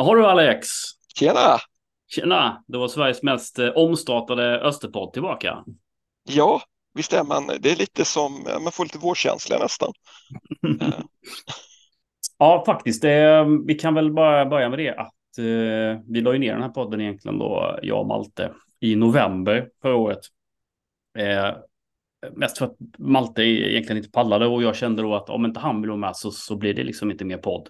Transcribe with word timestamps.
Jaha 0.00 0.14
du 0.14 0.26
Alex. 0.26 0.68
Tjena! 1.14 1.58
Tjena! 2.08 2.64
Det 2.66 2.78
var 2.78 2.88
Sveriges 2.88 3.22
mest 3.22 3.58
eh, 3.58 3.68
omstartade 3.68 4.60
Österpodd 4.60 5.12
tillbaka. 5.12 5.64
Ja, 6.28 6.62
visst 6.94 7.12
är 7.12 7.24
man. 7.24 7.46
Det 7.60 7.70
är 7.70 7.76
lite 7.76 8.04
som, 8.04 8.42
man 8.62 8.72
får 8.72 8.84
lite 8.84 8.98
vårkänsla 8.98 9.58
nästan. 9.58 9.92
Eh, 10.80 10.88
ja, 12.38 12.62
faktiskt. 12.66 13.02
Det, 13.02 13.46
vi 13.66 13.74
kan 13.74 13.94
väl 13.94 14.12
bara 14.12 14.46
börja 14.46 14.68
med 14.68 14.78
det 14.78 14.90
att 14.90 15.38
eh, 15.38 16.02
vi 16.06 16.20
la 16.20 16.32
ju 16.32 16.38
ner 16.38 16.52
den 16.52 16.62
här 16.62 16.68
podden 16.68 17.00
egentligen 17.00 17.38
då, 17.38 17.78
jag 17.82 18.00
och 18.00 18.06
Malte, 18.06 18.52
i 18.80 18.96
november 18.96 19.68
förra 19.82 19.96
året. 19.96 20.20
Eh, 21.18 21.54
mest 22.32 22.58
för 22.58 22.66
att 22.66 22.76
Malte 22.98 23.42
egentligen 23.42 23.96
inte 23.96 24.10
pallade 24.10 24.46
och 24.46 24.62
jag 24.62 24.76
kände 24.76 25.02
då 25.02 25.14
att 25.14 25.30
om 25.30 25.44
inte 25.44 25.60
han 25.60 25.80
vill 25.80 25.90
vara 25.90 26.00
med 26.00 26.16
så, 26.16 26.30
så 26.30 26.56
blir 26.56 26.74
det 26.74 26.84
liksom 26.84 27.10
inte 27.10 27.24
mer 27.24 27.38
podd. 27.38 27.68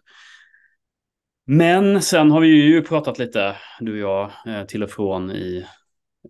Men 1.53 2.03
sen 2.03 2.31
har 2.31 2.41
vi 2.41 2.49
ju 2.49 2.83
pratat 2.83 3.19
lite, 3.19 3.57
du 3.81 3.93
och 3.93 3.99
jag, 4.11 4.55
eh, 4.55 4.67
till 4.67 4.83
och 4.83 4.91
från 4.91 5.31
i 5.31 5.67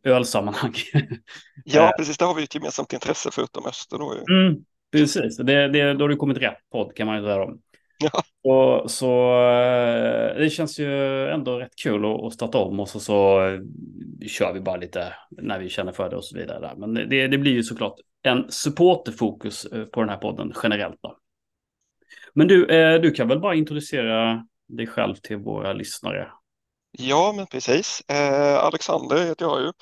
ölsammanhang. 0.04 0.72
Ja, 1.64 1.82
Eh. 1.88 1.96
precis. 1.98 2.18
Det 2.18 2.24
har 2.24 2.34
vi 2.34 2.42
ett 2.42 2.54
gemensamt 2.54 2.92
intresse 2.92 3.28
förutom 3.32 3.66
Öster 3.66 3.98
då. 3.98 4.14
ju. 4.14 4.46
Mm, 4.46 4.60
precis, 4.92 5.36
det, 5.36 5.68
det, 5.68 5.92
då 5.94 6.04
har 6.04 6.08
du 6.08 6.16
kommit 6.16 6.38
rätt 6.38 6.58
podd 6.72 6.96
kan 6.96 7.06
man 7.06 7.16
ju 7.16 7.22
säga. 7.22 7.42
Om. 7.42 7.60
Ja. 7.98 8.22
Och, 8.52 8.90
så 8.90 9.32
eh, 9.42 10.38
det 10.38 10.50
känns 10.52 10.78
ju 10.80 11.26
ändå 11.28 11.58
rätt 11.58 11.76
kul 11.82 12.04
att, 12.04 12.24
att 12.24 12.32
starta 12.32 12.58
om 12.58 12.80
och 12.80 12.88
så, 12.88 13.00
så 13.00 13.40
kör 14.26 14.52
vi 14.52 14.60
bara 14.60 14.76
lite 14.76 15.12
när 15.30 15.58
vi 15.58 15.68
känner 15.68 15.92
för 15.92 16.10
det 16.10 16.16
och 16.16 16.24
så 16.24 16.36
vidare. 16.38 16.60
Där. 16.60 16.74
Men 16.76 16.94
det, 16.94 17.28
det 17.28 17.38
blir 17.38 17.52
ju 17.52 17.62
såklart 17.62 17.94
en 18.22 18.46
supporterfokus 18.48 19.66
på 19.92 20.00
den 20.00 20.08
här 20.08 20.16
podden 20.16 20.52
generellt. 20.62 20.98
Då. 21.02 21.16
Men 22.34 22.48
du, 22.48 22.66
du 23.02 23.10
kan 23.10 23.28
väl 23.28 23.40
bara 23.40 23.54
introducera 23.54 24.46
dig 24.76 24.86
själv 24.86 25.14
till 25.14 25.36
våra 25.36 25.72
lyssnare. 25.72 26.32
Ja, 26.90 27.32
men 27.36 27.46
precis. 27.46 28.02
Eh, 28.08 28.64
Alexander 28.64 29.26
heter 29.26 29.44
jag 29.44 29.60
ju 29.60 29.72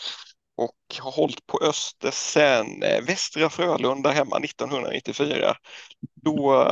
och 0.56 0.76
har 1.00 1.10
hållit 1.12 1.46
på 1.46 1.58
Öster 1.62 2.10
sedan 2.10 2.82
eh, 2.82 3.04
Västra 3.04 3.50
Frölunda 3.50 4.10
hemma 4.10 4.36
1994. 4.36 5.54
Då, 6.14 6.66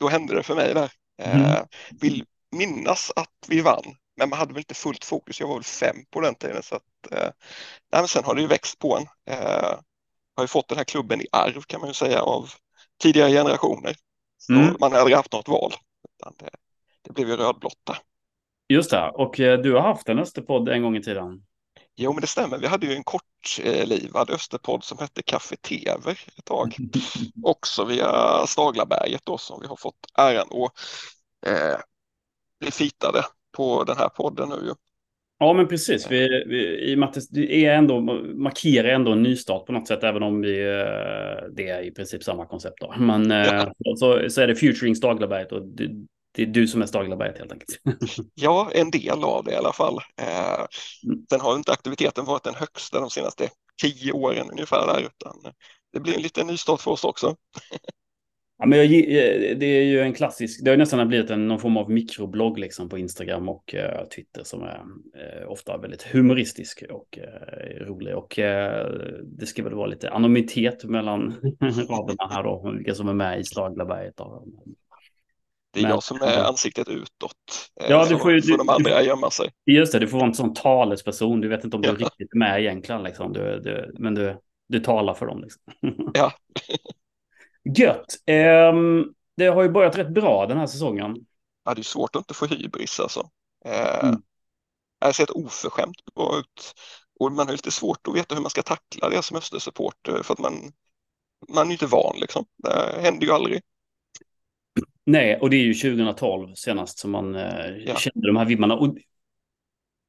då 0.00 0.08
hände 0.08 0.34
det 0.34 0.42
för 0.42 0.54
mig 0.54 0.74
där. 0.74 0.90
Eh, 1.22 1.40
Mm. 1.40 1.66
Vill 2.00 2.24
minnas 2.56 3.12
att 3.16 3.46
vi 3.48 3.60
vann, 3.60 3.96
men 4.16 4.28
man 4.30 4.38
hade 4.38 4.52
väl 4.52 4.60
inte 4.60 4.74
fullt 4.74 5.04
fokus. 5.04 5.40
Jag 5.40 5.48
var 5.48 5.54
väl 5.54 5.64
fem 5.64 5.96
på 6.10 6.20
den 6.20 6.34
tiden. 6.34 6.62
Så 6.62 6.76
att, 6.76 7.12
eh, 7.12 7.30
nej, 7.92 8.02
men 8.02 8.08
sen 8.08 8.24
har 8.24 8.34
det 8.34 8.40
ju 8.40 8.46
växt 8.46 8.78
på 8.78 8.96
en. 8.96 9.06
Eh, 9.34 9.78
har 10.36 10.44
ju 10.44 10.48
fått 10.48 10.68
den 10.68 10.78
här 10.78 10.84
klubben 10.84 11.20
i 11.20 11.26
arv 11.32 11.62
kan 11.62 11.80
man 11.80 11.90
ju 11.90 11.94
säga 11.94 12.22
av 12.22 12.50
tidigare 13.02 13.30
generationer. 13.30 13.96
Mm. 14.50 14.76
Man 14.80 14.92
hade 14.92 15.00
aldrig 15.00 15.16
haft 15.16 15.32
något 15.32 15.48
val. 15.48 15.74
Utan 16.18 16.34
det, 16.38 16.50
det 17.02 17.12
blev 17.12 17.28
ju 17.28 17.36
rödblotta. 17.36 17.96
Just 18.68 18.90
det, 18.90 19.10
och 19.14 19.40
eh, 19.40 19.60
du 19.60 19.72
har 19.72 19.80
haft 19.80 20.08
en 20.08 20.18
Österpodd 20.18 20.68
en 20.68 20.82
gång 20.82 20.96
i 20.96 21.02
tiden. 21.02 21.42
Jo, 21.96 22.12
men 22.12 22.20
det 22.20 22.26
stämmer. 22.26 22.58
Vi 22.58 22.66
hade 22.66 22.86
ju 22.86 22.92
en 22.92 23.04
kortlivad 23.04 24.30
Österpodd 24.30 24.84
som 24.84 24.98
hette 24.98 25.22
Café 25.22 25.56
Tever 25.56 26.18
ett 26.38 26.44
tag. 26.44 26.74
Också 27.44 27.84
via 27.84 28.06
Staglaberget 28.46 29.20
då 29.24 29.38
som 29.38 29.60
vi 29.60 29.66
har 29.66 29.76
fått 29.76 30.06
äran 30.18 30.46
att 30.62 30.72
eh, 31.46 31.78
bli 32.60 32.70
fitade 32.70 33.24
på 33.56 33.84
den 33.84 33.96
här 33.96 34.08
podden 34.08 34.48
nu 34.48 34.54
ju. 34.54 34.74
Ja, 35.38 35.52
men 35.52 35.68
precis. 35.68 36.10
Vi, 36.10 36.44
vi, 36.46 36.90
I 36.90 36.94
och 36.94 36.98
med 36.98 37.08
att 37.08 37.16
det- 37.30 37.64
är 37.66 37.74
ändå, 37.74 38.00
markerar 38.34 38.88
ändå 38.88 39.12
en 39.12 39.22
nystart 39.22 39.66
på 39.66 39.72
något 39.72 39.88
sätt, 39.88 40.04
även 40.04 40.22
om 40.22 40.40
vi, 40.40 40.60
eh, 40.60 41.48
det 41.56 41.68
är 41.68 41.82
i 41.82 41.90
princip 41.90 42.22
samma 42.22 42.46
koncept. 42.46 42.80
Då. 42.80 42.94
Men 42.98 43.30
eh, 43.30 43.68
så, 43.96 44.30
så 44.30 44.40
är 44.40 44.46
det 44.46 44.56
Futuring 44.56 44.96
Staglaberget 44.96 45.52
och 45.52 45.62
det, 46.32 46.42
är 46.42 46.46
du 46.46 46.68
som 46.68 46.82
är 46.82 46.86
Staglaberget 46.86 47.38
helt 47.38 47.52
enkelt. 47.52 47.80
Ja, 48.34 48.70
en 48.74 48.90
del 48.90 49.24
av 49.24 49.44
det 49.44 49.52
i 49.52 49.56
alla 49.56 49.72
fall. 49.72 49.98
Eh, 50.20 50.66
Mm. 51.04 51.26
sen 51.30 51.40
har 51.40 51.56
inte 51.56 51.72
aktiviteten 51.72 52.24
varit 52.24 52.44
den 52.44 52.54
högsta 52.54 53.00
de 53.00 53.10
senaste 53.10 53.48
tio 53.82 54.12
åren 54.12 54.50
ungefär 54.50 54.86
där, 54.86 55.00
utan 55.00 55.52
det 55.92 56.00
blir 56.00 56.16
en 56.16 56.22
liten 56.22 56.46
nystart 56.46 56.80
för 56.80 56.90
oss 56.90 57.04
också. 57.04 57.36
Ja, 58.62 58.66
men 58.66 58.78
jag, 58.78 58.86
eh, 58.86 59.56
det 59.58 59.66
är 59.66 59.82
ju 59.82 60.00
en 60.00 60.12
klassisk, 60.14 60.64
det 60.64 60.70
har 60.70 60.76
nästan 60.76 61.08
blivit 61.08 61.30
en, 61.30 61.48
någon 61.48 61.60
form 61.60 61.76
av 61.76 61.90
mikroblogg 61.90 62.58
liksom 62.58 62.88
på 62.88 62.98
Instagram 62.98 63.48
och 63.48 63.74
eh, 63.74 64.04
Twitter 64.08 64.44
som 64.44 64.62
är 64.62 64.82
eh, 65.16 65.50
ofta 65.50 65.78
väldigt 65.78 66.02
humoristisk 66.02 66.82
och 66.90 67.18
eh, 67.18 67.86
rolig. 67.86 68.16
Och 68.16 68.38
eh, 68.38 68.86
det 69.24 69.46
ska 69.46 69.62
väl 69.62 69.74
vara 69.74 69.86
lite 69.86 70.10
anonymitet 70.10 70.84
mellan 70.84 71.34
raderna 71.88 72.28
här 72.30 72.42
då, 72.42 72.72
vilka 72.76 72.94
som 72.94 73.08
är 73.08 73.14
med 73.14 73.40
i 73.40 73.44
Staglaberget. 73.44 74.16
Då. 74.16 74.44
Det 75.72 75.80
är 75.80 75.82
Men- 75.82 75.90
jag 75.90 76.02
som 76.02 76.22
är 76.22 76.38
ansiktet 76.44 76.88
utåt. 76.88 77.32
Eh, 77.80 77.90
Ja, 77.90 78.06
du 78.08 78.18
får 78.18 78.32
ju- 78.32 78.42
får 78.42 78.58
de 78.58 78.68
andra 78.68 79.02
gömma 79.02 79.30
sig. 79.30 79.50
Just 79.66 79.92
det, 79.92 79.98
du 79.98 80.08
får 80.08 80.18
vara 80.18 80.28
en 80.28 80.34
sån 80.34 80.54
talesperson. 80.54 81.40
Du 81.40 81.48
vet 81.48 81.64
inte 81.64 81.76
om 81.76 81.82
du 81.82 81.88
är 81.88 81.92
Ja. 81.92 82.06
riktigt 82.06 82.34
med 82.34 82.60
egentligen, 82.60 83.02
liksom. 83.02 83.32
du, 83.32 83.60
du, 83.60 83.94
men 83.98 84.14
du, 84.14 84.38
du 84.68 84.80
talar 84.80 85.14
för 85.14 85.26
dem. 85.26 85.40
Liksom. 85.42 85.62
Ja. 86.14 86.32
Gött. 87.78 88.06
Ehm, 88.26 89.04
det 89.36 89.46
har 89.46 89.62
ju 89.62 89.68
börjat 89.68 89.98
rätt 89.98 90.08
bra 90.14 90.46
den 90.46 90.58
här 90.58 90.66
säsongen. 90.66 91.16
Ja, 91.64 91.74
det 91.74 91.80
är 91.80 91.82
svårt 91.82 92.16
att 92.16 92.20
inte 92.20 92.34
få 92.34 92.46
hybris 92.46 93.00
alltså. 93.00 93.30
Eh, 93.64 94.04
Mm. 94.04 94.22
Det 95.00 95.06
har 95.06 95.12
sett 95.12 95.30
oförskämt 95.30 96.04
bra 96.14 96.38
ut. 96.38 96.72
Och 97.20 97.32
man 97.32 97.46
har 97.46 97.52
lite 97.52 97.70
svårt 97.70 98.08
att 98.08 98.14
veta 98.14 98.34
hur 98.34 98.42
man 98.42 98.50
ska 98.50 98.62
tackla 98.62 99.08
det 99.08 99.22
som 99.22 99.36
Östersupporter 99.36 100.22
för 100.22 100.32
att 100.32 100.38
man, 100.38 100.72
man 101.48 101.68
är 101.68 101.72
inte 101.72 101.86
van 101.86 102.16
liksom. 102.20 102.44
Det 102.56 103.00
händer 103.02 103.26
ju 103.26 103.32
aldrig. 103.32 103.60
Nej, 105.10 105.36
och 105.40 105.50
det 105.50 105.56
är 105.56 105.62
ju 105.62 105.74
2012 105.74 106.54
senast 106.54 106.98
som 106.98 107.10
man 107.10 107.34
eh, 107.34 107.66
Ja. 107.86 107.96
kände 107.96 108.26
de 108.26 108.36
här 108.36 108.44
vibbarna. 108.44 108.76
Och 108.76 108.96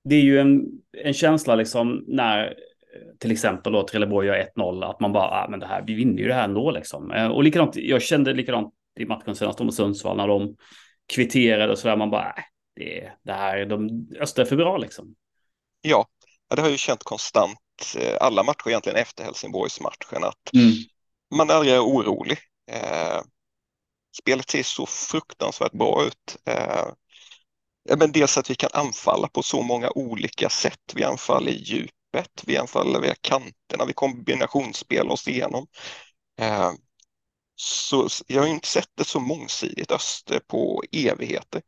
det 0.09 0.15
är 0.15 0.21
ju 0.21 0.39
en, 0.39 0.63
en 0.97 1.13
känsla 1.13 1.55
liksom 1.55 2.05
när 2.07 2.55
till 3.19 3.31
exempel 3.31 3.73
då 3.73 3.87
Trelleborg 3.87 4.27
gör 4.27 4.47
1-0, 4.55 4.83
att 4.89 4.99
man 4.99 5.11
bara, 5.13 5.27
ah, 5.29 5.47
men 5.49 5.59
det 5.59 5.65
här, 5.65 5.83
vi 5.87 5.93
vinner 5.93 6.17
ju 6.21 6.27
det 6.27 6.33
här 6.33 6.43
ändå 6.43 6.71
liksom. 6.71 7.11
Eh, 7.11 7.27
och 7.27 7.43
likadant, 7.43 7.75
jag 7.75 8.01
kände 8.01 8.33
likadant 8.33 8.73
i 8.99 9.05
matchen 9.05 9.35
senast 9.35 9.59
mot 9.59 9.73
Sundsvall 9.75 10.17
när 10.17 10.27
de 10.27 10.55
kvitterade 11.13 11.71
och 11.71 11.77
sådär, 11.79 11.97
man 11.97 12.09
bara, 12.09 12.25
äh, 12.27 12.43
det, 12.75 13.11
det 13.23 13.33
här, 13.33 13.65
de, 13.65 14.07
Öster 14.19 14.41
är 14.41 14.45
för 14.45 14.55
bra 14.55 14.77
liksom. 14.77 15.15
Ja, 15.81 16.05
det 16.55 16.61
har 16.61 16.67
jag 16.67 16.71
ju 16.71 16.77
känt 16.77 17.03
konstant 17.03 17.59
eh, 17.99 18.17
alla 18.21 18.43
matcher 18.43 18.67
egentligen 18.69 18.97
efter 18.97 19.23
Helsingborgsmatchen 19.23 20.23
att 20.23 20.53
Mm. 20.53 20.71
man 21.35 21.49
aldrig 21.49 21.73
är 21.73 21.79
orolig. 21.79 22.37
Spelet 24.11 24.49
ser 24.49 24.63
så 24.63 24.85
fruktansvärt 24.85 25.71
bra 25.71 26.03
ut. 26.03 26.37
Eh, 26.45 26.85
men 27.97 28.11
dels 28.11 28.37
att 28.37 28.49
vi 28.49 28.55
kan 28.55 28.69
anfalla 28.73 29.27
på 29.27 29.43
så 29.43 29.61
många 29.61 29.89
olika 29.95 30.49
sätt. 30.49 30.93
Vi 30.95 31.03
anfaller 31.03 31.51
i 31.51 31.63
djupet, 31.63 32.43
vi 32.45 32.57
anfaller 32.57 32.99
via 32.99 33.15
kanterna, 33.21 33.85
vi 33.87 33.93
kombinationsspel 33.93 35.09
oss 35.09 35.27
igenom. 35.27 35.67
Eh, 36.39 36.71
så 37.55 38.07
jag 38.27 38.41
har 38.41 38.47
inte 38.47 38.67
sett 38.67 38.99
ett 38.99 39.07
så 39.07 39.19
mångsidigt 39.19 39.91
Öster 39.91 40.39
på 40.47 40.83
evigheter. 40.91 41.61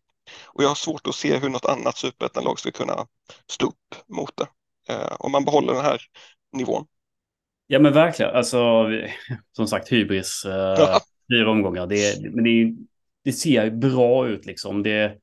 Och 0.43 0.63
jag 0.63 0.67
har 0.67 0.75
svårt 0.75 1.07
att 1.07 1.15
se 1.15 1.37
hur 1.37 1.49
något 1.49 1.65
annat 1.65 1.97
superettanlag 1.97 2.59
ska 2.59 2.71
kunna 2.71 3.07
stå 3.51 3.67
upp 3.67 3.95
mot 4.07 4.37
det. 4.37 4.47
Eh, 4.93 5.15
om 5.19 5.31
man 5.31 5.45
behåller 5.45 5.73
den 5.73 5.85
här 5.85 6.01
nivån. 6.51 6.85
Ja 7.67 7.79
men 7.79 7.93
verkligen, 7.93 8.35
alltså 8.35 8.85
som 9.55 9.67
sagt 9.67 9.91
hybris, 9.91 10.41
Ja 10.45 11.01
fyra 11.31 11.51
omgångar, 11.51 11.87
det, 11.87 12.31
men 12.31 12.43
det, 12.43 12.75
det 13.23 13.31
ser 13.31 13.71
bra 13.71 14.27
ut 14.27 14.45
liksom. 14.45 14.83
Det, 14.83 15.17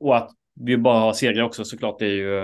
och 0.00 0.16
att 0.16 0.30
vi 0.54 0.76
bara 0.76 0.98
har 0.98 1.12
segrar 1.12 1.42
också 1.42 1.64
såklart, 1.64 1.98
det 1.98 2.06
är 2.06 2.10
ju, 2.10 2.36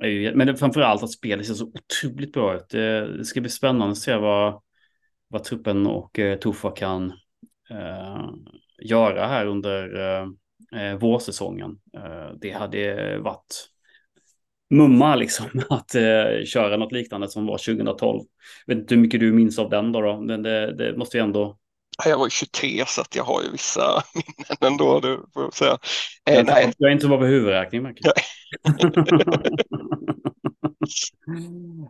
är 0.00 0.08
ju 0.08 0.34
men 0.34 0.56
framför 0.56 0.80
allt 0.80 1.02
att 1.02 1.10
spelet 1.10 1.46
ser 1.46 1.54
så 1.54 1.72
otroligt 1.74 2.32
bra 2.32 2.56
ut. 2.56 2.68
Det, 2.68 3.16
det 3.16 3.24
ska 3.24 3.40
bli 3.40 3.50
spännande 3.50 3.92
att 3.92 3.98
se 3.98 4.16
vad, 4.16 4.62
vad 5.28 5.44
truppen 5.44 5.86
och 5.86 6.18
eh, 6.18 6.38
Tuffa 6.38 6.70
kan 6.70 7.12
eh, 7.70 8.28
göra 8.82 9.26
här 9.26 9.46
under 9.46 10.00
eh, 10.00 10.28
eh 10.80 10.98
vårsäsongen. 10.98 11.78
Eh, 11.96 12.30
det 12.40 12.50
hade 12.50 13.18
varit 13.18 13.68
mumma 14.70 15.14
liksom 15.14 15.46
att 15.70 15.94
eh, 15.94 16.44
köra 16.46 16.76
något 16.76 16.92
liknande 16.92 17.28
som 17.28 17.46
var 17.46 17.58
2012. 17.58 18.22
Vet 18.66 18.78
inte 18.78 18.94
hur 18.94 19.02
mycket 19.02 19.20
du 19.20 19.32
minns 19.32 19.58
av 19.58 19.70
den 19.70 19.92
då, 19.92 20.00
då. 20.00 20.20
men 20.20 20.42
det, 20.42 20.74
det 20.76 20.96
måste 20.96 21.16
ju 21.16 21.22
ändå. 21.22 21.58
Ja, 22.04 22.10
Jag 22.10 22.18
var 22.18 22.26
ju 22.26 22.30
23 22.30 22.84
så 22.86 23.02
jag 23.14 23.24
har 23.24 23.42
ju 23.42 23.50
vissa 23.52 24.02
minnen 24.14 24.72
ändå, 24.72 25.00
det 25.00 25.18
får 25.34 25.42
jag 25.42 25.54
säga. 25.54 25.78
Eh, 26.30 26.34
jag, 26.34 26.46
nej, 26.46 26.72
jag 26.78 26.90
är 26.90 26.94
inte 26.94 27.08
bra 27.08 27.18
på 27.18 27.24
huvudräkning. 27.24 27.86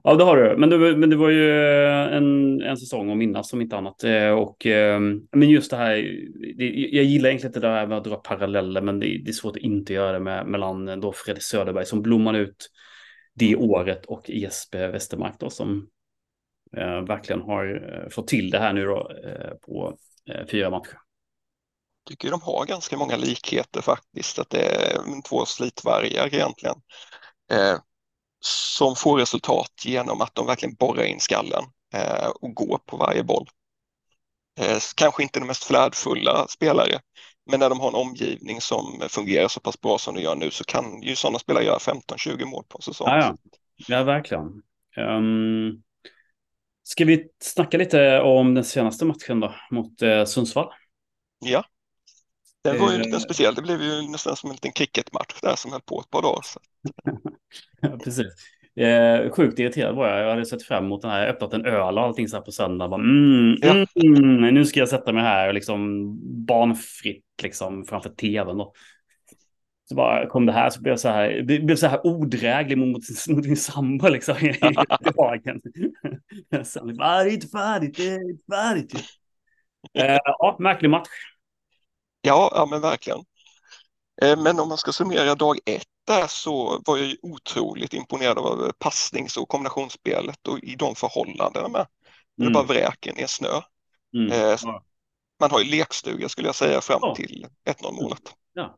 ja, 0.05 0.15
det 0.15 0.25
har 0.25 0.37
du. 0.37 0.57
Men 0.57 0.71
det, 0.71 0.97
men 0.97 1.11
det 1.11 1.17
var 1.17 1.31
ju 1.31 1.51
eh, 1.51 2.17
en, 2.17 2.61
en 2.63 2.77
säsong 2.77 3.11
att 3.11 3.17
minnas 3.17 3.49
som 3.49 3.61
inte 3.61 3.77
annat. 3.77 4.05
Eh, 4.05 4.31
och, 4.31 4.67
eh, 4.67 5.01
men 5.33 5.51
just 5.51 5.71
det 5.71 5.77
här, 5.77 5.95
det, 6.57 6.65
jag 6.69 7.05
gillar 7.05 7.29
egentligen 7.29 7.51
inte 7.51 7.61
det 7.61 7.69
här 7.69 7.87
med 7.87 7.99
att 7.99 8.05
dra 8.05 8.17
paralleller, 8.17 8.81
men 8.81 9.01
det, 9.01 9.07
det 9.07 9.31
är 9.31 9.33
svårt 9.33 9.57
att 9.57 9.63
inte 9.63 9.93
göra 9.93 10.13
det 10.13 10.21
med, 10.21 10.47
mellan 10.47 11.01
då 11.01 11.13
Fredrik 11.13 11.43
Söderberg 11.43 11.87
som 11.87 12.03
blommade 12.03 12.39
ut 12.39 12.71
det 13.35 13.57
året 13.57 14.07
och 14.07 14.31
Jesper 14.31 14.89
Westermark 14.89 15.35
då 15.39 15.51
som 15.51 15.89
eh, 16.77 17.01
verkligen 17.01 17.43
har 17.43 18.09
fått 18.11 18.29
till 18.29 18.51
det 18.51 18.59
här 18.59 18.73
nu 18.73 18.85
då 18.85 19.11
eh, 19.25 19.55
på 19.67 19.97
eh, 20.31 20.47
fyra 20.47 20.71
matcher. 20.71 20.99
tycker 22.09 22.31
de 22.31 22.41
har 22.43 22.67
ganska 22.67 22.97
många 22.97 23.17
likheter 23.17 23.81
faktiskt, 23.81 24.39
att 24.39 24.51
det 24.51 24.63
är 24.63 25.23
två 25.29 25.45
slitvargar 25.45 26.35
egentligen. 26.35 26.77
Eh, 27.51 27.79
som 28.41 28.97
får 28.97 29.19
resultat 29.19 29.73
genom 29.85 30.21
att 30.21 30.35
de 30.35 30.47
verkligen 30.47 30.75
borrar 30.75 31.05
in 31.05 31.21
skallen 31.21 31.65
eh, 31.95 32.29
och 32.41 32.55
går 32.55 32.79
på 32.87 32.97
varje 32.97 33.23
boll. 33.23 33.49
Eh, 34.61 34.79
kanske 34.97 35.23
inte 35.23 35.41
de 35.41 35.47
mest 35.47 35.65
flärdfulla 35.65 36.47
spelare, 36.49 37.01
men 37.51 37.61
när 37.61 37.69
de 37.69 37.81
har 37.81 37.89
en 37.89 37.95
omgivning 37.95 38.61
som 38.61 39.03
fungerar 39.09 39.49
så 39.49 39.61
pass 39.61 39.81
bra 39.81 39.99
som 39.99 40.15
de 40.15 40.21
gör 40.21 40.35
nu 40.35 40.51
så 40.51 40.65
kan 40.65 41.03
ju 41.03 41.17
sådana 41.17 41.39
spelare 41.39 41.65
göra 41.65 41.79
15-20 41.79 42.45
mål 42.45 42.65
på 42.69 42.79
en 42.79 42.83
säsong. 42.83 43.09
Ja, 43.09 43.19
ja. 43.19 43.37
ja 43.89 44.03
verkligen. 44.03 44.63
Um, 44.97 45.83
ska 46.83 47.05
vi 47.05 47.29
snacka 47.43 47.79
lite 47.79 48.21
om 48.21 48.55
den 48.55 48.65
senaste 48.65 49.05
matchen 49.05 49.41
då, 49.41 49.55
mot 49.71 50.03
eh, 50.03 50.25
Sundsvall? 50.25 50.73
Ja, 51.39 51.65
den 52.67 52.81
var 52.81 52.93
ju 52.93 52.99
lite 52.99 53.21
speciell. 53.21 53.55
Det 53.55 53.63
blev 53.63 53.83
ju 53.83 54.03
nästan 54.03 54.37
som 54.37 54.51
en 54.51 54.55
liten 54.55 54.73
cricketmatch 54.73 55.41
där 55.43 55.57
som 55.57 55.73
höll 55.73 55.81
på 55.81 56.01
ett 56.01 56.11
par 56.11 56.23
dagar. 56.23 56.43
Så. 56.45 56.61
ja, 57.81 57.99
precis. 58.05 58.27
Eh, 58.81 59.31
sjukt 59.31 59.59
irriterad 59.59 59.97
var 59.97 60.09
jag. 60.09 60.21
Jag 60.21 60.31
hade 60.31 60.47
sett 60.47 60.63
fram 60.63 60.85
emot 60.85 61.03
den 61.03 61.11
här, 61.11 61.27
öppnat 61.27 61.55
en 61.55 61.67
öl 61.67 61.99
och 61.99 62.05
allting 62.05 62.29
så 62.29 62.37
här 62.37 62.43
på 62.43 62.53
söndag. 62.53 62.89
Bara, 62.89 63.01
mm, 63.01 63.57
ja. 63.61 63.87
mm, 64.05 64.55
nu 64.55 64.65
ska 64.65 64.81
jag 64.81 64.89
sätta 64.89 65.13
mig 65.13 65.23
här 65.23 65.49
och 65.49 65.55
liksom 65.55 66.13
barnfritt 66.47 67.25
liksom 67.43 67.85
framför 67.85 68.11
tvn. 68.11 68.59
Då. 68.59 68.73
Så 69.89 69.95
bara 69.95 70.27
kom 70.27 70.47
det 70.47 70.53
här 70.53 70.71
så 70.71 70.81
blev 70.81 70.93
jag 70.93 71.01
så 71.01 71.09
här, 71.09 71.43
blev 71.43 71.77
så 71.77 71.87
här 71.87 72.07
odräglig 72.07 72.79
mot, 72.79 73.03
mot 73.29 73.47
min 73.47 73.57
sambo 73.57 74.09
liksom 74.09 74.37
i 74.37 74.59
dagen. 75.17 75.61
Sen, 76.65 76.97
det 76.97 77.05
är 77.05 77.27
inte 77.27 77.49
färdigt, 77.49 77.97
det 77.97 78.09
är 78.09 78.31
inte 78.31 78.45
färdigt. 78.53 78.95
Eh, 79.99 80.19
ja, 80.25 80.57
märklig 80.61 80.91
match. 80.91 81.09
Ja, 82.27 82.53
ja 82.55 82.67
men 82.67 82.81
verkligen. 82.81 83.25
Eh, 84.23 84.43
men 84.43 84.61
om 84.61 84.69
man 84.69 84.79
ska 84.79 84.93
summera 84.93 85.35
dag 85.35 85.59
ett 85.67 85.87
där 86.07 86.27
så 86.27 86.83
var 86.87 86.97
jag 86.97 87.17
otroligt 87.23 87.95
imponerad 87.95 88.39
av 88.39 88.73
passnings 88.79 89.37
och 89.37 89.49
kombinationsspelet 89.49 90.49
och 90.49 90.59
i 90.59 90.75
de 90.75 90.95
förhållandena 90.95 91.69
med. 91.69 91.87
Mm. 92.41 92.49
Det 92.49 92.51
bara 92.51 92.65
vräker 92.65 93.13
ner 93.13 93.27
snö. 93.27 93.61
Mm. 94.17 94.33
Eh, 94.33 94.59
man 95.41 95.51
har 95.51 95.61
ju 95.61 95.71
lekstuga 95.71 96.29
skulle 96.29 96.49
jag 96.49 96.55
säga 96.55 96.81
fram 96.81 96.99
ja. 97.03 97.15
till 97.15 97.47
1-0 97.69 98.03
målet. 98.03 98.23
Ja. 98.53 98.77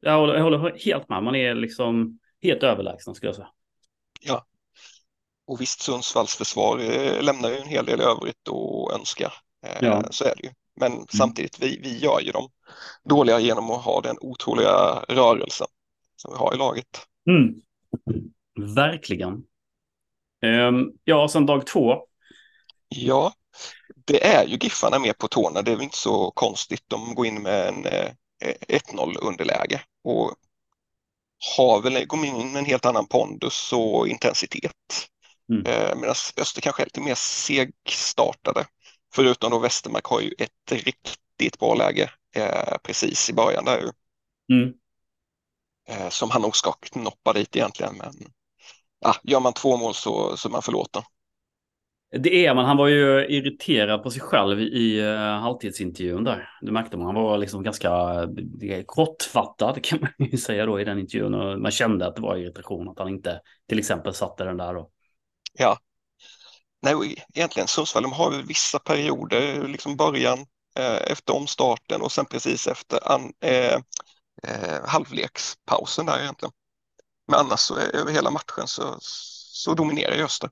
Jag 0.00 0.18
håller, 0.18 0.34
jag 0.34 0.42
håller 0.42 0.84
helt 0.84 1.08
med. 1.08 1.22
Man 1.22 1.34
är 1.34 1.54
liksom 1.54 2.18
helt 2.42 2.62
överlägsen 2.62 3.14
skulle 3.14 3.28
jag 3.28 3.36
säga. 3.36 3.50
Ja. 4.20 4.46
Och 5.46 5.60
visst, 5.60 5.80
Sundsvalls 5.80 6.34
försvar 6.34 6.78
eh, 6.78 7.22
lämnar 7.22 7.50
ju 7.50 7.56
en 7.56 7.68
hel 7.68 7.86
del 7.86 8.00
övrigt 8.00 8.48
att 8.48 9.00
önska. 9.00 9.32
Ja. 9.80 10.02
Så 10.10 10.24
är 10.24 10.34
det 10.36 10.42
ju. 10.42 10.50
Men 10.80 10.92
mm. 10.92 11.06
samtidigt, 11.18 11.62
vi, 11.62 11.80
vi 11.82 11.98
gör 11.98 12.20
ju 12.20 12.32
dem 12.32 12.50
dåliga 13.04 13.40
genom 13.40 13.70
att 13.70 13.84
ha 13.84 14.00
den 14.00 14.16
otroliga 14.20 15.04
rörelsen 15.08 15.66
som 16.16 16.32
vi 16.32 16.38
har 16.38 16.54
i 16.54 16.58
laget. 16.58 17.06
Mm. 17.30 17.54
Verkligen. 18.74 19.44
Um, 20.46 20.92
ja, 21.04 21.28
sen 21.28 21.46
dag 21.46 21.66
två. 21.66 22.06
Ja, 22.88 23.32
det 24.04 24.26
är 24.26 24.46
ju 24.46 24.56
Giffarna 24.60 24.98
med 24.98 25.18
på 25.18 25.28
tårna. 25.28 25.62
Det 25.62 25.72
är 25.72 25.76
väl 25.76 25.84
inte 25.84 25.98
så 25.98 26.30
konstigt. 26.30 26.84
De 26.86 27.14
går 27.14 27.26
in 27.26 27.42
med 27.42 27.68
en 27.68 27.86
eh, 27.86 28.10
1-0 28.68 29.16
underläge 29.22 29.80
och 30.04 30.34
har 31.56 31.82
väl, 31.82 32.06
går 32.06 32.24
in 32.24 32.52
med 32.52 32.58
en 32.58 32.64
helt 32.64 32.86
annan 32.86 33.06
pondus 33.06 33.72
och 33.72 34.08
intensitet. 34.08 34.72
Mm. 35.50 35.66
Eh, 35.66 35.96
Medan 35.96 36.14
Öster 36.38 36.60
kanske 36.60 36.82
är 36.82 36.86
lite 36.86 37.00
mer 37.00 37.14
segstartade. 37.14 38.66
Förutom 39.14 39.50
då 39.50 39.58
Westermark 39.58 40.04
har 40.04 40.20
ju 40.20 40.30
ett 40.38 40.72
riktigt 40.72 41.58
bra 41.58 41.74
läge 41.74 42.10
eh, 42.36 42.76
precis 42.82 43.30
i 43.30 43.32
början 43.32 43.64
där 43.64 43.78
ju. 43.78 43.90
Mm. 44.56 44.74
Eh, 45.88 46.08
som 46.08 46.30
han 46.30 46.42
nog 46.42 46.56
ska 46.56 46.72
knoppa 46.72 47.32
dit 47.32 47.56
egentligen. 47.56 47.96
Men 47.96 48.12
ja, 49.00 49.14
gör 49.22 49.40
man 49.40 49.52
två 49.52 49.76
mål 49.76 49.94
så, 49.94 50.36
så 50.36 50.48
är 50.48 50.52
man 50.52 50.62
förlåten. 50.62 51.02
Det 52.18 52.46
är 52.46 52.54
man. 52.54 52.64
Han 52.64 52.76
var 52.76 52.88
ju 52.88 53.26
irriterad 53.26 54.02
på 54.02 54.10
sig 54.10 54.20
själv 54.22 54.60
i 54.60 55.02
uh, 55.02 55.16
halvtidsintervjun 55.16 56.24
där. 56.24 56.48
Det 56.60 56.72
märkte 56.72 56.96
man. 56.96 57.06
Han 57.06 57.14
var 57.14 57.38
liksom 57.38 57.62
ganska 57.62 57.90
uh, 58.22 58.82
kortfattad 58.86 59.84
kan 59.84 60.00
man 60.00 60.28
ju 60.30 60.36
säga 60.38 60.66
då 60.66 60.80
i 60.80 60.84
den 60.84 60.98
intervjun. 60.98 61.34
Och 61.34 61.60
man 61.60 61.70
kände 61.70 62.06
att 62.06 62.16
det 62.16 62.22
var 62.22 62.36
irritation 62.36 62.88
att 62.88 62.98
han 62.98 63.08
inte 63.08 63.40
till 63.68 63.78
exempel 63.78 64.14
satte 64.14 64.44
den 64.44 64.56
där 64.56 64.74
då. 64.74 64.90
Ja, 65.58 65.78
nej, 66.82 67.24
egentligen 67.34 67.68
Sundsvall 67.68 68.02
de 68.02 68.12
har 68.12 68.42
vissa 68.46 68.78
perioder, 68.78 69.68
liksom 69.68 69.96
början 69.96 70.38
eh, 70.78 71.12
efter 71.12 71.36
omstarten 71.36 72.02
och 72.02 72.12
sen 72.12 72.26
precis 72.26 72.66
efter 72.66 73.12
an, 73.12 73.32
eh, 73.40 73.74
eh, 74.48 74.86
halvlekspausen 74.86 76.06
där 76.06 76.20
egentligen. 76.20 76.52
Men 77.28 77.40
annars 77.40 77.60
så 77.60 77.74
är, 77.74 77.96
över 77.96 78.12
hela 78.12 78.30
matchen 78.30 78.66
så, 78.66 78.96
så 79.00 79.74
dominerar 79.74 80.16
ju 80.16 80.24
Öster. 80.24 80.50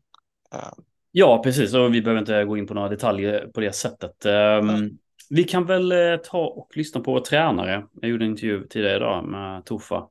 Eh. 0.54 0.72
Ja, 1.12 1.42
precis. 1.42 1.74
Och 1.74 1.94
vi 1.94 2.02
behöver 2.02 2.20
inte 2.20 2.44
gå 2.44 2.56
in 2.56 2.66
på 2.66 2.74
några 2.74 2.88
detaljer 2.88 3.46
på 3.46 3.60
det 3.60 3.72
sättet. 3.72 4.26
Um, 4.26 4.98
vi 5.30 5.44
kan 5.44 5.66
väl 5.66 5.92
eh, 5.92 6.16
ta 6.16 6.38
och 6.38 6.76
lyssna 6.76 7.00
på 7.00 7.12
vår 7.12 7.20
tränare. 7.20 7.86
Jag 8.00 8.10
gjorde 8.10 8.24
en 8.24 8.30
intervju 8.30 8.66
tidigare 8.66 8.96
idag 8.96 9.24
med 9.24 9.64
Tofa. 9.64 10.08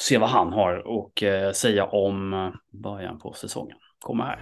Se 0.00 0.18
vad 0.18 0.28
han 0.28 0.52
har 0.52 0.86
och 0.86 1.22
säga 1.54 1.84
om 1.84 2.32
eh, 2.32 2.50
början 2.72 3.18
på 3.18 3.32
säsongen. 3.32 3.76
Kommer 3.98 4.24
här. 4.24 4.38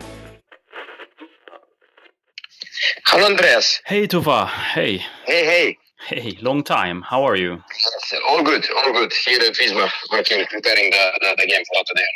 Hello, 3.12 3.26
Andreas. 3.26 3.82
Hey, 3.84 4.06
Tufa. 4.06 4.46
Hey. 4.46 4.96
Hey, 5.26 5.44
hey. 5.44 5.78
Hey, 6.06 6.38
long 6.40 6.62
time. 6.62 7.02
How 7.02 7.24
are 7.24 7.36
you? 7.36 7.62
Yes, 7.70 8.14
all 8.26 8.42
good, 8.42 8.66
all 8.74 8.90
good. 8.94 9.12
Here 9.12 9.38
at 9.38 9.52
Visma, 9.52 9.90
working, 10.10 10.42
preparing 10.46 10.88
the, 10.90 11.12
the, 11.20 11.36
the 11.38 11.46
game 11.46 11.62
for 11.74 11.84
today. 11.88 12.06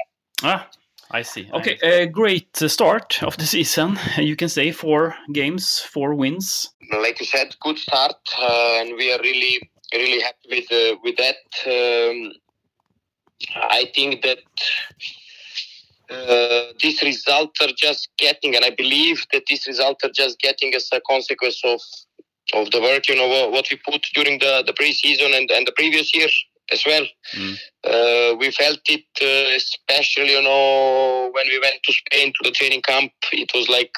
Ah, 0.42 0.66
I 1.10 1.20
see. 1.20 1.50
Okay, 1.52 1.76
a 1.82 2.06
great 2.06 2.56
start 2.56 3.22
of 3.22 3.36
the 3.36 3.44
season. 3.54 3.98
You 4.16 4.36
can 4.36 4.48
say 4.48 4.72
four 4.72 5.14
games, 5.34 5.80
four 5.80 6.14
wins. 6.14 6.70
Like 6.90 7.20
you 7.20 7.26
said, 7.26 7.54
good 7.60 7.76
start, 7.76 8.16
uh, 8.40 8.78
and 8.80 8.96
we 8.96 9.12
are 9.12 9.20
really, 9.20 9.68
really 9.92 10.22
happy 10.22 10.48
with 10.48 10.72
uh, 10.72 10.96
with 11.04 11.16
that. 11.18 11.36
Um, 11.66 12.32
I 13.54 13.92
think 13.94 14.22
that 14.22 14.38
uh, 16.10 16.72
these 16.80 17.02
results 17.02 17.60
are 17.60 17.72
just 17.76 18.08
getting, 18.18 18.54
and 18.54 18.64
I 18.64 18.70
believe 18.70 19.24
that 19.32 19.44
these 19.48 19.66
results 19.66 20.04
are 20.04 20.10
just 20.14 20.38
getting 20.38 20.74
as 20.74 20.88
a 20.92 21.00
consequence 21.00 21.60
of 21.64 21.80
of 22.54 22.70
the 22.70 22.80
work, 22.80 23.08
you 23.08 23.16
know, 23.16 23.50
what 23.50 23.66
we 23.70 23.76
put 23.84 24.02
during 24.14 24.38
the 24.38 24.62
the 24.66 24.72
preseason 24.72 25.36
and 25.36 25.50
and 25.50 25.66
the 25.66 25.72
previous 25.72 26.14
year 26.14 26.28
as 26.72 26.82
well. 26.86 27.06
Mm. 27.34 27.54
Uh, 27.84 28.36
we 28.36 28.50
felt 28.50 28.80
it, 28.88 29.04
uh, 29.22 29.56
especially, 29.56 30.32
you 30.32 30.42
know, 30.42 31.30
when 31.32 31.46
we 31.46 31.60
went 31.60 31.80
to 31.84 31.92
Spain 31.92 32.32
to 32.32 32.48
the 32.48 32.50
training 32.50 32.82
camp. 32.82 33.12
It 33.32 33.50
was 33.54 33.68
like 33.68 33.92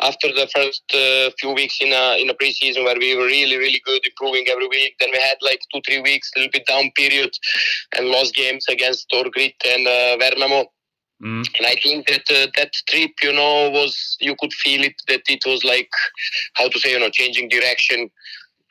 after 0.00 0.28
the 0.28 0.48
first 0.54 0.82
uh, 0.94 1.30
few 1.40 1.52
weeks 1.52 1.78
in 1.80 1.92
a 1.92 2.20
in 2.20 2.30
a 2.30 2.34
preseason 2.34 2.84
where 2.84 2.98
we 2.98 3.16
were 3.16 3.26
really 3.26 3.56
really 3.56 3.82
good, 3.84 4.06
improving 4.06 4.46
every 4.48 4.68
week. 4.68 4.94
Then 5.00 5.10
we 5.12 5.18
had 5.18 5.36
like 5.42 5.60
two 5.72 5.80
three 5.86 6.00
weeks, 6.00 6.30
a 6.36 6.40
little 6.40 6.52
bit 6.52 6.66
down 6.66 6.90
period, 6.96 7.30
and 7.96 8.08
lost 8.08 8.34
games 8.34 8.66
against 8.68 9.10
Orgrit 9.12 9.54
and 9.66 9.86
uh, 9.86 10.16
Vernamo. 10.22 10.66
Mm. 11.22 11.44
And 11.58 11.66
I 11.66 11.74
think 11.82 12.06
that 12.06 12.30
uh, 12.30 12.46
that 12.56 12.72
trip, 12.88 13.10
you 13.22 13.32
know, 13.32 13.70
was 13.70 14.16
you 14.20 14.36
could 14.38 14.52
feel 14.52 14.82
it 14.84 14.94
that 15.08 15.22
it 15.28 15.42
was 15.46 15.64
like 15.64 15.90
how 16.54 16.68
to 16.68 16.78
say, 16.78 16.92
you 16.92 17.00
know, 17.00 17.10
changing 17.10 17.48
direction 17.48 18.10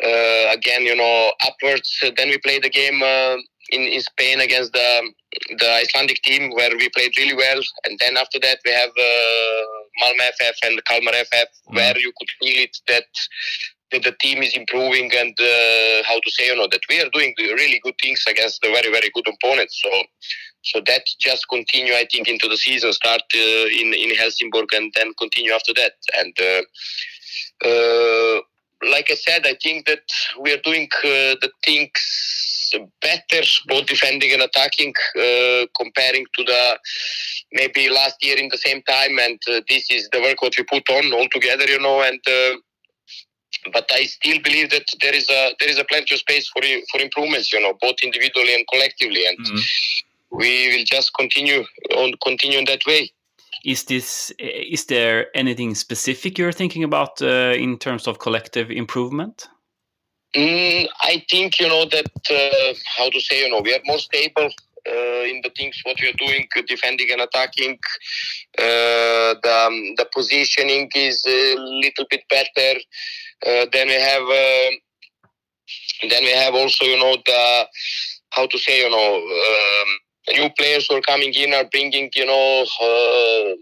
uh, 0.03 0.53
again, 0.53 0.83
you 0.83 0.95
know, 0.95 1.33
upwards. 1.45 1.99
Then 2.15 2.29
we 2.29 2.37
played 2.37 2.63
the 2.63 2.69
game 2.69 3.01
uh, 3.03 3.35
in 3.69 3.81
in 3.81 4.01
Spain 4.01 4.39
against 4.39 4.71
the 4.73 5.11
the 5.59 5.71
Icelandic 5.83 6.21
team 6.23 6.51
where 6.51 6.71
we 6.77 6.89
played 6.89 7.17
really 7.17 7.35
well, 7.35 7.59
and 7.85 7.99
then 7.99 8.15
after 8.15 8.39
that 8.39 8.59
we 8.63 8.71
have 8.71 8.89
uh, 8.89 9.63
Malmö 10.01 10.29
FF 10.39 10.57
and 10.63 10.83
Kalmar 10.85 11.13
FF 11.13 11.49
mm. 11.69 11.75
where 11.75 11.97
you 11.97 12.13
could 12.17 12.29
feel 12.39 12.63
it 12.63 12.77
that 12.87 13.09
that 13.91 14.03
the 14.03 14.15
team 14.19 14.43
is 14.43 14.55
improving 14.55 15.09
and 15.15 15.35
uh, 15.39 16.03
how 16.07 16.19
to 16.19 16.31
say 16.31 16.47
you 16.47 16.55
know 16.55 16.67
that 16.67 16.81
we 16.89 16.99
are 17.01 17.09
doing 17.13 17.33
really 17.37 17.79
good 17.83 17.95
things 18.01 18.23
against 18.27 18.61
the 18.61 18.69
very 18.69 18.91
very 18.91 19.09
good 19.13 19.27
opponents 19.27 19.81
so 19.81 19.89
so 20.71 20.81
that 20.85 21.03
just 21.19 21.47
continue 21.49 21.93
i 21.93 22.05
think 22.11 22.27
into 22.27 22.47
the 22.47 22.57
season 22.57 22.91
start 22.93 23.21
uh, 23.35 23.67
in 23.81 23.93
in 23.93 24.15
helsingborg 24.15 24.73
and 24.73 24.91
then 24.95 25.13
continue 25.17 25.51
after 25.51 25.73
that 25.73 25.93
and 26.19 26.33
uh, 26.39 26.61
uh 27.67 28.41
like 28.93 29.09
i 29.09 29.15
said 29.15 29.45
i 29.45 29.55
think 29.63 29.85
that 29.85 30.05
we 30.39 30.53
are 30.53 30.61
doing 30.63 30.87
uh, 31.03 31.33
the 31.43 31.51
things 31.65 31.91
better 33.01 33.41
both 33.67 33.85
defending 33.85 34.33
and 34.33 34.41
attacking 34.41 34.93
uh, 35.17 35.65
comparing 35.79 36.25
to 36.35 36.43
the 36.43 36.77
maybe 37.53 37.87
last 37.89 38.17
year 38.21 38.37
in 38.37 38.49
the 38.49 38.57
same 38.57 38.81
time 38.83 39.17
and 39.19 39.39
this 39.69 39.89
is 39.89 40.09
the 40.11 40.19
work 40.19 40.41
what 40.41 40.53
we 40.57 40.63
put 40.65 40.87
on 40.89 41.13
all 41.13 41.27
together 41.31 41.65
you 41.65 41.79
know 41.79 42.01
and 42.01 42.19
but 43.73 43.85
I 43.91 44.03
still 44.03 44.39
believe 44.43 44.69
that 44.71 44.85
there 45.01 45.15
is 45.15 45.29
a 45.29 45.51
there 45.59 45.69
is 45.69 45.79
a 45.79 45.85
plenty 45.85 46.15
of 46.15 46.19
space 46.19 46.47
for 46.49 46.61
for 46.91 47.01
improvements. 47.01 47.51
You 47.51 47.61
know, 47.61 47.73
both 47.81 47.95
individually 48.03 48.53
and 48.53 48.65
collectively, 48.71 49.25
and 49.25 49.37
mm. 49.39 49.59
We 50.31 50.69
will 50.69 50.85
just 50.85 51.13
continue 51.13 51.63
on 51.95 52.13
continue 52.23 52.59
in 52.59 52.65
that 52.65 52.85
way. 52.85 53.11
Is 53.65 53.83
this 53.85 54.31
is 54.39 54.85
there 54.85 55.27
anything 55.35 55.75
specific 55.75 56.37
you're 56.37 56.51
thinking 56.51 56.83
about 56.83 57.21
uh, 57.21 57.53
in 57.55 57.77
terms 57.77 58.07
of 58.07 58.19
collective 58.19 58.71
improvement? 58.71 59.49
Mm, 60.35 60.87
I 61.01 61.25
think 61.29 61.59
you 61.59 61.67
know 61.67 61.85
that 61.85 62.11
uh, 62.29 62.73
how 62.97 63.09
to 63.09 63.19
say 63.19 63.43
you 63.43 63.49
know 63.49 63.61
we 63.61 63.73
are 63.73 63.81
more 63.85 63.99
stable 63.99 64.49
uh, 64.87 65.23
in 65.23 65.41
the 65.43 65.51
things 65.55 65.79
what 65.83 65.97
we 66.01 66.09
are 66.09 66.13
doing, 66.13 66.47
defending 66.67 67.07
and 67.11 67.21
attacking. 67.21 67.79
Uh, 68.57 69.35
the 69.43 69.65
um, 69.67 69.95
the 69.97 70.07
positioning 70.13 70.89
is 70.95 71.23
a 71.25 71.55
little 71.57 72.05
bit 72.09 72.23
better. 72.29 72.79
Uh, 73.45 73.65
then 73.71 73.87
we 73.87 73.93
have 73.93 74.23
uh, 74.23 74.71
then 76.09 76.23
we 76.23 76.31
have 76.31 76.53
also 76.53 76.85
you 76.85 76.99
know 76.99 77.15
the 77.25 77.67
how 78.31 78.45
to 78.45 78.57
say 78.57 78.81
you 78.83 78.89
know. 78.89 79.15
Um, 79.15 79.97
new 80.33 80.49
players 80.57 80.87
who 80.87 80.95
are 80.95 81.01
coming 81.01 81.33
in 81.33 81.53
are 81.53 81.65
bringing, 81.71 82.09
you 82.15 82.25
know, 82.25 82.65
a 82.81 82.83
uh, 82.83 83.55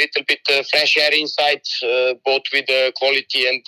little 0.00 0.24
bit 0.26 0.40
uh, 0.50 0.62
fresh 0.70 0.96
air 0.96 1.10
inside, 1.12 1.62
uh, 1.84 2.14
both 2.24 2.42
with 2.52 2.66
the 2.66 2.92
quality 2.96 3.46
and 3.46 3.62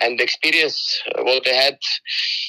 and 0.00 0.20
experience 0.20 1.02
what 1.18 1.44
they 1.44 1.54
had. 1.54 1.78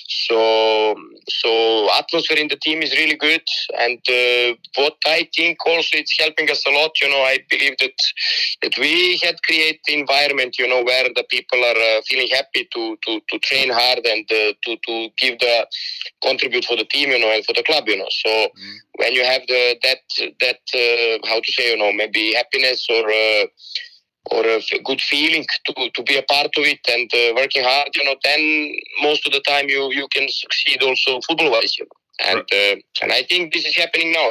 So, 0.08 0.96
so 1.28 1.90
atmosphere 1.98 2.38
in 2.38 2.48
the 2.48 2.58
team 2.58 2.82
is 2.82 2.92
really 2.92 3.16
good, 3.16 3.42
and 3.80 4.00
uh, 4.10 4.56
what 4.76 4.98
I 5.06 5.28
think 5.36 5.58
also 5.66 5.98
it's 5.98 6.18
helping 6.20 6.50
us 6.50 6.64
a 6.68 6.72
lot. 6.72 6.92
You 7.02 7.10
know, 7.10 7.22
I 7.22 7.40
believe 7.50 7.78
that 7.80 7.98
that 8.62 8.78
we 8.78 9.20
had 9.24 9.42
create 9.44 9.80
the 9.86 10.00
environment, 10.00 10.58
you 10.60 10.68
know, 10.68 10.84
where 10.84 11.06
the 11.16 11.26
people 11.30 11.64
are 11.64 11.78
uh, 11.78 12.02
feeling 12.08 12.28
happy 12.28 12.68
to 12.74 12.98
to 13.06 13.22
to 13.30 13.40
train 13.40 13.70
hard 13.70 14.06
and 14.06 14.26
uh, 14.32 14.54
to 14.64 14.78
to 14.88 15.10
give 15.18 15.40
the 15.40 15.68
contribute 16.22 16.66
for 16.66 16.76
the 16.76 16.86
team, 16.86 17.10
you 17.10 17.20
know, 17.20 17.32
and 17.32 17.46
for 17.46 17.54
the 17.54 17.64
club, 17.64 17.88
you 17.88 17.98
know. 17.98 18.10
So 18.10 18.30
mm. 18.30 18.76
when 18.98 19.14
you 19.14 19.24
have 19.24 19.42
the 19.48 19.78
that 19.84 20.04
that 20.40 20.62
uh, 20.76 21.28
how 21.28 21.40
to 21.40 21.52
say, 21.52 21.72
you 21.72 21.78
know, 21.78 21.92
maybe 21.94 22.34
happiness 22.34 22.86
or 22.90 23.10
uh, 23.10 23.46
or 24.32 24.46
a 24.46 24.62
good 24.84 25.02
feeling 25.02 25.46
to, 25.66 25.90
to 25.94 26.04
be 26.04 26.18
a 26.18 26.24
part 26.24 26.48
of 26.58 26.64
it 26.66 26.80
and 26.88 27.10
uh, 27.14 27.42
working 27.42 27.64
hard, 27.64 27.90
you 27.96 28.04
know, 28.04 28.16
then 28.24 28.76
most 29.02 29.26
of 29.26 29.34
the 29.34 29.42
time 29.42 29.70
you, 29.70 29.92
you 29.92 30.08
can 30.12 30.28
succeed 30.30 30.82
also 30.84 31.20
football 31.28 31.52
wise, 31.52 31.78
you 31.78 31.86
know. 31.86 31.90
And, 32.22 32.40
uh, 32.40 32.76
and 33.02 33.14
I 33.14 33.24
think 33.24 33.54
this 33.54 33.66
is 33.66 33.76
happening 33.78 34.12
now. 34.12 34.30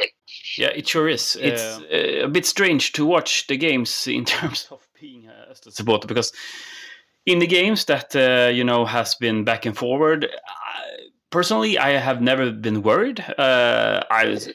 Yeah, 0.57 0.67
it 0.67 0.87
sure 0.87 1.07
is. 1.07 1.35
It's 1.41 1.63
uh, 1.63 2.25
a 2.25 2.27
bit 2.27 2.45
strange 2.45 2.91
to 2.93 3.05
watch 3.05 3.47
the 3.47 3.57
games 3.57 4.07
in 4.19 4.25
terms 4.25 4.67
of 4.71 4.87
being 4.99 5.27
a 5.27 5.55
supporter 5.71 6.07
because 6.07 6.31
in 7.25 7.39
the 7.39 7.47
games 7.47 7.85
that, 7.85 8.15
uh, 8.15 8.49
you 8.51 8.63
know, 8.63 8.85
has 8.85 9.15
been 9.15 9.43
back 9.43 9.65
and 9.65 9.75
forward, 9.75 10.27
personally, 11.29 11.77
I 11.77 11.91
have 11.91 12.21
never 12.21 12.51
been 12.51 12.81
worried. 12.81 13.19
Uh, 13.37 14.03
I 14.09 14.25
was 14.25 14.49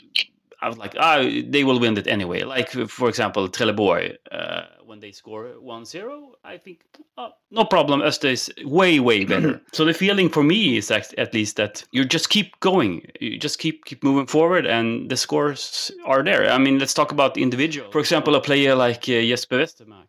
I 0.60 0.68
was 0.68 0.78
like, 0.78 0.94
ah, 0.98 1.18
they 1.18 1.62
will 1.62 1.78
win 1.78 1.98
it 1.98 2.06
anyway. 2.06 2.42
Like, 2.42 2.70
for 2.70 3.08
example, 3.10 3.48
Trelleborg, 3.48 4.16
uh, 4.32 4.62
when 4.94 5.00
they 5.00 5.10
score 5.12 5.50
1-0, 5.60 6.34
I 6.44 6.56
think, 6.56 6.78
oh, 7.18 7.30
no 7.50 7.64
problem, 7.64 8.00
Öster 8.00 8.30
is 8.30 8.52
way, 8.64 9.00
way 9.00 9.24
better. 9.32 9.60
so 9.72 9.84
the 9.84 9.92
feeling 9.92 10.28
for 10.30 10.44
me 10.44 10.76
is 10.76 10.90
at 10.90 11.34
least 11.34 11.56
that 11.56 11.84
you 11.90 12.04
just 12.04 12.28
keep 12.30 12.48
going. 12.60 13.02
You 13.20 13.36
just 13.38 13.58
keep 13.58 13.84
keep 13.84 14.04
moving 14.04 14.26
forward 14.26 14.66
and 14.66 15.10
the 15.10 15.16
scores 15.16 15.90
are 16.04 16.22
there. 16.22 16.48
I 16.48 16.58
mean, 16.58 16.78
let's 16.78 16.94
talk 16.94 17.10
about 17.12 17.34
the 17.34 17.42
individual. 17.42 17.90
For 17.90 17.98
example, 18.00 18.34
a 18.36 18.40
player 18.40 18.74
like 18.76 19.02
uh, 19.08 19.20
Jesper 19.30 19.58
Westermark, 19.58 20.06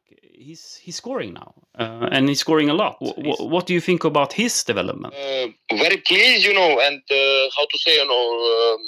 he's 0.48 0.80
he's 0.84 0.98
scoring 0.98 1.34
now, 1.34 1.54
uh, 1.80 2.08
and 2.12 2.30
he's 2.30 2.39
scoring 2.42 2.70
a 2.70 2.74
lot. 2.74 3.00
W- 3.00 3.50
what 3.54 3.65
do 3.68 3.74
you 3.74 3.82
think 3.82 4.04
about 4.04 4.34
his 4.34 4.63
development? 4.63 5.13
Uh, 5.15 5.48
very 5.86 5.98
pleased, 6.10 6.46
you 6.46 6.54
know, 6.54 6.72
and 6.88 7.01
uh, 7.10 7.50
how 7.58 7.65
to 7.72 7.77
say, 7.86 7.94
you 8.01 8.08
know, 8.08 8.25
um, 8.75 8.80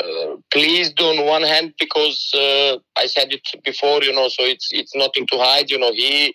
uh, 0.00 0.36
pleased 0.50 1.00
on 1.00 1.24
one 1.26 1.42
hand 1.42 1.74
because 1.78 2.30
uh, 2.34 2.76
I 2.96 3.06
said 3.06 3.32
it 3.32 3.42
before, 3.64 4.02
you 4.02 4.12
know, 4.12 4.28
so 4.28 4.44
it's 4.44 4.68
it's 4.72 4.94
nothing 4.94 5.26
to 5.28 5.38
hide. 5.38 5.70
You 5.70 5.78
know, 5.78 5.92
he 5.92 6.34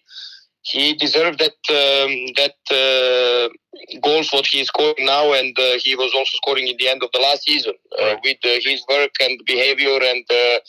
he 0.63 0.93
deserved 0.93 1.39
that 1.39 1.59
um, 1.69 2.11
that 2.39 2.55
uh, 2.71 3.49
goals 4.01 4.31
what 4.31 4.47
he 4.47 4.61
is 4.61 4.67
scoring 4.67 5.05
now, 5.05 5.33
and 5.33 5.57
uh, 5.59 5.77
he 5.83 5.95
was 5.95 6.13
also 6.15 6.37
scoring 6.37 6.67
in 6.67 6.77
the 6.79 6.87
end 6.87 7.03
of 7.03 7.09
the 7.13 7.19
last 7.19 7.43
season 7.43 7.73
uh, 7.99 8.15
with 8.23 8.37
uh, 8.45 8.49
his 8.63 8.83
work 8.89 9.11
and 9.19 9.39
behavior 9.45 9.99
and 10.01 10.25
uh, 10.31 10.59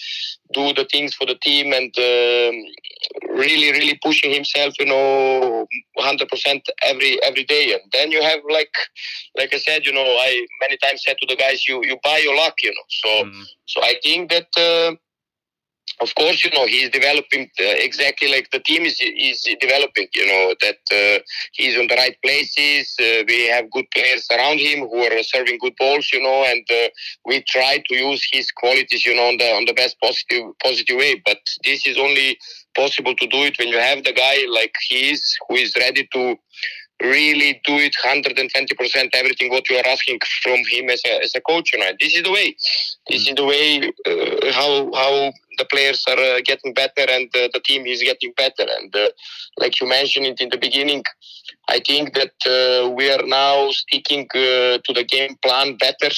do 0.53 0.73
the 0.73 0.87
things 0.91 1.15
for 1.15 1.27
the 1.27 1.37
team 1.37 1.73
and 1.73 1.95
um, 1.97 3.37
really 3.37 3.71
really 3.73 3.99
pushing 4.03 4.33
himself, 4.33 4.75
you 4.81 4.87
know, 4.87 5.67
hundred 5.99 6.29
percent 6.29 6.69
every 6.83 7.23
every 7.23 7.45
day. 7.45 7.73
And 7.73 7.83
then 7.93 8.11
you 8.11 8.21
have 8.21 8.41
like 8.51 8.75
like 9.39 9.55
I 9.55 9.59
said, 9.59 9.87
you 9.87 9.93
know, 9.93 10.05
I 10.05 10.45
many 10.61 10.77
times 10.79 11.03
said 11.07 11.17
to 11.21 11.27
the 11.29 11.37
guys, 11.37 11.69
you 11.69 11.85
you 11.85 11.99
buy 12.03 12.19
your 12.19 12.37
luck, 12.37 12.55
you 12.63 12.71
know. 12.71 12.87
So 12.89 13.09
mm. 13.27 13.45
so 13.67 13.81
I 13.83 13.95
think 14.03 14.31
that 14.31 14.49
uh, 14.57 14.97
of 16.01 16.15
course, 16.17 16.45
you 16.45 16.51
know, 16.51 16.67
he's 16.67 16.91
developing 16.91 17.49
uh, 17.61 17.79
exactly 17.89 18.29
like 18.29 18.51
the 18.51 18.59
team 18.61 18.83
is, 18.83 19.01
is 19.01 19.47
developing, 19.61 20.09
you 20.15 20.27
know, 20.27 20.55
that 20.61 20.79
uh, 20.93 21.23
he's 21.53 21.79
on 21.79 21.87
the 21.87 21.95
right 21.95 22.17
places. 22.23 22.95
Uh, 23.01 23.23
we 23.29 23.47
have 23.49 23.71
good 23.71 23.87
players 23.95 24.27
around 24.33 24.59
him 24.59 24.81
who 24.89 24.99
are 24.99 25.23
serving 25.23 25.59
good 25.61 25.75
balls, 25.79 26.11
you 26.13 26.23
know, 26.23 26.45
and 26.47 26.67
uh, 26.71 26.89
we 27.25 27.43
try 27.43 27.83
to 27.89 27.95
use 27.95 28.27
his 28.33 28.51
qualities, 28.51 29.07
you 29.07 29.15
know, 29.15 29.29
on 29.29 29.37
the, 29.37 29.51
on 29.53 29.65
the 29.67 29.75
best 29.75 29.97
positive, 30.01 30.45
positive 30.63 30.97
way. 30.97 31.23
But 31.25 31.39
this 31.65 31.87
is 31.87 31.97
only 31.97 32.39
possible 32.75 33.15
to 33.15 33.27
do 33.29 33.45
it 33.45 33.59
when 33.59 33.69
you 33.69 33.79
have 33.79 34.03
the 34.03 34.13
guy 34.13 34.47
like 34.51 34.75
he 34.89 35.13
is, 35.13 35.23
who 35.49 35.57
is 35.57 35.75
ready 35.79 36.09
to 36.13 36.37
really 37.03 37.61
do 37.65 37.75
it 37.77 37.95
120% 38.05 39.09
everything 39.15 39.51
what 39.51 39.69
you 39.69 39.77
are 39.77 39.87
asking 39.87 40.19
from 40.43 40.61
him 40.71 40.89
as 40.89 41.03
a, 41.05 41.23
as 41.23 41.35
a 41.35 41.41
coach 41.41 41.73
you 41.73 41.79
know 41.79 41.91
this 42.01 42.15
is 42.15 42.23
the 42.23 42.31
way 42.31 42.55
this 43.09 43.29
is 43.29 43.35
the 43.35 43.45
way 43.45 43.91
uh, 44.07 44.53
how 44.53 44.91
how 44.95 45.33
the 45.59 45.67
players 45.67 46.05
are 46.09 46.19
uh, 46.19 46.41
getting 46.45 46.73
better 46.75 47.07
and 47.09 47.29
uh, 47.37 47.49
the 47.53 47.61
team 47.65 47.87
is 47.87 48.03
getting 48.03 48.33
better 48.37 48.67
and 48.79 48.95
uh, 48.95 49.09
like 49.59 49.81
you 49.81 49.89
mentioned 49.89 50.27
it 50.27 50.41
in 50.41 50.49
the 50.49 50.59
beginning 50.59 51.03
I 51.69 51.81
think 51.81 52.15
that 52.15 52.37
uh, 52.47 52.91
we 52.91 53.11
are 53.11 53.23
now 53.25 53.71
sticking 53.71 54.27
uh, 54.35 54.79
to 54.85 54.93
the 54.95 55.05
game 55.05 55.37
plan 55.43 55.77
better. 55.77 56.13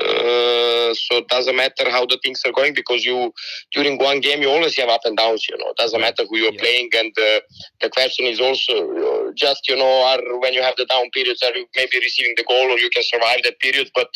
Uh, 0.00 0.94
so 0.94 1.18
it 1.18 1.28
doesn't 1.28 1.56
matter 1.56 1.90
how 1.90 2.06
the 2.06 2.18
things 2.22 2.42
are 2.46 2.52
going 2.52 2.74
because 2.74 3.04
you 3.04 3.32
during 3.72 3.98
one 3.98 4.20
game 4.20 4.42
you 4.42 4.48
always 4.48 4.76
have 4.76 4.88
up 4.88 5.00
and 5.04 5.16
downs. 5.16 5.46
You 5.48 5.58
know, 5.58 5.70
it 5.70 5.76
doesn't 5.76 6.00
matter 6.00 6.22
who 6.28 6.36
you're 6.38 6.52
yeah. 6.52 6.60
playing, 6.60 6.90
and 6.94 7.12
uh, 7.18 7.40
the 7.80 7.90
question 7.90 8.26
is 8.26 8.38
also 8.40 8.72
uh, 8.72 9.32
just 9.34 9.68
you 9.68 9.76
know 9.76 10.02
are 10.04 10.38
when 10.38 10.52
you 10.52 10.62
have 10.62 10.76
the 10.76 10.86
down 10.86 11.10
periods 11.10 11.42
are 11.42 11.54
you 11.56 11.66
maybe 11.74 11.98
receiving 11.98 12.34
the 12.36 12.44
goal 12.44 12.70
or 12.70 12.78
you 12.78 12.90
can 12.90 13.02
survive 13.02 13.40
that 13.42 13.58
period. 13.58 13.90
But 13.94 14.10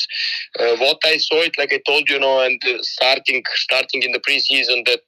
uh, 0.60 0.76
what 0.76 0.98
I 1.04 1.16
saw 1.16 1.42
it 1.42 1.58
like 1.58 1.72
I 1.72 1.80
told 1.84 2.08
you, 2.08 2.16
you 2.16 2.20
know, 2.20 2.40
and 2.40 2.62
starting 2.82 3.42
starting 3.54 4.02
in 4.02 4.12
the 4.12 4.20
preseason 4.20 4.65
that 4.86 5.06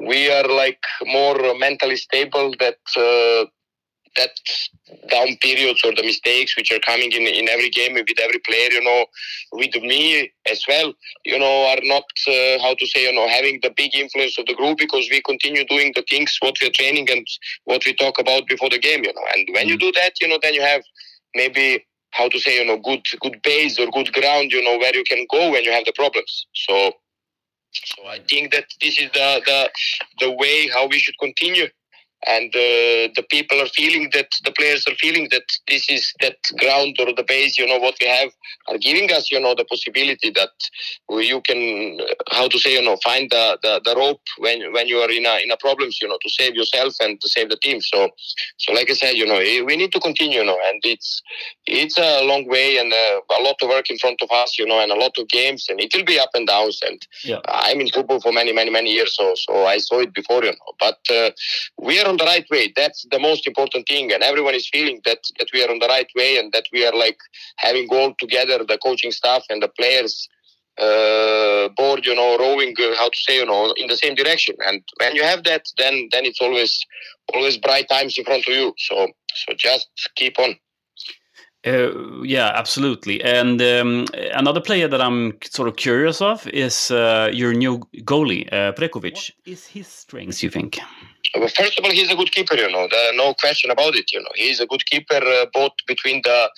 we 0.00 0.30
are 0.30 0.48
like 0.48 0.82
more 1.06 1.54
mentally 1.58 1.96
stable 1.96 2.52
that 2.58 2.78
that 4.16 4.30
down 5.10 5.36
periods 5.40 5.80
or 5.84 5.92
the 5.94 6.02
mistakes 6.02 6.56
which 6.56 6.70
are 6.72 6.78
coming 6.80 7.10
in 7.12 7.22
in 7.22 7.48
every 7.48 7.70
game 7.70 7.94
with 7.94 8.06
every 8.22 8.38
player, 8.40 8.70
you 8.70 8.82
know, 8.82 9.06
with 9.52 9.74
me 9.82 10.30
as 10.50 10.62
well, 10.68 10.92
you 11.24 11.38
know, 11.38 11.66
are 11.66 11.82
not 11.82 12.04
uh, 12.28 12.62
how 12.62 12.74
to 12.78 12.86
say, 12.86 13.04
you 13.04 13.12
know, 13.12 13.28
having 13.28 13.58
the 13.62 13.72
big 13.76 13.94
influence 13.94 14.38
of 14.38 14.46
the 14.46 14.54
group 14.54 14.78
because 14.78 15.08
we 15.10 15.20
continue 15.22 15.64
doing 15.66 15.92
the 15.94 16.04
things 16.08 16.36
what 16.40 16.54
we're 16.62 16.70
training 16.70 17.10
and 17.10 17.26
what 17.64 17.84
we 17.84 17.94
talk 17.94 18.18
about 18.18 18.46
before 18.46 18.70
the 18.70 18.78
game, 18.78 19.04
you 19.04 19.12
know. 19.12 19.26
And 19.34 19.48
when 19.52 19.68
you 19.68 19.76
mm. 19.76 19.80
do 19.80 19.92
that, 19.92 20.12
you 20.20 20.28
know, 20.28 20.38
then 20.40 20.54
you 20.54 20.62
have 20.62 20.82
maybe 21.34 21.84
how 22.12 22.28
to 22.28 22.38
say, 22.38 22.60
you 22.60 22.64
know, 22.64 22.78
good 22.78 23.02
good 23.20 23.40
base 23.42 23.78
or 23.78 23.90
good 23.90 24.12
ground, 24.12 24.52
you 24.52 24.62
know, 24.62 24.78
where 24.78 24.94
you 24.94 25.04
can 25.04 25.26
go 25.30 25.50
when 25.50 25.64
you 25.64 25.72
have 25.72 25.84
the 25.84 25.92
problems. 25.92 26.46
So. 26.54 26.92
So 27.74 28.06
I 28.06 28.20
think 28.28 28.52
that 28.52 28.66
this 28.80 28.98
is 28.98 29.10
the, 29.12 29.42
the 29.44 29.70
the 30.20 30.30
way 30.32 30.68
how 30.68 30.86
we 30.86 30.98
should 30.98 31.18
continue 31.18 31.66
and 32.26 32.54
uh, 32.54 33.08
the 33.16 33.24
people 33.30 33.60
are 33.60 33.68
feeling 33.68 34.08
that 34.12 34.28
the 34.44 34.52
players 34.52 34.84
are 34.88 34.94
feeling 34.96 35.28
that 35.30 35.44
this 35.68 35.88
is 35.90 36.12
that 36.20 36.36
ground 36.58 36.96
or 37.00 37.12
the 37.14 37.24
base 37.26 37.58
you 37.58 37.66
know 37.66 37.78
what 37.78 37.94
we 38.00 38.06
have 38.06 38.30
are 38.68 38.78
giving 38.78 39.10
us 39.12 39.30
you 39.30 39.40
know 39.40 39.54
the 39.54 39.64
possibility 39.64 40.30
that 40.30 40.50
you 41.10 41.40
can 41.42 41.98
uh, 42.00 42.14
how 42.30 42.48
to 42.48 42.58
say 42.58 42.74
you 42.74 42.82
know 42.82 42.96
find 43.04 43.30
the, 43.30 43.58
the, 43.62 43.80
the 43.84 43.94
rope 43.96 44.20
when 44.38 44.72
when 44.72 44.86
you 44.86 44.98
are 44.98 45.10
in 45.10 45.26
a 45.26 45.42
in 45.42 45.50
a 45.50 45.56
problems 45.56 45.98
you 46.00 46.08
know 46.08 46.18
to 46.22 46.30
save 46.30 46.54
yourself 46.54 46.94
and 47.00 47.20
to 47.20 47.28
save 47.28 47.48
the 47.48 47.56
team 47.56 47.80
so 47.80 48.08
so 48.58 48.72
like 48.72 48.90
i 48.90 48.94
said 48.94 49.14
you 49.14 49.26
know 49.26 49.38
we 49.38 49.76
need 49.76 49.92
to 49.92 50.00
continue 50.00 50.38
you 50.40 50.44
know 50.44 50.58
and 50.66 50.80
it's 50.84 51.22
it's 51.66 51.98
a 51.98 52.24
long 52.24 52.46
way 52.48 52.78
and 52.78 52.92
uh, 52.92 53.20
a 53.38 53.42
lot 53.42 53.56
of 53.62 53.68
work 53.68 53.90
in 53.90 53.98
front 53.98 54.20
of 54.22 54.30
us 54.30 54.58
you 54.58 54.66
know 54.66 54.80
and 54.80 54.92
a 54.92 54.96
lot 54.96 55.16
of 55.18 55.28
games 55.28 55.66
and 55.68 55.80
it 55.80 55.94
will 55.94 56.04
be 56.04 56.18
up 56.18 56.30
and 56.34 56.46
downs 56.46 56.80
and 56.86 57.06
yeah. 57.24 57.40
i'm 57.48 57.80
in 57.80 57.88
football 57.88 58.20
for 58.20 58.32
many 58.32 58.52
many 58.52 58.70
many 58.70 58.92
years 58.92 59.14
so 59.16 59.32
so 59.34 59.66
i 59.66 59.78
saw 59.78 60.00
it 60.00 60.12
before 60.14 60.42
you 60.44 60.50
know 60.50 60.72
but 60.80 60.98
uh, 61.10 61.30
we 61.78 62.00
are 62.00 62.08
on 62.14 62.18
the 62.18 62.30
right 62.34 62.46
way. 62.50 62.72
That's 62.74 63.06
the 63.10 63.18
most 63.18 63.46
important 63.46 63.86
thing, 63.88 64.12
and 64.12 64.22
everyone 64.22 64.54
is 64.54 64.68
feeling 64.76 65.00
that 65.04 65.22
that 65.38 65.48
we 65.52 65.64
are 65.64 65.70
on 65.70 65.80
the 65.80 65.92
right 65.96 66.10
way 66.20 66.30
and 66.38 66.52
that 66.52 66.66
we 66.72 66.86
are 66.86 66.96
like 67.04 67.18
having 67.56 67.86
all 67.90 68.14
together 68.24 68.58
the 68.64 68.78
coaching 68.86 69.12
staff 69.20 69.42
and 69.50 69.62
the 69.62 69.72
players 69.80 70.28
uh, 70.78 71.68
board, 71.76 72.04
you 72.04 72.14
know, 72.14 72.36
rowing, 72.38 72.74
uh, 72.80 72.94
how 72.98 73.08
to 73.08 73.20
say, 73.26 73.36
you 73.36 73.46
know, 73.46 73.72
in 73.76 73.86
the 73.86 73.96
same 73.96 74.14
direction. 74.14 74.56
And 74.66 74.82
when 75.00 75.14
you 75.14 75.22
have 75.22 75.44
that, 75.44 75.62
then 75.78 76.08
then 76.12 76.24
it's 76.24 76.40
always 76.40 76.72
always 77.34 77.56
bright 77.58 77.88
times 77.88 78.18
in 78.18 78.24
front 78.24 78.46
of 78.48 78.54
you. 78.54 78.74
So 78.78 79.08
so 79.34 79.54
just 79.56 79.88
keep 80.16 80.38
on. 80.38 80.56
Uh, 81.66 82.22
yeah, 82.22 82.52
absolutely. 82.54 83.24
And 83.24 83.62
um, 83.62 84.06
another 84.34 84.60
player 84.60 84.86
that 84.86 85.00
I'm 85.00 85.38
sort 85.42 85.66
of 85.66 85.76
curious 85.76 86.20
of 86.20 86.46
is 86.48 86.90
uh, 86.90 87.30
your 87.32 87.54
new 87.54 87.78
goalie, 88.04 88.52
uh, 88.52 88.72
Prekovic. 88.72 89.14
What 89.14 89.32
is 89.46 89.66
his 89.66 89.86
strengths, 89.86 90.42
you 90.42 90.50
think? 90.50 90.78
Well, 91.36 91.48
first 91.48 91.78
of 91.78 91.84
all, 91.84 91.90
he's 91.90 92.10
a 92.10 92.16
good 92.16 92.30
keeper. 92.32 92.54
You 92.54 92.70
know, 92.70 92.86
there, 92.90 93.14
no 93.14 93.34
question 93.34 93.70
about 93.70 93.96
it. 93.96 94.12
You 94.12 94.20
know, 94.20 94.30
he's 94.34 94.60
a 94.60 94.66
good 94.66 94.84
keeper 94.86 95.16
uh, 95.16 95.46
both 95.52 95.72
between 95.86 96.22
the 96.22 96.50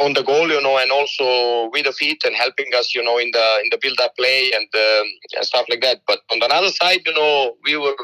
on 0.00 0.12
the 0.12 0.22
goal, 0.22 0.48
you 0.48 0.60
know, 0.60 0.76
and 0.76 0.90
also 0.90 1.70
with 1.70 1.84
the 1.84 1.92
feet 1.92 2.20
and 2.24 2.34
helping 2.34 2.66
us, 2.76 2.94
you 2.94 3.02
know, 3.02 3.18
in 3.18 3.30
the 3.32 3.60
in 3.62 3.68
the 3.70 3.78
build-up 3.80 4.16
play 4.16 4.50
and, 4.52 4.68
um, 4.74 5.06
and 5.36 5.44
stuff 5.44 5.66
like 5.70 5.80
that. 5.82 6.00
But 6.06 6.20
on 6.32 6.40
the 6.40 6.52
other 6.52 6.70
side, 6.70 7.00
you 7.06 7.14
know, 7.14 7.56
we 7.64 7.76
were 7.76 7.96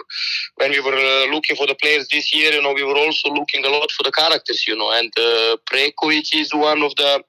when 0.56 0.70
we 0.70 0.80
were 0.80 0.94
uh, 0.94 1.32
looking 1.32 1.56
for 1.56 1.66
the 1.66 1.74
players 1.74 2.08
this 2.08 2.32
year, 2.34 2.52
you 2.52 2.62
know, 2.62 2.72
we 2.72 2.84
were 2.84 2.96
also 2.96 3.28
looking 3.30 3.64
a 3.64 3.68
lot 3.68 3.90
for 3.90 4.04
the 4.04 4.12
characters, 4.12 4.64
you 4.68 4.76
know, 4.76 4.92
and 4.92 5.12
uh, 5.18 5.56
Prekovic 5.70 6.34
is 6.34 6.54
one 6.54 6.82
of 6.82 6.94
the 6.96 7.22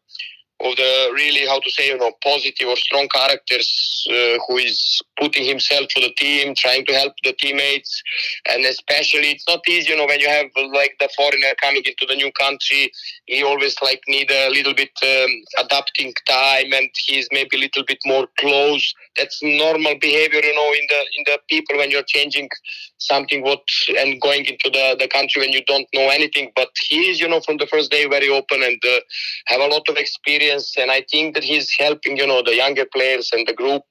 of 0.61 0.75
the 0.77 1.11
really 1.13 1.45
how 1.45 1.59
to 1.59 1.69
say 1.69 1.87
you 1.87 1.97
know 1.97 2.11
positive 2.23 2.67
or 2.67 2.77
strong 2.77 3.09
characters 3.09 4.07
uh, 4.09 4.37
who 4.47 4.57
is 4.57 5.01
putting 5.19 5.43
himself 5.43 5.91
for 5.93 5.99
the 5.99 6.13
team 6.15 6.53
trying 6.55 6.85
to 6.85 6.93
help 6.93 7.13
the 7.23 7.33
teammates. 7.33 8.01
And 8.47 8.63
especially 8.63 9.31
it's 9.31 9.47
not 9.47 9.67
easy 9.67 9.91
you 9.91 9.97
know 9.97 10.05
when 10.05 10.19
you 10.19 10.29
have 10.29 10.47
like 10.73 10.95
the 10.99 11.09
foreigner 11.15 11.53
coming 11.61 11.83
into 11.85 12.05
the 12.07 12.15
new 12.15 12.31
country 12.31 12.91
he 13.25 13.43
always 13.43 13.75
like 13.81 14.01
need 14.07 14.31
a 14.31 14.49
little 14.49 14.73
bit 14.73 14.91
um, 15.03 15.65
adapting 15.65 16.13
time 16.27 16.71
and 16.71 16.89
he's 17.05 17.27
maybe 17.31 17.57
a 17.57 17.59
little 17.59 17.83
bit 17.85 17.99
more 18.05 18.27
close. 18.39 18.93
That's 19.17 19.39
normal 19.43 19.95
behavior 19.99 20.41
you 20.41 20.55
know 20.55 20.71
in 20.71 20.87
the 20.87 21.01
in 21.17 21.23
the 21.25 21.39
people 21.49 21.77
when 21.77 21.91
you're 21.91 22.03
changing 22.03 22.47
something 22.97 23.43
what 23.43 23.61
and 23.97 24.21
going 24.21 24.45
into 24.45 24.69
the 24.71 24.95
the 24.99 25.09
country 25.09 25.41
when 25.41 25.51
you 25.51 25.65
don't 25.65 25.87
know 25.93 26.07
anything. 26.09 26.51
But 26.55 26.69
he 26.87 27.09
is 27.09 27.19
you 27.19 27.27
know 27.27 27.41
from 27.41 27.57
the 27.57 27.67
first 27.67 27.91
day 27.91 28.07
very 28.07 28.29
open 28.29 28.63
and 28.63 28.81
uh, 28.85 28.99
have 29.47 29.59
a 29.59 29.67
lot 29.67 29.83
of 29.89 29.97
experience 29.97 30.44
and 30.77 30.91
i 30.91 31.03
think 31.11 31.33
that 31.33 31.43
he's 31.43 31.73
helping 31.77 32.17
you 32.17 32.27
know 32.27 32.41
the 32.41 32.55
younger 32.55 32.85
players 32.93 33.29
and 33.33 33.47
the 33.47 33.53
group 33.53 33.83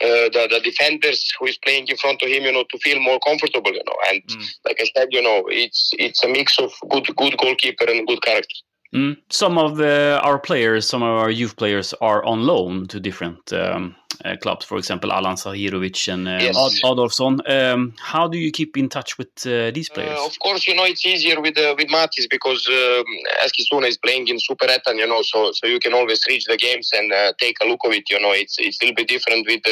uh, 0.00 0.28
the, 0.34 0.48
the 0.50 0.60
defenders 0.60 1.30
who 1.38 1.46
is 1.46 1.56
playing 1.58 1.86
in 1.88 1.96
front 1.96 2.20
of 2.20 2.28
him, 2.28 2.42
you 2.42 2.52
know, 2.52 2.64
to 2.68 2.78
feel 2.78 3.00
more 3.00 3.20
comfortable, 3.20 3.72
you 3.72 3.82
know. 3.86 3.96
And 4.08 4.22
mm. 4.26 4.44
like 4.64 4.78
I 4.80 4.86
said, 4.94 5.08
you 5.12 5.22
know, 5.22 5.44
it's 5.48 5.92
it's 5.98 6.22
a 6.24 6.28
mix 6.28 6.58
of 6.58 6.72
good 6.90 7.06
good 7.16 7.38
goalkeeper 7.38 7.84
and 7.86 8.06
good 8.06 8.20
character. 8.22 8.56
Mm. 8.94 9.16
Some 9.28 9.58
of 9.58 9.80
uh, 9.80 10.20
our 10.22 10.38
players, 10.38 10.86
some 10.86 11.02
of 11.02 11.18
our 11.18 11.30
youth 11.30 11.56
players, 11.56 11.92
are 12.00 12.24
on 12.24 12.42
loan 12.42 12.86
to 12.86 13.00
different 13.00 13.52
um, 13.52 13.96
uh, 14.24 14.36
clubs. 14.36 14.64
For 14.64 14.78
example, 14.78 15.12
Alan 15.12 15.34
Sahirovic 15.34 16.12
and 16.12 16.28
uh, 16.28 16.38
yes. 16.40 16.56
Adolfsson. 16.84 17.40
Um, 17.50 17.94
how 17.98 18.28
do 18.28 18.38
you 18.38 18.52
keep 18.52 18.76
in 18.76 18.88
touch 18.88 19.18
with 19.18 19.30
uh, 19.46 19.72
these 19.72 19.90
uh, 19.90 19.94
players? 19.94 20.18
of 20.20 20.38
course, 20.38 20.68
you 20.68 20.76
know 20.76 20.84
it's 20.84 21.04
easier 21.04 21.40
with 21.40 21.58
uh, 21.58 21.74
with 21.76 21.88
Matis 21.88 22.30
because 22.30 22.68
um, 22.68 23.04
Eskilstuna 23.42 23.88
is 23.88 23.98
playing 23.98 24.28
in 24.28 24.38
Super 24.38 24.66
Superettan, 24.66 24.96
you 24.96 25.06
know, 25.08 25.22
so 25.22 25.50
so 25.52 25.66
you 25.66 25.80
can 25.80 25.92
always 25.92 26.20
reach 26.28 26.44
the 26.44 26.56
games 26.56 26.90
and 26.94 27.12
take 27.38 27.56
a 27.62 27.66
look 27.66 27.80
of 27.84 27.92
it. 27.92 28.08
You 28.10 28.20
know, 28.20 28.30
it's 28.30 28.56
it's 28.60 28.78
a 28.80 28.84
little 28.84 28.94
bit 28.94 29.08
different 29.08 29.46
with 29.48 29.62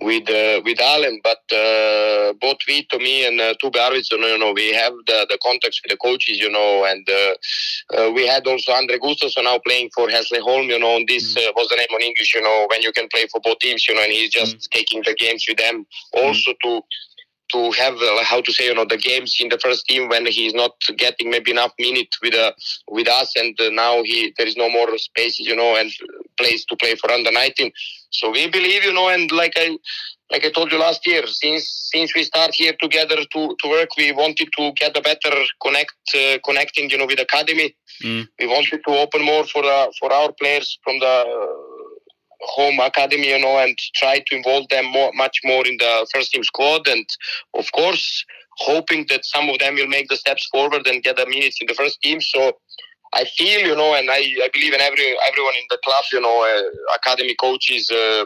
with 0.00 0.28
uh, 0.30 0.60
with 0.64 0.80
Allen, 0.80 1.20
but 1.22 1.40
uh, 1.52 2.32
both 2.40 2.58
Vito, 2.66 2.98
me, 2.98 3.26
and 3.26 3.40
uh, 3.40 3.54
Tube 3.60 3.74
Arvidsson, 3.74 4.18
you 4.18 4.38
know, 4.38 4.52
we 4.52 4.72
have 4.72 4.92
the, 5.06 5.26
the 5.28 5.38
contacts 5.42 5.80
with 5.82 5.90
the 5.90 5.96
coaches, 5.96 6.38
you 6.38 6.50
know, 6.50 6.84
and 6.84 7.06
uh, 7.08 7.34
uh, 7.96 8.10
we 8.10 8.26
had 8.26 8.46
also 8.46 8.72
Andre 8.72 8.98
Gustafsson 8.98 9.44
now 9.44 9.58
playing 9.66 9.90
for 9.94 10.08
Hässleholm, 10.08 10.66
you 10.66 10.78
know, 10.78 10.96
and 10.96 11.06
this 11.06 11.34
mm. 11.34 11.46
uh, 11.46 11.52
was 11.56 11.68
the 11.68 11.76
name 11.76 11.94
on 11.94 12.02
English, 12.02 12.34
you 12.34 12.42
know, 12.42 12.66
when 12.70 12.82
you 12.82 12.92
can 12.92 13.08
play 13.08 13.26
for 13.30 13.40
both 13.42 13.58
teams, 13.58 13.86
you 13.88 13.94
know, 13.94 14.02
and 14.02 14.12
he's 14.12 14.30
just 14.30 14.56
mm. 14.56 14.68
taking 14.70 15.02
the 15.04 15.14
games 15.14 15.44
with 15.48 15.58
them 15.58 15.86
also 16.12 16.52
mm. 16.52 16.56
to 16.62 16.82
to 17.52 17.70
have 17.72 17.94
uh, 17.94 18.24
how 18.24 18.40
to 18.40 18.52
say 18.52 18.66
you 18.66 18.74
know 18.74 18.84
the 18.84 18.96
games 18.96 19.36
in 19.40 19.48
the 19.48 19.58
first 19.58 19.86
team 19.86 20.08
when 20.08 20.26
he's 20.26 20.54
not 20.54 20.72
getting 20.96 21.30
maybe 21.30 21.50
enough 21.50 21.72
minutes 21.78 22.18
with 22.22 22.34
uh, 22.34 22.52
with 22.88 23.08
us 23.08 23.32
and 23.36 23.58
uh, 23.60 23.70
now 23.70 24.02
he 24.02 24.32
there 24.38 24.46
is 24.46 24.56
no 24.56 24.70
more 24.70 24.96
space 24.98 25.38
you 25.38 25.56
know 25.56 25.76
and 25.76 25.90
place 26.36 26.64
to 26.64 26.76
play 26.76 26.94
for 26.94 27.10
under 27.10 27.32
19 27.32 27.72
so 28.10 28.30
we 28.30 28.48
believe 28.48 28.84
you 28.84 28.92
know 28.92 29.08
and 29.08 29.30
like 29.32 29.52
i 29.56 29.76
like 30.30 30.44
i 30.44 30.50
told 30.50 30.70
you 30.72 30.78
last 30.78 31.06
year 31.06 31.26
since 31.26 31.90
since 31.92 32.14
we 32.14 32.22
start 32.22 32.52
here 32.54 32.74
together 32.80 33.16
to 33.32 33.56
to 33.60 33.68
work 33.68 33.88
we 33.96 34.12
wanted 34.12 34.48
to 34.56 34.72
get 34.72 34.96
a 34.96 35.00
better 35.00 35.34
connect 35.62 35.94
uh, 36.14 36.38
connecting 36.44 36.90
you 36.90 36.98
know 36.98 37.06
with 37.06 37.20
academy 37.20 37.74
mm. 38.02 38.26
we 38.38 38.46
wanted 38.46 38.80
to 38.86 38.92
open 38.96 39.22
more 39.22 39.44
for 39.44 39.64
uh, 39.64 39.86
for 39.98 40.12
our 40.12 40.32
players 40.32 40.78
from 40.84 40.98
the 40.98 41.14
home 42.42 42.80
academy, 42.80 43.28
you 43.28 43.38
know, 43.38 43.58
and 43.58 43.76
try 43.94 44.18
to 44.18 44.36
involve 44.36 44.68
them 44.68 44.86
more, 44.86 45.10
much 45.14 45.40
more 45.44 45.66
in 45.66 45.76
the 45.78 46.06
first 46.12 46.32
team 46.32 46.42
squad. 46.44 46.86
And 46.88 47.06
of 47.54 47.70
course, 47.72 48.24
hoping 48.58 49.06
that 49.08 49.24
some 49.24 49.48
of 49.48 49.58
them 49.58 49.74
will 49.74 49.86
make 49.86 50.08
the 50.08 50.16
steps 50.16 50.46
forward 50.46 50.86
and 50.86 51.02
get 51.02 51.16
the 51.16 51.26
minutes 51.26 51.58
in 51.60 51.66
the 51.66 51.74
first 51.74 52.00
team. 52.02 52.20
So 52.20 52.52
I 53.12 53.24
feel, 53.24 53.60
you 53.60 53.74
know, 53.74 53.94
and 53.94 54.08
I, 54.10 54.18
I 54.42 54.50
believe 54.52 54.72
in 54.72 54.80
every 54.80 55.16
everyone 55.26 55.54
in 55.54 55.66
the 55.68 55.78
club, 55.84 56.04
you 56.12 56.20
know, 56.20 56.44
uh, 56.44 56.94
academy 56.94 57.34
coaches, 57.40 57.90
uh, 57.90 58.24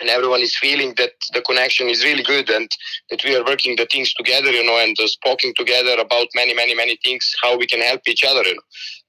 and 0.00 0.08
everyone 0.08 0.40
is 0.40 0.56
feeling 0.56 0.94
that 0.96 1.12
the 1.32 1.42
connection 1.42 1.88
is 1.88 2.04
really 2.04 2.22
good 2.22 2.50
and 2.50 2.68
that 3.10 3.22
we 3.24 3.36
are 3.36 3.44
working 3.44 3.76
the 3.76 3.86
things 3.86 4.12
together, 4.14 4.50
you 4.50 4.64
know, 4.64 4.78
and 4.78 4.96
uh, 5.00 5.06
speaking 5.06 5.54
together 5.56 5.96
about 6.00 6.26
many, 6.34 6.54
many, 6.54 6.74
many 6.74 6.98
things, 7.04 7.34
how 7.42 7.56
we 7.56 7.66
can 7.66 7.80
help 7.80 8.00
each 8.06 8.24
other, 8.24 8.42
you 8.42 8.54
know. 8.54 8.62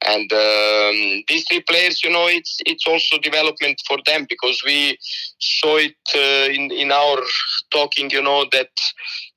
And 0.06 0.32
um, 0.32 1.24
these 1.28 1.46
three 1.48 1.62
players, 1.68 2.04
you 2.04 2.12
know, 2.12 2.28
it's 2.28 2.58
it's 2.66 2.86
also 2.86 3.18
development 3.18 3.82
for 3.88 3.98
them 4.06 4.26
because 4.30 4.62
we 4.66 4.98
saw 5.40 5.78
it 5.78 5.96
uh, 6.16 6.54
in 6.54 6.72
in 6.72 6.92
our 6.92 7.18
talking, 7.72 8.10
you 8.12 8.22
know, 8.22 8.46
that 8.52 8.70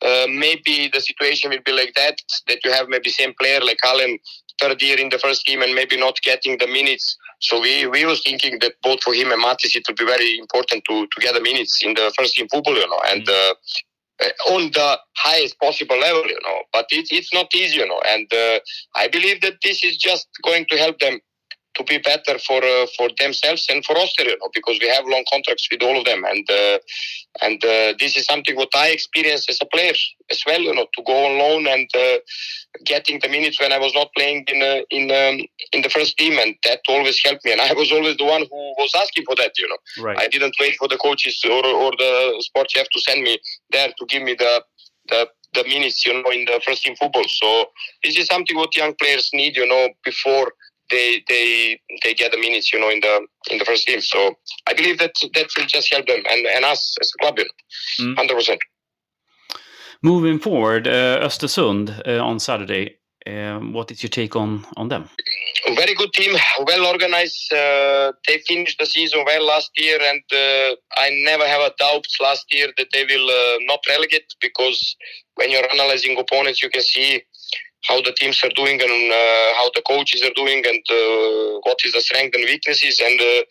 uh, 0.02 0.26
maybe 0.28 0.90
the 0.92 1.00
situation 1.00 1.50
will 1.50 1.62
be 1.64 1.72
like 1.72 1.94
that, 1.94 2.18
that 2.48 2.58
you 2.64 2.72
have 2.72 2.88
maybe 2.88 3.10
same 3.10 3.34
player 3.40 3.60
like 3.60 3.78
Allen 3.84 4.18
third 4.60 4.80
year 4.82 4.98
in 4.98 5.08
the 5.08 5.18
first 5.18 5.44
team 5.46 5.62
and 5.62 5.74
maybe 5.74 5.96
not 5.96 6.20
getting 6.22 6.58
the 6.58 6.66
minutes 6.66 7.16
so 7.40 7.60
we, 7.60 7.86
we 7.86 8.04
was 8.04 8.22
thinking 8.22 8.58
that 8.60 8.74
both 8.82 9.02
for 9.02 9.14
him 9.14 9.30
and 9.30 9.42
Matis, 9.42 9.76
it 9.76 9.84
would 9.86 9.96
be 9.96 10.04
very 10.04 10.38
important 10.38 10.84
to, 10.88 11.06
to 11.06 11.20
get 11.20 11.34
the 11.34 11.40
minutes 11.40 11.82
in 11.84 11.94
the 11.94 12.12
first 12.16 12.34
team 12.34 12.48
football, 12.48 12.74
you 12.74 12.88
know, 12.88 13.00
and 13.06 13.26
mm-hmm. 13.26 14.26
uh, 14.26 14.54
on 14.54 14.70
the 14.72 14.98
highest 15.16 15.58
possible 15.60 15.98
level, 15.98 16.26
you 16.26 16.38
know. 16.42 16.58
But 16.72 16.86
it, 16.90 17.06
it's 17.10 17.32
not 17.32 17.54
easy, 17.54 17.78
you 17.78 17.86
know, 17.86 18.00
and 18.06 18.26
uh, 18.32 18.58
I 18.96 19.08
believe 19.08 19.40
that 19.42 19.54
this 19.62 19.84
is 19.84 19.96
just 19.96 20.26
going 20.42 20.66
to 20.70 20.76
help 20.76 20.98
them 20.98 21.20
to 21.78 21.84
be 21.84 21.98
better 21.98 22.38
for 22.46 22.62
uh, 22.62 22.86
for 22.96 23.08
themselves 23.18 23.66
and 23.70 23.84
for 23.84 23.96
us, 23.96 24.12
you 24.18 24.26
know, 24.26 24.50
because 24.52 24.78
we 24.80 24.88
have 24.88 25.04
long 25.06 25.24
contracts 25.32 25.68
with 25.70 25.82
all 25.82 25.98
of 25.98 26.04
them, 26.04 26.24
and 26.24 26.46
uh, 26.50 26.78
and 27.40 27.64
uh, 27.64 27.94
this 27.98 28.16
is 28.16 28.26
something 28.26 28.56
what 28.56 28.74
I 28.74 28.88
experienced 28.88 29.48
as 29.48 29.58
a 29.62 29.66
player 29.66 29.92
as 30.30 30.42
well, 30.46 30.60
you 30.60 30.74
know, 30.74 30.86
to 30.96 31.02
go 31.06 31.24
on 31.26 31.38
loan 31.38 31.66
and 31.66 31.88
uh, 31.94 32.18
getting 32.84 33.20
the 33.22 33.28
minutes 33.28 33.60
when 33.60 33.72
I 33.72 33.78
was 33.78 33.94
not 33.94 34.08
playing 34.16 34.44
in 34.48 34.62
uh, 34.62 34.82
in 34.90 35.10
um, 35.10 35.46
in 35.72 35.82
the 35.82 35.90
first 35.90 36.18
team, 36.18 36.38
and 36.38 36.54
that 36.64 36.80
always 36.88 37.18
helped 37.24 37.44
me, 37.44 37.52
and 37.52 37.60
I 37.60 37.72
was 37.72 37.92
always 37.92 38.16
the 38.16 38.24
one 38.24 38.42
who 38.50 38.62
was 38.76 38.92
asking 39.00 39.24
for 39.24 39.36
that, 39.36 39.52
you 39.56 39.68
know. 39.68 40.04
Right. 40.04 40.18
I 40.18 40.28
didn't 40.28 40.56
wait 40.60 40.74
for 40.76 40.88
the 40.88 40.98
coaches 40.98 41.40
or 41.44 41.64
or 41.64 41.92
the 41.96 42.36
sports 42.40 42.74
chef 42.74 42.88
to 42.90 43.00
send 43.00 43.22
me 43.22 43.38
there 43.70 43.88
to 43.88 44.06
give 44.06 44.22
me 44.22 44.34
the 44.34 44.62
the 45.08 45.28
the 45.54 45.64
minutes, 45.64 46.04
you 46.04 46.12
know, 46.12 46.30
in 46.30 46.44
the 46.44 46.60
first 46.66 46.82
team 46.82 46.94
football. 46.96 47.24
So 47.26 47.66
this 48.04 48.18
is 48.18 48.26
something 48.26 48.56
what 48.56 48.76
young 48.76 48.94
players 49.00 49.30
need, 49.32 49.56
you 49.56 49.66
know, 49.66 49.88
before 50.04 50.52
they 50.90 51.22
they 51.28 51.80
they 52.02 52.14
get 52.14 52.32
the 52.32 52.38
minutes, 52.38 52.72
you 52.72 52.80
know, 52.80 52.90
in 52.90 53.00
the 53.00 53.26
in 53.50 53.58
the 53.58 53.64
first 53.64 53.86
team. 53.86 54.00
So 54.00 54.34
I 54.66 54.74
believe 54.74 54.98
that 54.98 55.12
that 55.34 55.48
will 55.56 55.66
just 55.66 55.92
help 55.92 56.06
them 56.06 56.22
and, 56.28 56.46
and 56.46 56.64
us 56.64 56.96
as 57.00 57.12
a 57.14 57.22
club, 57.22 57.36
mm. 58.00 58.16
hundred 58.16 58.36
percent. 58.36 58.60
Moving 60.02 60.38
forward, 60.38 60.86
uh, 60.86 61.20
Östersund 61.26 61.90
uh, 62.06 62.24
on 62.24 62.38
Saturday. 62.38 62.98
Um, 63.26 63.72
what 63.74 63.90
is 63.90 64.02
your 64.02 64.10
take 64.10 64.36
on 64.36 64.64
on 64.76 64.88
them? 64.88 65.08
Very 65.74 65.94
good 65.94 66.12
team, 66.12 66.34
well 66.66 66.86
organized. 66.86 67.52
Uh, 67.52 68.12
they 68.26 68.38
finished 68.46 68.78
the 68.78 68.86
season 68.86 69.24
well 69.26 69.44
last 69.44 69.70
year, 69.76 69.98
and 70.00 70.22
uh, 70.32 70.76
I 70.96 71.10
never 71.24 71.46
have 71.46 71.60
a 71.60 71.74
doubt 71.78 72.06
last 72.20 72.46
year 72.52 72.68
that 72.78 72.86
they 72.92 73.04
will 73.04 73.28
uh, 73.28 73.58
not 73.62 73.80
relegate 73.88 74.32
because 74.40 74.96
when 75.34 75.50
you're 75.50 75.70
analyzing 75.72 76.16
opponents, 76.18 76.62
you 76.62 76.70
can 76.70 76.82
see 76.82 77.22
how 77.84 78.00
the 78.02 78.12
teams 78.12 78.42
are 78.44 78.50
doing 78.56 78.80
and 78.80 79.12
uh, 79.12 79.48
how 79.54 79.70
the 79.74 79.82
coaches 79.86 80.22
are 80.22 80.34
doing 80.34 80.64
and 80.66 80.82
uh, 80.90 81.60
what 81.62 81.78
is 81.84 81.92
the 81.92 82.00
strength 82.00 82.34
and 82.34 82.44
weaknesses. 82.44 83.00
And 83.04 83.20
uh, 83.20 83.42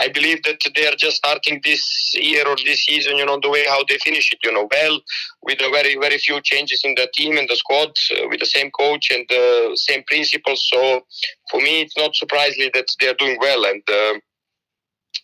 i 0.00 0.08
believe 0.08 0.42
that 0.44 0.60
they 0.74 0.86
are 0.86 0.96
just 0.96 1.16
starting 1.16 1.60
this 1.64 2.14
year 2.14 2.46
or 2.46 2.56
this 2.64 2.84
season 2.84 3.16
you 3.16 3.26
know 3.26 3.38
the 3.42 3.50
way 3.50 3.64
how 3.68 3.82
they 3.88 3.98
finish 3.98 4.32
it 4.32 4.38
you 4.42 4.52
know 4.52 4.68
well 4.72 5.00
with 5.42 5.60
a 5.60 5.70
very 5.70 5.96
very 5.96 6.18
few 6.18 6.40
changes 6.40 6.80
in 6.84 6.94
the 6.94 7.08
team 7.14 7.36
and 7.36 7.48
the 7.48 7.56
squad 7.56 7.90
uh, 8.12 8.28
with 8.28 8.40
the 8.40 8.46
same 8.46 8.70
coach 8.70 9.10
and 9.10 9.26
the 9.28 9.72
same 9.74 10.02
principles. 10.04 10.68
So 10.72 11.02
for 11.50 11.60
me 11.60 11.82
it's 11.82 11.96
not 11.96 12.14
surprisingly 12.14 12.70
that 12.74 12.86
they 13.00 13.08
are 13.08 13.14
doing 13.14 13.38
well. 13.40 13.64
And 13.64 13.82
uh, 13.88 14.14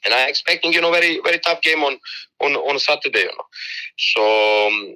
and 0.04 0.14
I'm 0.14 0.28
expecting 0.28 0.72
you 0.72 0.80
know 0.80 0.92
very 0.92 1.20
very 1.24 1.38
tough 1.38 1.60
game 1.62 1.82
on 1.82 1.98
on 2.40 2.52
on 2.54 2.78
Saturday. 2.78 3.20
You 3.20 3.26
know, 3.26 3.48
so 3.98 4.66
um, 4.66 4.94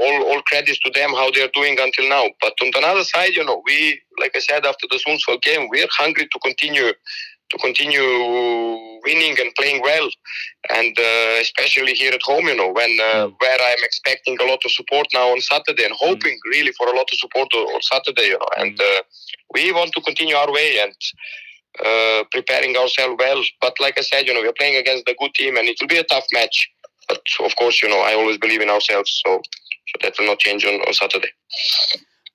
all 0.00 0.22
all 0.30 0.42
credits 0.42 0.78
to 0.80 0.90
them 0.90 1.10
how 1.10 1.30
they 1.30 1.42
are 1.42 1.54
doing 1.54 1.76
until 1.80 2.08
now. 2.08 2.24
But 2.40 2.54
on 2.62 2.70
the 2.72 2.86
other 2.86 3.04
side, 3.04 3.34
you 3.34 3.44
know, 3.44 3.62
we 3.66 4.00
like 4.20 4.32
I 4.34 4.40
said 4.40 4.64
after 4.66 4.86
the 4.90 5.00
Sundsvall 5.06 5.42
game, 5.42 5.68
we 5.70 5.82
are 5.82 5.88
hungry 5.98 6.28
to 6.30 6.38
continue 6.40 6.92
to 7.50 7.58
continue 7.58 8.02
winning 9.04 9.36
and 9.38 9.54
playing 9.54 9.82
well, 9.82 10.08
and 10.70 10.96
uh, 10.98 11.40
especially 11.40 11.92
here 11.92 12.12
at 12.12 12.22
home, 12.22 12.46
you 12.46 12.56
know, 12.56 12.72
when 12.72 12.98
uh, 13.00 13.28
where 13.38 13.58
I'm 13.68 13.82
expecting 13.82 14.36
a 14.40 14.44
lot 14.44 14.60
of 14.64 14.70
support 14.70 15.06
now 15.12 15.28
on 15.28 15.40
Saturday 15.40 15.84
and 15.84 15.94
hoping 15.98 16.34
mm. 16.34 16.50
really 16.50 16.72
for 16.72 16.88
a 16.88 16.96
lot 16.96 17.08
of 17.12 17.18
support 17.18 17.48
on 17.54 17.82
Saturday, 17.82 18.28
you 18.28 18.38
know, 18.38 18.48
and 18.58 18.76
mm. 18.76 18.80
uh, 18.80 19.02
we 19.52 19.72
want 19.72 19.92
to 19.92 20.00
continue 20.00 20.34
our 20.34 20.50
way 20.50 20.78
and 20.80 20.94
uh, 21.84 22.24
preparing 22.30 22.76
ourselves 22.76 23.16
well. 23.18 23.42
But 23.60 23.74
like 23.80 23.98
I 23.98 24.02
said, 24.02 24.26
you 24.26 24.34
know, 24.34 24.40
we're 24.42 24.52
playing 24.52 24.76
against 24.76 25.08
a 25.08 25.14
good 25.18 25.34
team, 25.34 25.56
and 25.56 25.68
it 25.68 25.76
will 25.80 25.88
be 25.88 25.98
a 25.98 26.04
tough 26.04 26.26
match 26.32 26.68
but 27.08 27.20
of 27.44 27.54
course, 27.56 27.82
you 27.82 27.88
know, 27.88 28.00
I 28.00 28.14
always 28.14 28.38
believe 28.38 28.62
in 28.62 28.70
ourselves, 28.70 29.20
so 29.24 29.40
so 29.88 29.98
that 30.02 30.14
will 30.18 30.26
not 30.26 30.38
change 30.38 30.64
on, 30.64 30.74
on 30.86 30.92
Saturday. 30.94 31.28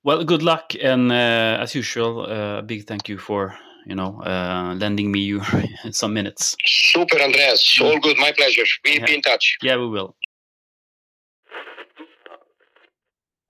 Well, 0.04 0.24
good 0.24 0.44
luck, 0.44 0.74
and 0.82 1.12
uh, 1.12 1.58
as 1.60 1.74
usual, 1.76 2.26
uh, 2.30 2.62
big 2.62 2.86
thank 2.86 3.10
you 3.10 3.18
for 3.18 3.58
you 3.86 3.96
know 3.96 4.22
uh, 4.22 4.76
lending 4.78 5.12
me 5.12 5.20
you 5.20 5.42
some 5.92 6.14
minutes. 6.14 6.56
Super, 6.66 7.20
Andreas. 7.20 7.82
All 7.82 8.00
good. 8.00 8.18
My 8.18 8.32
pleasure. 8.32 8.66
We'll 8.86 9.00
Yeah. 9.00 9.06
be 9.06 9.16
in 9.16 9.22
touch. 9.22 9.58
Yeah, 9.64 9.78
we 9.78 9.88
will. 9.88 10.16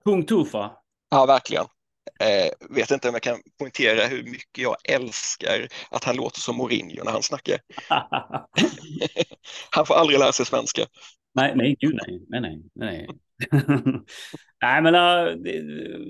Kung 0.04 0.24
Tufa. 0.24 0.76
Ja, 1.12 1.26
verkligen. 1.26 1.66
Eh, 2.20 2.74
vet 2.74 2.90
inte 2.90 3.08
om 3.08 3.14
jag 3.14 3.22
kan 3.22 3.38
poängtera 3.58 4.06
hur 4.06 4.22
mycket 4.22 4.62
jag 4.62 4.76
älskar 4.84 5.68
att 5.90 6.04
han 6.04 6.16
låter 6.16 6.40
som 6.40 6.56
Mourinho 6.56 7.04
när 7.04 7.12
han 7.12 7.22
snackar. 7.22 7.58
Han 9.70 9.86
får 9.86 9.94
aldrig 9.94 10.18
lära 10.18 10.32
sig 10.32 10.46
svenska. 10.46 10.86
nej, 11.34 11.52
nej, 11.56 11.76
gud 11.80 11.98
nej, 12.06 12.20
nej, 12.28 12.40
nej, 12.40 12.62
nej. 12.74 13.08
nej, 14.62 14.82
men 14.82 14.94
äh, 14.94 15.24
det, 15.36 15.62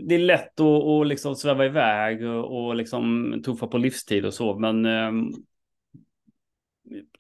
det 0.09 0.15
är 0.15 0.19
lätt 0.19 0.61
att, 0.61 0.83
att 0.83 1.07
liksom 1.07 1.37
sväva 1.37 1.65
iväg 1.65 2.25
och, 2.25 2.67
och 2.67 2.75
liksom 2.75 3.35
tuffa 3.45 3.67
på 3.67 3.79
livstid 3.79 4.25
och 4.25 4.35
så, 4.35 4.59
men 4.59 4.87
ähm, 4.87 5.33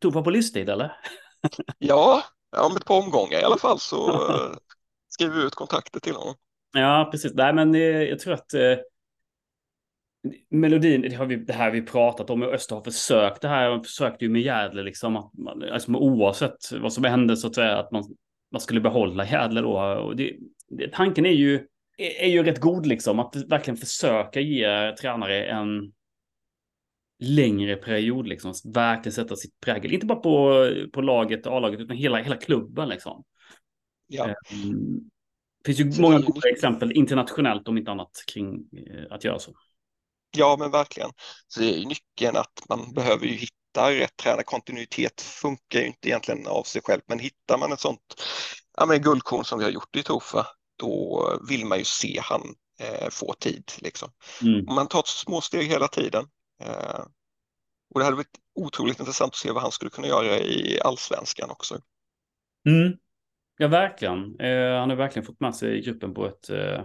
tuffa 0.00 0.22
på 0.22 0.31
livstid 0.31 0.68
eller? 0.68 0.92
Ja, 1.79 2.22
om 2.57 2.76
ett 2.76 2.85
par 2.85 2.98
omgångar 2.98 3.40
i 3.40 3.44
alla 3.44 3.59
fall 3.59 3.79
så 3.79 4.11
eh, 4.31 4.57
skriver 5.09 5.37
vi 5.37 5.42
ut 5.42 5.55
kontakter 5.55 6.00
till 6.00 6.14
honom. 6.14 6.35
Ja, 6.73 7.09
precis. 7.11 7.35
Nej, 7.35 7.55
men 7.55 7.75
eh, 7.75 7.81
jag 7.81 8.19
tror 8.19 8.35
att 8.35 8.55
eh, 8.55 8.77
melodin, 10.49 11.01
det, 11.01 11.15
har 11.15 11.27
vi, 11.27 11.37
det 11.37 11.53
här 11.53 11.65
har 11.65 11.71
vi 11.71 11.83
pratat 11.83 12.31
om, 12.31 12.43
och 12.43 12.53
Öster 12.53 12.77
har 12.77 12.83
försökt 12.83 13.43
det 13.43 13.49
här, 13.49 13.71
man 13.71 13.85
försökte 13.85 14.25
ju 14.25 14.31
med 14.31 14.43
Jädler 14.43 14.83
liksom, 14.83 15.17
att 15.17 15.35
man, 15.35 15.63
alltså, 15.63 15.93
oavsett 15.93 16.73
vad 16.81 16.93
som 16.93 17.05
hände 17.05 17.37
så 17.37 17.47
att 17.47 17.55
säga, 17.55 17.79
att 17.79 17.91
man, 17.91 18.05
man 18.53 18.61
skulle 18.61 18.81
behålla 18.81 19.27
Jädler 19.27 19.63
då. 19.63 19.79
Och 19.79 20.17
det, 20.17 20.37
det, 20.69 20.93
tanken 20.93 21.27
är 21.27 21.31
ju, 21.31 21.55
är, 21.99 22.23
är 22.25 22.29
ju 22.29 22.43
rätt 22.43 22.61
god 22.61 22.87
liksom, 22.87 23.19
att 23.19 23.37
verkligen 23.37 23.77
försöka 23.77 24.41
ge 24.41 24.93
tränare 24.97 25.45
en 25.45 25.93
längre 27.19 27.77
period 27.77 28.29
liksom, 28.29 28.55
verkligen 28.65 29.13
sätta 29.13 29.37
sitt 29.37 29.61
prägel, 29.61 29.93
inte 29.93 30.07
bara 30.07 30.21
på, 30.21 30.67
på 30.93 31.01
laget, 31.01 31.47
A-laget, 31.47 31.81
utan 31.81 31.97
hela, 31.97 32.19
hela 32.19 32.37
klubben 32.37 32.89
liksom. 32.89 33.25
Ja. 34.07 34.35
Mm. 34.65 35.11
Det 35.64 35.75
finns 35.75 35.99
ju 35.99 36.03
många 36.03 36.18
goda 36.18 36.49
exempel 36.49 36.92
internationellt 36.92 37.68
om 37.68 37.79
inte 37.79 37.90
annat 37.90 38.25
kring 38.27 38.55
eh, 38.55 39.05
att 39.11 39.25
göra 39.25 39.38
så. 39.38 39.55
Ja, 40.37 40.57
men 40.59 40.70
verkligen. 40.70 41.11
Så 41.49 41.61
det 41.61 41.75
är 41.75 41.79
ju 41.79 41.87
nyckeln 41.87 42.37
att 42.37 42.62
man 42.68 42.94
behöver 42.94 43.27
ju 43.27 43.33
hitta 43.33 43.90
rätt 43.90 44.16
tränare. 44.16 44.42
Kontinuitet 44.42 45.20
funkar 45.20 45.81
ju 45.81 45.87
inte 45.87 46.09
egentligen 46.09 46.46
av 46.46 46.62
sig 46.62 46.83
själv, 46.85 47.01
men 47.07 47.18
hittar 47.18 47.59
man 47.59 47.73
ett 47.73 47.81
sånt 47.81 48.23
ja, 48.77 48.87
men 48.87 49.03
guldkorn 49.03 49.44
som 49.44 49.59
vi 49.59 49.64
har 49.64 49.73
gjort 49.73 49.96
i 49.96 50.03
Tofa, 50.03 50.46
då 50.79 51.25
vill 51.49 51.66
man 51.66 51.79
ju 51.79 51.85
se 51.85 52.20
han 52.23 52.42
eh, 52.81 53.09
få 53.11 53.35
tid. 53.35 53.73
Liksom. 53.79 54.09
Mm. 54.42 54.64
Man 54.64 54.88
tar 54.88 55.03
små 55.07 55.40
steg 55.40 55.68
hela 55.68 55.88
tiden. 55.88 56.25
Eh, 56.62 57.05
och 57.94 58.01
det 58.01 58.05
hade 58.05 58.16
varit 58.16 58.38
otroligt 58.55 59.01
intressant 59.01 59.33
att 59.33 59.37
se 59.37 59.51
vad 59.51 59.62
han 59.62 59.73
skulle 59.73 59.90
kunna 59.90 60.07
göra 60.07 60.38
i 60.38 60.81
allsvenskan 60.85 61.51
också. 61.51 61.81
Mm. 62.68 62.92
Ja, 63.61 63.68
verkligen. 63.68 64.40
Eh, 64.40 64.79
han 64.79 64.90
har 64.90 64.96
verkligen 64.96 65.27
fått 65.27 65.40
med 65.40 65.55
sig 65.55 65.81
gruppen 65.81 66.14
på 66.14 66.27
ett, 66.27 66.51
eh, 66.51 66.83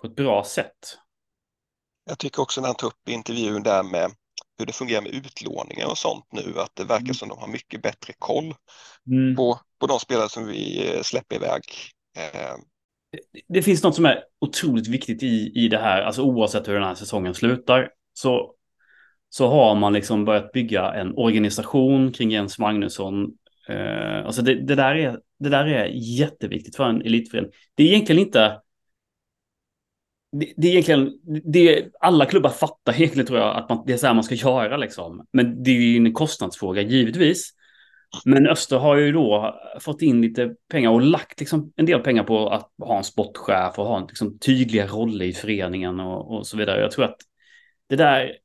på 0.00 0.06
ett 0.06 0.16
bra 0.16 0.44
sätt. 0.44 0.98
Jag 2.04 2.18
tycker 2.18 2.42
också 2.42 2.60
när 2.60 2.68
han 2.68 2.76
tar 2.76 2.86
upp 2.86 3.08
i 3.08 3.12
intervjun 3.12 3.62
där 3.62 3.82
med 3.82 4.10
hur 4.58 4.66
det 4.66 4.72
fungerar 4.72 5.02
med 5.02 5.14
utlåningar 5.14 5.86
och 5.86 5.98
sånt 5.98 6.24
nu, 6.32 6.60
att 6.60 6.70
det 6.74 6.84
verkar 6.84 7.12
som 7.12 7.28
de 7.28 7.38
har 7.38 7.48
mycket 7.48 7.82
bättre 7.82 8.12
koll 8.18 8.54
Mm. 9.06 9.36
på, 9.36 9.60
på 9.80 9.86
de 9.86 10.00
spelare 10.00 10.28
som 10.28 10.46
vi 10.46 10.92
eh, 10.96 11.02
släpper 11.02 11.36
iväg. 11.36 11.62
Eh, 12.16 12.54
Det 13.48 13.62
finns 13.62 13.82
något 13.82 13.94
som 13.94 14.06
är 14.06 14.24
otroligt 14.40 14.88
viktigt 14.88 15.22
i, 15.22 15.52
i 15.54 15.68
det 15.68 15.78
här, 15.78 16.02
alltså 16.02 16.22
oavsett 16.22 16.68
hur 16.68 16.74
den 16.74 16.82
här 16.82 16.94
säsongen 16.94 17.34
slutar, 17.34 17.90
så, 18.12 18.54
så 19.28 19.48
har 19.48 19.74
man 19.74 19.92
liksom 19.92 20.24
börjat 20.24 20.52
bygga 20.52 20.94
en 20.94 21.14
organisation 21.16 22.12
kring 22.12 22.30
Jens 22.30 22.58
Magnusson. 22.58 23.26
Eh, 23.68 24.26
alltså 24.26 24.42
det, 24.42 24.54
det, 24.54 24.74
där 24.74 24.94
är, 24.94 25.20
det 25.38 25.48
där 25.48 25.66
är 25.66 25.86
jätteviktigt 25.94 26.76
för 26.76 26.84
en 26.84 27.02
elitförening. 27.02 27.50
Det 27.74 27.82
är 27.82 27.86
egentligen 27.86 28.22
inte 28.22 28.60
det, 30.40 30.52
det 30.56 30.68
är 30.68 30.70
egentligen, 30.70 31.12
det, 31.44 31.86
alla 32.00 32.26
klubbar 32.26 32.50
fattar 32.50 32.94
egentligen 32.94 33.26
tror 33.26 33.38
jag 33.38 33.56
att 33.56 33.68
man, 33.68 33.82
det 33.86 33.92
är 33.92 33.96
så 33.96 34.06
här 34.06 34.14
man 34.14 34.24
ska 34.24 34.34
göra 34.34 34.76
liksom. 34.76 35.26
Men 35.32 35.62
det 35.62 35.70
är 35.70 35.74
ju 35.74 35.96
en 35.96 36.12
kostnadsfråga 36.12 36.82
givetvis. 36.82 37.50
Men 38.24 38.46
Öster 38.46 38.76
har 38.76 38.96
ju 38.96 39.12
då 39.12 39.60
fått 39.80 40.02
in 40.02 40.22
lite 40.22 40.54
pengar 40.70 40.90
och 40.90 41.02
lagt 41.02 41.40
liksom 41.40 41.72
en 41.76 41.86
del 41.86 42.00
pengar 42.00 42.24
på 42.24 42.48
att 42.48 42.70
ha 42.78 42.98
en 42.98 43.04
sportchef 43.04 43.78
och 43.78 43.86
ha 43.86 44.00
en 44.00 44.06
liksom 44.06 44.38
tydliga 44.38 44.86
roller 44.86 45.24
i 45.24 45.32
föreningen 45.32 46.00
och, 46.00 46.36
och 46.36 46.46
så 46.46 46.56
vidare. 46.56 46.80
Jag 46.80 46.90
tror 46.90 47.04
att 47.04 47.16
det 47.88 47.96
där 47.96 48.36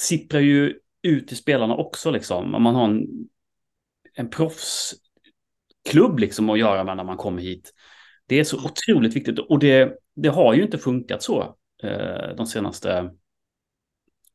sipprar 0.00 0.40
ju 0.40 0.74
ut 1.02 1.28
till 1.28 1.36
spelarna 1.36 1.76
också 1.76 2.10
liksom. 2.10 2.54
Om 2.54 2.62
man 2.62 2.74
har 2.74 2.84
en, 2.84 3.06
en 4.16 4.30
proffsklubb 4.30 6.18
liksom 6.18 6.50
att 6.50 6.58
göra 6.58 6.84
med 6.84 6.96
när 6.96 7.04
man 7.04 7.16
kommer 7.16 7.42
hit. 7.42 7.72
Det 8.26 8.40
är 8.40 8.44
så 8.44 8.56
otroligt 8.56 9.16
viktigt 9.16 9.38
och 9.38 9.58
det, 9.58 9.98
det 10.16 10.28
har 10.28 10.54
ju 10.54 10.62
inte 10.62 10.78
funkat 10.78 11.22
så 11.22 11.56
eh, 11.82 12.36
de 12.36 12.46
senaste 12.46 13.10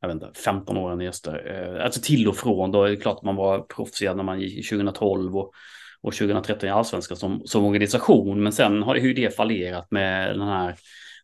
jag 0.02 0.08
vet 0.08 0.14
inte, 0.14 0.40
15 0.40 0.76
åren 0.76 1.00
i 1.00 1.08
Öster. 1.08 1.52
Eh, 1.76 1.84
alltså 1.84 2.00
till 2.00 2.28
och 2.28 2.36
från, 2.36 2.70
då 2.70 2.84
är 2.84 2.90
det 2.90 2.96
klart 2.96 3.16
att 3.16 3.24
man 3.24 3.36
var 3.36 3.60
proffsig 3.60 4.16
när 4.16 4.22
man 4.22 4.40
gick 4.40 4.70
2012 4.70 5.36
och, 5.36 5.52
och 6.00 6.12
2013 6.12 6.68
i 6.68 6.72
allsvenskan 6.72 7.16
som, 7.16 7.42
som 7.44 7.64
organisation. 7.64 8.42
Men 8.42 8.52
sen 8.52 8.82
har 8.82 8.96
ju 8.96 9.14
det 9.14 9.36
fallerat 9.36 9.90
med 9.90 10.38
den 10.38 10.48
här 10.48 10.74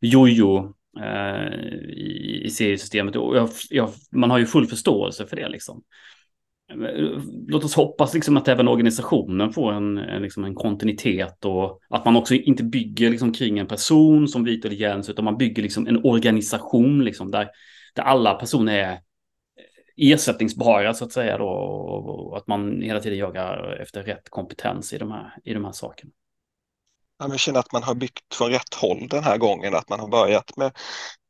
jojo 0.01 0.75
eh, 1.01 1.55
i, 1.89 2.43
i 2.45 2.51
seriesystemet. 2.51 3.17
Och 3.17 3.37
jag, 3.37 3.49
jag, 3.71 3.91
man 4.13 4.31
har 4.31 4.39
ju 4.39 4.47
full 4.47 4.67
förståelse 4.67 5.27
för 5.27 5.37
det 5.37 5.49
liksom. 5.49 5.83
Låt 7.49 7.65
oss 7.65 7.75
hoppas 7.75 8.15
liksom 8.15 8.37
att 8.37 8.49
även 8.49 8.69
organisationen 8.69 9.53
får 9.53 9.73
en, 9.73 9.99
en, 9.99 10.23
liksom 10.23 10.45
en 10.45 10.55
kontinuitet 10.55 11.45
och 11.45 11.81
att 11.89 12.05
man 12.05 12.17
också 12.17 12.35
inte 12.35 12.65
bygger 12.65 13.11
liksom 13.11 13.33
kring 13.33 13.59
en 13.59 13.67
person 13.67 14.29
som 14.29 14.45
Vitor 14.45 14.73
Jens 14.73 15.11
utan 15.11 15.25
man 15.25 15.37
bygger 15.37 15.63
liksom 15.63 15.87
en 15.87 16.05
organisation 16.05 17.05
liksom 17.05 17.31
där, 17.31 17.49
där 17.95 18.03
alla 18.03 18.35
personer 18.35 18.79
är 18.79 18.99
ersättningsbara 19.97 20.95
så 20.95 21.05
att 21.05 21.13
säga 21.13 21.39
då 21.39 21.49
och, 21.49 22.29
och 22.29 22.37
att 22.37 22.47
man 22.47 22.83
hela 22.83 23.01
tiden 23.01 23.19
jagar 23.19 23.79
efter 23.83 24.03
rätt 24.03 24.31
kompetens 24.31 24.93
i 24.93 24.99
de 24.99 25.13
här, 25.13 25.33
i 25.45 25.55
de 25.55 25.65
här 25.65 25.73
sakerna. 25.73 26.11
Ja, 27.19 27.29
jag 27.29 27.41
känner 27.41 27.61
att 27.61 27.73
man 27.73 27.83
har 27.83 27.95
byggt 27.95 28.35
från 28.35 28.51
rätt 28.51 28.75
håll 28.75 29.09
den 29.09 29.25
här 29.25 29.39
gången, 29.39 29.75
att 29.75 29.89
man 29.89 30.01
har 30.01 30.09
börjat 30.09 30.57
med 30.57 30.73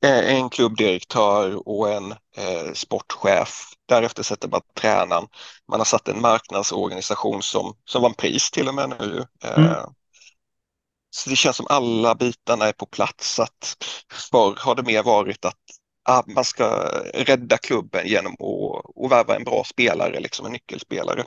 eh, 0.04 0.34
en 0.36 0.50
klubbdirektör 0.50 1.68
och 1.68 1.92
en 1.92 2.12
eh, 2.12 2.72
sportchef. 2.74 3.64
Därefter 3.88 4.22
sätter 4.22 4.48
man 4.48 4.60
tränaren. 4.80 5.26
Man 5.70 5.80
har 5.80 5.84
satt 5.84 6.08
en 6.08 6.20
marknadsorganisation 6.20 7.42
som, 7.42 7.74
som 7.84 8.02
vann 8.02 8.14
pris 8.14 8.50
till 8.50 8.68
och 8.68 8.74
med 8.74 8.88
nu. 9.00 9.26
Eh, 9.44 9.58
Mm. 9.58 9.94
Så 11.10 11.30
det 11.30 11.36
känns 11.36 11.56
som 11.56 11.66
alla 11.68 12.14
bitarna 12.14 12.66
är 12.68 12.72
på 12.72 12.86
plats. 12.86 13.38
Att 13.40 13.76
förr 14.30 14.56
har 14.58 14.74
det 14.74 14.82
mer 14.82 15.02
varit 15.02 15.44
att 15.44 15.60
ah, 16.04 16.22
man 16.26 16.44
ska 16.44 16.66
rädda 17.14 17.58
klubben 17.58 18.06
genom 18.06 18.32
att, 18.32 19.04
att 19.04 19.10
värva 19.10 19.36
en 19.36 19.44
bra 19.44 19.64
spelare, 19.64 20.20
liksom 20.20 20.46
en 20.46 20.52
nyckelspelare. 20.52 21.24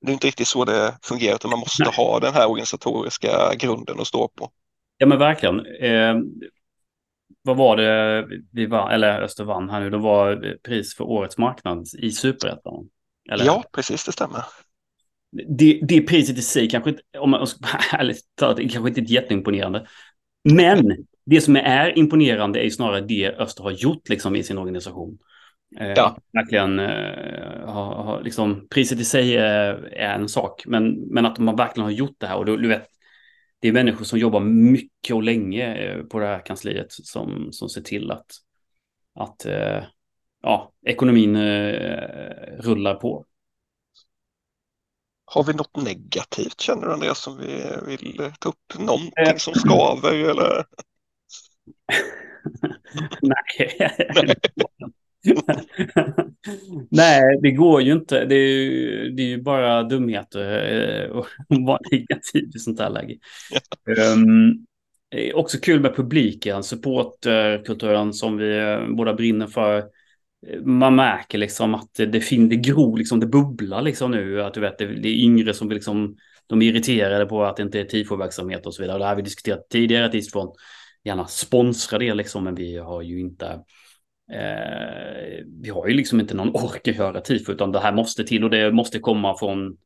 Det 0.00 0.10
är 0.10 0.12
inte 0.12 0.26
riktigt 0.26 0.48
så 0.48 0.64
det 0.64 0.98
fungerar, 1.02 1.34
utan 1.34 1.50
man 1.50 1.60
måste 1.60 1.82
Nej. 1.82 1.92
ha 1.96 2.20
den 2.20 2.34
här 2.34 2.50
organisatoriska 2.50 3.54
grunden 3.58 4.00
att 4.00 4.06
stå 4.06 4.28
på. 4.28 4.50
Ja 4.98 5.06
men 5.06 5.18
verkligen. 5.18 5.66
Eh, 5.66 6.16
vad 7.42 7.56
var 7.56 7.76
det 7.76 8.26
vi 8.52 8.66
vann, 8.66 8.90
eller 8.90 9.22
Öster 9.22 9.44
vann 9.44 9.70
här 9.70 9.80
nu, 9.80 9.90
det 9.90 9.98
var 9.98 10.56
pris 10.62 10.96
för 10.96 11.04
årets 11.04 11.38
marknad 11.38 11.86
i 11.98 12.10
Superettan. 12.10 12.88
Ja, 13.24 13.64
precis, 13.72 14.04
det 14.04 14.12
stämmer. 14.12 14.44
det, 15.58 15.80
det 15.82 16.00
priset 16.00 16.38
i 16.38 16.42
sig 16.42 16.70
kanske 16.70 16.90
inte, 16.90 17.02
om 17.18 17.30
man 17.30 17.46
ska 17.46 17.58
ärligt 17.92 18.20
talat, 18.34 18.58
kanske 18.58 18.88
inte 18.88 19.00
är 19.00 19.12
jätteimponerande. 19.12 19.86
Men 20.44 21.06
det 21.26 21.40
som 21.40 21.56
är 21.56 21.98
imponerande 21.98 22.60
är 22.60 22.64
ju 22.64 22.70
snarare 22.70 23.00
det 23.00 23.34
Öster 23.38 23.62
har 23.62 23.70
gjort 23.70 24.08
liksom 24.08 24.36
i 24.36 24.42
sin 24.42 24.58
organisation. 24.58 25.18
Eh, 25.80 25.92
Ja. 25.96 26.18
Verkligen 26.32 26.78
eh, 26.78 27.66
har, 27.68 27.94
har, 28.04 28.22
liksom, 28.22 28.68
priset 28.70 29.00
i 29.00 29.04
sig 29.04 29.36
är, 29.36 29.74
är 29.92 30.14
en 30.14 30.28
sak, 30.28 30.66
men, 30.66 30.90
men 31.00 31.26
att 31.26 31.38
man 31.38 31.56
verkligen 31.56 31.84
har 31.84 31.90
gjort 31.92 32.16
det 32.18 32.26
här 32.26 32.36
och 32.36 32.44
du, 32.46 32.56
du 32.56 32.68
vet, 32.68 32.86
det 33.60 33.68
är 33.68 33.72
människor 33.72 34.04
som 34.04 34.18
jobbar 34.18 34.40
mycket 34.40 35.14
och 35.16 35.22
länge 35.22 35.76
eh, 35.76 36.02
på 36.02 36.18
det 36.18 36.26
här 36.26 36.46
kansliet 36.46 36.86
som, 36.92 37.48
som 37.52 37.68
ser 37.68 37.80
till 37.80 38.10
att, 38.10 38.26
att 39.14 39.46
eh, 39.46 39.84
ja, 40.42 40.72
ekonomin 40.86 41.36
eh, 41.36 42.00
rullar 42.58 42.94
på. 42.94 43.24
Har 45.24 45.44
vi 45.44 45.52
något 45.54 45.76
negativt 45.76 46.60
känner 46.60 46.86
du 46.86 46.92
Andreas 46.92 47.22
som 47.22 47.36
vi 47.38 47.64
vill 47.86 48.32
ta 48.40 48.48
upp? 48.48 48.78
Någonting 48.78 49.12
Eh. 49.16 49.36
som 49.36 49.54
skaver 49.54 50.30
eller? 50.30 50.64
Nej. 53.22 53.90
Nej, 56.90 57.22
det 57.42 57.50
går 57.50 57.82
ju 57.82 57.92
inte. 57.92 58.24
Det 58.24 58.34
är 58.34 58.48
ju, 58.48 59.10
det 59.10 59.22
är 59.22 59.26
ju 59.26 59.42
bara 59.42 59.82
dumheter 59.82 61.10
och 61.10 61.26
vara 61.48 61.80
negativ 61.92 62.50
i 62.54 62.58
sånt 62.58 62.80
här 62.80 62.90
läge. 62.90 63.16
Um, 64.14 64.66
också 65.34 65.58
kul 65.58 65.80
med 65.80 65.96
publiken, 65.96 66.62
supportkulturen 66.62 68.12
som 68.12 68.36
vi 68.36 68.78
båda 68.96 69.14
brinner 69.14 69.46
för. 69.46 69.84
Man 70.64 70.94
märker 70.94 71.38
liksom 71.38 71.74
att 71.74 71.94
det, 71.96 72.06
det, 72.06 72.20
fin, 72.20 72.48
det 72.48 72.56
gror, 72.56 72.98
liksom, 72.98 73.20
det 73.20 73.26
bubblar 73.26 73.82
liksom 73.82 74.10
nu. 74.10 74.42
Att 74.42 74.54
du 74.54 74.60
vet, 74.60 74.78
det, 74.78 74.86
det 74.86 75.08
är 75.08 75.24
yngre 75.24 75.54
som 75.54 75.68
vill 75.68 75.74
liksom, 75.74 76.16
de 76.46 76.62
är 76.62 76.66
irriterade 76.66 77.26
på 77.26 77.44
att 77.44 77.56
det 77.56 77.62
inte 77.62 77.80
är 77.80 77.84
tifo-verksamhet 77.84 78.66
och 78.66 78.74
så 78.74 78.82
vidare. 78.82 78.98
Det 78.98 79.04
här 79.04 79.10
har 79.10 79.16
vi 79.16 79.22
diskuterat 79.22 79.68
tidigare, 79.70 80.06
att 80.06 80.14
Eastfront 80.14 80.54
gärna 81.04 81.26
sponsra 81.26 81.98
det 81.98 82.14
liksom, 82.14 82.44
men 82.44 82.54
vi 82.54 82.76
har 82.76 83.02
ju 83.02 83.20
inte 83.20 83.60
Eh, 84.32 85.44
vi 85.62 85.70
har 85.70 85.88
ju 85.88 85.94
liksom 85.94 86.20
inte 86.20 86.34
någon 86.34 86.54
ork 86.54 86.88
att 86.88 86.96
göra 86.96 87.20
tifo, 87.20 87.52
utan 87.52 87.72
det 87.72 87.80
här 87.80 87.92
måste 87.92 88.24
till 88.24 88.44
och 88.44 88.50
det 88.50 88.72
måste 88.72 88.98
komma 88.98 89.38
från 89.38 89.76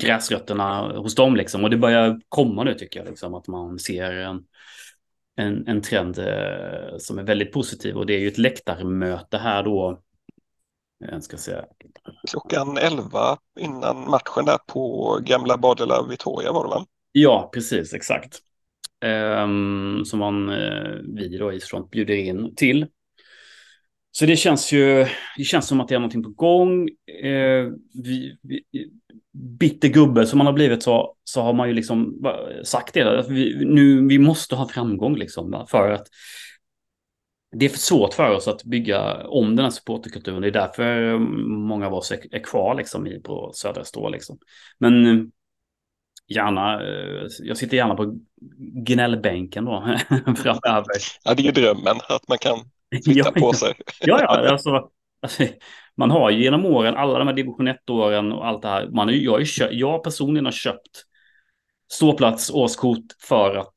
gräsrötterna 0.00 0.98
hos 0.98 1.14
dem 1.14 1.36
liksom. 1.36 1.64
Och 1.64 1.70
det 1.70 1.76
börjar 1.76 2.20
komma 2.28 2.64
nu 2.64 2.74
tycker 2.74 3.00
jag, 3.00 3.08
liksom, 3.08 3.34
att 3.34 3.48
man 3.48 3.78
ser 3.78 4.12
en, 4.12 4.44
en, 5.36 5.68
en 5.68 5.82
trend 5.82 6.18
eh, 6.18 6.98
som 6.98 7.18
är 7.18 7.22
väldigt 7.22 7.52
positiv. 7.52 7.96
Och 7.96 8.06
det 8.06 8.14
är 8.14 8.18
ju 8.18 8.28
ett 8.28 8.38
läktarmöte 8.38 9.38
här 9.38 9.62
då. 9.62 10.00
Jag 10.98 11.22
ska 11.22 11.36
säga. 11.36 11.64
Klockan 12.30 12.78
11 12.78 13.38
innan 13.60 14.10
matchen 14.10 14.44
där 14.44 14.58
på 14.66 15.18
gamla 15.22 15.58
Badela 15.58 16.06
Victoria 16.08 16.52
var 16.52 16.64
det 16.64 16.70
va? 16.70 16.86
Ja, 17.12 17.50
precis, 17.54 17.94
exakt. 17.94 18.38
Um, 19.04 20.04
som 20.04 20.18
man, 20.18 20.50
uh, 20.50 21.00
vi 21.14 21.38
då 21.38 21.52
i 21.52 21.60
Front 21.60 21.90
bjuder 21.90 22.14
in 22.14 22.54
till. 22.54 22.86
Så 24.18 24.26
det 24.26 24.36
känns 24.36 24.72
ju, 24.72 25.06
det 25.36 25.44
känns 25.44 25.66
som 25.66 25.80
att 25.80 25.88
det 25.88 25.94
är 25.94 25.98
någonting 25.98 26.22
på 26.22 26.28
gång. 26.28 26.88
Eh, 27.22 27.72
vi, 28.04 28.38
vi, 28.42 28.62
bitter 29.32 29.88
gubbe 29.88 30.26
som 30.26 30.38
man 30.38 30.46
har 30.46 30.54
blivit 30.54 30.82
så, 30.82 31.14
så 31.24 31.42
har 31.42 31.52
man 31.52 31.68
ju 31.68 31.74
liksom 31.74 32.26
sagt 32.64 32.94
det. 32.94 33.18
Att 33.20 33.28
vi, 33.28 33.64
nu, 33.64 34.06
vi 34.08 34.18
måste 34.18 34.56
ha 34.56 34.68
framgång 34.68 35.16
liksom 35.16 35.66
för 35.70 35.90
att 35.90 36.06
det 37.56 37.64
är 37.64 37.68
för 37.68 37.78
svårt 37.78 38.14
för 38.14 38.34
oss 38.34 38.48
att 38.48 38.64
bygga 38.64 39.26
om 39.26 39.56
den 39.56 39.64
här 39.64 39.70
supporterkulturen. 39.70 40.42
Det 40.42 40.48
är 40.48 40.52
därför 40.52 41.12
eh, 41.12 41.18
många 41.48 41.86
av 41.86 41.94
oss 41.94 42.12
är, 42.12 42.34
är 42.34 42.40
kvar 42.40 42.74
liksom 42.74 43.06
i, 43.06 43.20
på 43.20 43.50
Södra 43.54 43.84
Strå. 43.84 44.08
Liksom. 44.08 44.38
Men 44.78 45.06
eh, 45.06 45.24
gärna, 46.28 46.74
eh, 46.74 47.26
jag 47.38 47.56
sitter 47.56 47.76
gärna 47.76 47.94
på 47.94 48.18
gnällbänken 48.58 49.64
då 49.64 49.98
framöver. 50.36 50.96
Ja, 51.24 51.34
det 51.34 51.42
är 51.42 51.44
ju 51.44 51.52
drömmen 51.52 51.96
att 52.08 52.28
man 52.28 52.38
kan 52.38 52.58
flytta 53.04 53.32
ja, 53.34 53.40
på 53.40 53.52
sig. 53.52 53.74
ja, 54.00 54.20
ja, 54.22 54.50
alltså, 54.50 54.90
alltså, 55.22 55.42
man 55.96 56.10
har 56.10 56.30
ju 56.30 56.42
genom 56.42 56.66
åren, 56.66 56.96
alla 56.96 57.18
de 57.18 57.28
här 57.28 57.34
division 57.34 57.68
1-åren 57.68 58.32
och 58.32 58.46
allt 58.46 58.62
det 58.62 58.68
här, 58.68 58.88
man, 58.88 59.22
jag, 59.22 59.40
är, 59.40 59.72
jag 59.72 60.04
personligen 60.04 60.44
har 60.44 60.52
köpt 60.52 61.04
ståplats, 61.92 62.50
årskort 62.50 63.04
för 63.28 63.56
att 63.56 63.74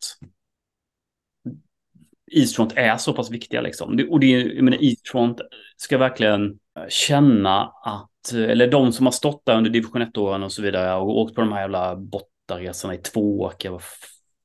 Eastfront 2.32 2.74
är 2.76 2.98
så 2.98 3.14
pass 3.14 3.32
viktiga 3.32 3.62
liksom. 3.62 4.08
Och 4.10 4.20
det, 4.20 4.28
jag 4.28 4.64
menar, 4.64 4.84
Eastfront 4.84 5.42
ska 5.78 5.98
verkligen 5.98 6.60
känna 6.90 7.72
att, 7.84 8.34
eller 8.34 8.72
de 8.72 8.92
som 8.92 9.06
har 9.06 9.12
stått 9.12 9.46
där 9.46 9.58
under 9.58 9.70
division 9.70 10.02
1-åren 10.02 10.44
och 10.44 10.52
så 10.52 10.62
vidare 10.62 10.96
och 10.96 11.20
åkt 11.20 11.36
på 11.36 11.42
de 11.42 11.52
här 11.52 11.62
jävla 11.62 11.96
bottaresorna 11.96 12.94
i 12.94 12.98
Tvååker, 12.98 13.70
vad 13.70 13.82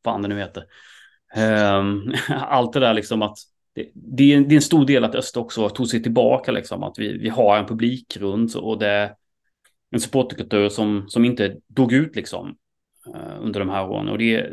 fan 0.04 0.22
det 0.22 0.28
nu 0.28 0.38
heter. 0.38 0.64
Um, 1.36 2.14
allt 2.28 2.72
det 2.72 2.80
där 2.80 2.94
liksom 2.94 3.22
att 3.22 3.38
det, 3.74 3.90
det, 3.94 4.32
är, 4.32 4.40
det 4.40 4.54
är 4.54 4.56
en 4.56 4.62
stor 4.62 4.86
del 4.86 5.04
att 5.04 5.14
Öst 5.14 5.36
också 5.36 5.68
tog 5.68 5.88
sig 5.88 6.02
tillbaka, 6.02 6.52
liksom, 6.52 6.82
att 6.82 6.98
vi, 6.98 7.18
vi 7.18 7.28
har 7.28 7.58
en 7.58 7.66
publikgrund 7.66 8.56
och 8.56 8.78
det 8.78 8.88
är 8.88 9.14
en 9.90 10.00
supporterkultur 10.00 10.68
som, 10.68 11.04
som 11.08 11.24
inte 11.24 11.56
dog 11.66 11.92
ut 11.92 12.16
liksom, 12.16 12.56
eh, 13.14 13.40
under 13.40 13.60
de 13.60 13.68
här 13.68 13.90
åren. 13.90 14.08
Och 14.08 14.18
det, 14.18 14.52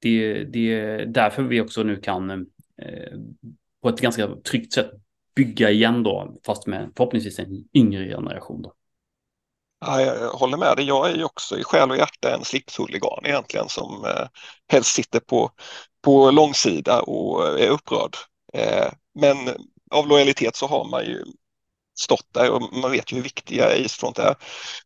det, 0.00 0.44
det 0.44 0.72
är 0.72 1.06
därför 1.06 1.42
vi 1.42 1.60
också 1.60 1.82
nu 1.82 1.96
kan 1.96 2.30
eh, 2.30 3.18
på 3.82 3.88
ett 3.88 4.00
ganska 4.00 4.28
tryggt 4.28 4.72
sätt 4.72 4.90
bygga 5.36 5.70
igen 5.70 6.02
då, 6.02 6.36
fast 6.46 6.66
med 6.66 6.92
förhoppningsvis 6.96 7.38
en 7.38 7.64
yngre 7.74 8.08
generation. 8.08 8.62
Då. 8.62 8.72
Ja, 9.80 10.00
jag 10.00 10.30
håller 10.30 10.56
med 10.56 10.76
dig. 10.76 10.86
Jag 10.86 11.10
är 11.10 11.16
ju 11.16 11.24
också 11.24 11.58
i 11.58 11.64
själ 11.64 11.90
och 11.90 11.96
hjärta 11.96 12.34
en 12.34 12.44
slipshuligan 12.44 13.20
egentligen 13.24 13.68
som 13.68 14.04
eh, 14.04 14.28
helst 14.68 14.94
sitter 14.94 15.20
på, 15.20 15.50
på 16.02 16.30
långsida 16.30 17.00
och 17.00 17.46
eh, 17.46 17.64
är 17.64 17.70
upprörd 17.70 18.16
men 19.14 19.36
av 19.90 20.08
lojalitet 20.08 20.56
så 20.56 20.66
har 20.66 20.84
man 20.84 21.04
ju 21.04 21.24
stått 21.98 22.28
där 22.34 22.50
och 22.50 22.62
man 22.72 22.90
vet 22.90 23.12
ju 23.12 23.16
hur 23.16 23.22
viktiga 23.22 23.76
Eastfront 23.76 24.18
är. 24.18 24.34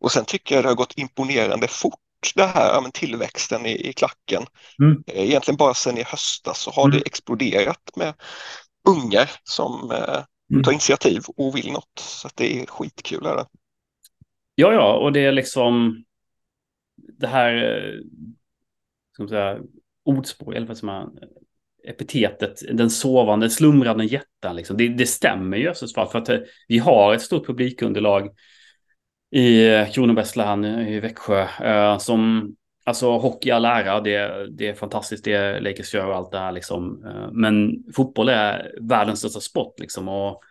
Och 0.00 0.12
sen 0.12 0.24
tycker 0.24 0.54
jag 0.54 0.64
det 0.64 0.68
har 0.68 0.76
gått 0.76 0.98
imponerande 0.98 1.68
fort 1.68 1.98
det 2.34 2.46
här 2.46 2.80
med 2.80 2.92
tillväxten 2.92 3.66
i, 3.66 3.88
i 3.88 3.92
klacken. 3.92 4.42
Mm. 4.82 5.02
Eh, 5.06 5.28
egentligen 5.28 5.56
bara 5.56 5.74
sedan 5.74 5.98
i 5.98 6.02
höstas 6.02 6.60
så 6.60 6.70
har 6.70 6.84
mm. 6.84 6.98
det 6.98 7.06
exploderat 7.06 7.96
med 7.96 8.14
ungar 8.88 9.30
som 9.44 9.90
eh, 9.90 10.24
mm. 10.52 10.62
tar 10.62 10.72
initiativ 10.72 11.22
och 11.36 11.56
vill 11.56 11.72
något. 11.72 11.98
Så 11.98 12.28
det 12.34 12.60
är 12.62 12.66
skitkul. 12.66 13.26
Här. 13.26 13.46
Ja, 14.54 14.72
ja, 14.72 14.96
och 14.96 15.12
det 15.12 15.20
är 15.20 15.32
liksom 15.32 16.04
det 16.96 17.26
här 17.26 17.54
eh, 17.54 18.00
ska 19.12 19.22
man 19.22 19.28
säga, 19.28 19.58
ordspråk, 20.04 20.54
eller 20.54 20.66
vad 20.66 20.78
som 20.78 20.88
är, 20.88 21.06
epitetet 21.84 22.76
den 22.76 22.90
sovande, 22.90 23.50
slumrande 23.50 24.04
jätten. 24.04 24.56
Liksom. 24.56 24.76
Det, 24.76 24.88
det 24.88 25.06
stämmer 25.06 25.56
ju 25.56 25.74
fall 25.94 26.08
för 26.08 26.18
att 26.18 26.28
eh, 26.28 26.38
vi 26.68 26.78
har 26.78 27.14
ett 27.14 27.22
stort 27.22 27.46
publikunderlag 27.46 28.28
i 29.30 29.68
eh, 29.68 29.90
Kronobergs 29.90 30.36
län, 30.36 30.64
i 30.64 31.00
Växjö, 31.00 31.46
eh, 31.62 31.98
som 31.98 32.54
Alltså 32.84 33.18
hockey 33.18 33.50
all 33.50 33.64
ära, 33.64 34.00
det, 34.00 34.46
det 34.50 34.68
är 34.68 34.74
fantastiskt 34.74 35.24
det 35.24 35.60
Lakers 35.60 35.94
gör 35.94 36.06
och 36.06 36.16
allt 36.16 36.32
det 36.32 36.38
här 36.38 36.52
liksom. 36.52 37.04
Eh, 37.04 37.32
men 37.32 37.84
fotboll 37.96 38.28
är 38.28 38.72
världens 38.80 39.18
största 39.18 39.40
sport 39.40 39.80
liksom. 39.80 40.08
Och 40.08 40.42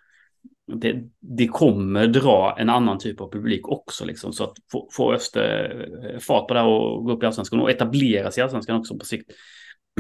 det, 0.74 1.04
det 1.20 1.48
kommer 1.48 2.08
dra 2.08 2.56
en 2.60 2.70
annan 2.70 3.00
typ 3.00 3.22
av 3.22 3.32
publik 3.32 3.68
också 3.68 4.06
liksom. 4.06 4.34
Så 4.34 4.44
att 4.44 4.54
få, 4.72 4.90
få 4.92 5.14
Öster 5.14 6.20
fart 6.20 6.48
på 6.48 6.54
det 6.54 6.60
här 6.60 6.68
och 6.68 7.06
gå 7.06 7.12
upp 7.12 7.24
i 7.24 7.26
allsvenskan 7.26 7.60
och 7.60 7.72
etablera 7.72 8.32
sig 8.32 8.42
i 8.42 8.44
allsvenskan 8.44 8.78
också 8.78 8.98
på 8.98 9.06
sikt. 9.06 9.32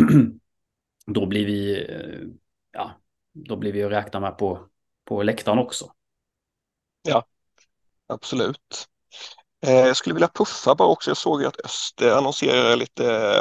då 1.13 1.25
blir 1.25 1.45
vi, 1.45 1.85
eh, 1.89 2.27
ja, 2.71 2.91
då 3.33 3.55
blir 3.55 3.73
vi 3.73 3.83
att 3.83 3.91
räkna 3.91 4.19
med 4.19 4.37
på, 4.37 4.59
på 5.05 5.23
läktaren 5.23 5.59
också. 5.59 5.91
Ja, 7.01 7.25
absolut. 8.07 8.87
Eh, 9.65 9.71
jag 9.71 9.97
skulle 9.97 10.13
vilja 10.13 10.27
puffa 10.27 10.75
bara 10.75 10.87
också. 10.87 11.09
Jag 11.09 11.17
såg 11.17 11.45
att 11.45 11.65
Öster 11.65 12.17
annonserar 12.17 12.75
lite 12.75 13.33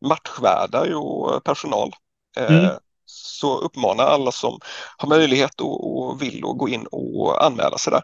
matchvärdar 0.00 0.94
och 0.94 1.44
personal. 1.44 1.90
Eh, 2.36 2.58
mm. 2.58 2.76
Så 3.06 3.58
uppmanar 3.58 4.04
alla 4.04 4.32
som 4.32 4.58
har 4.98 5.08
möjlighet 5.08 5.60
och, 5.60 6.22
vill 6.22 6.44
och 6.44 6.58
gå 6.58 6.68
in 6.68 6.86
och 6.90 7.44
anmäla 7.44 7.78
sig 7.78 7.90
där. 7.90 8.02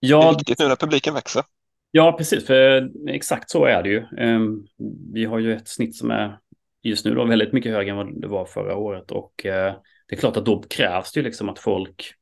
Ja, 0.00 0.20
det 0.20 0.26
är 0.26 0.32
viktigt 0.32 0.58
nu 0.58 0.68
när 0.68 0.76
publiken 0.76 1.14
växer. 1.14 1.42
Ja, 1.90 2.12
precis, 2.12 2.46
för 2.46 2.90
exakt 3.08 3.50
så 3.50 3.64
är 3.64 3.82
det 3.82 3.88
ju. 3.88 4.06
Ehm, 4.18 4.66
vi 5.12 5.24
har 5.24 5.38
ju 5.38 5.56
ett 5.56 5.68
snitt 5.68 5.96
som 5.96 6.10
är 6.10 6.38
just 6.84 7.04
nu 7.04 7.14
då 7.14 7.24
väldigt 7.24 7.52
mycket 7.52 7.72
högre 7.72 7.90
än 7.90 7.96
vad 7.96 8.20
det 8.20 8.28
var 8.28 8.46
förra 8.46 8.76
året 8.76 9.10
och 9.10 9.46
eh, 9.46 9.74
det 10.06 10.14
är 10.14 10.20
klart 10.20 10.36
att 10.36 10.46
då 10.46 10.62
krävs 10.62 11.12
det 11.12 11.20
ju 11.20 11.24
liksom 11.24 11.48
att 11.48 11.58
folk 11.58 12.14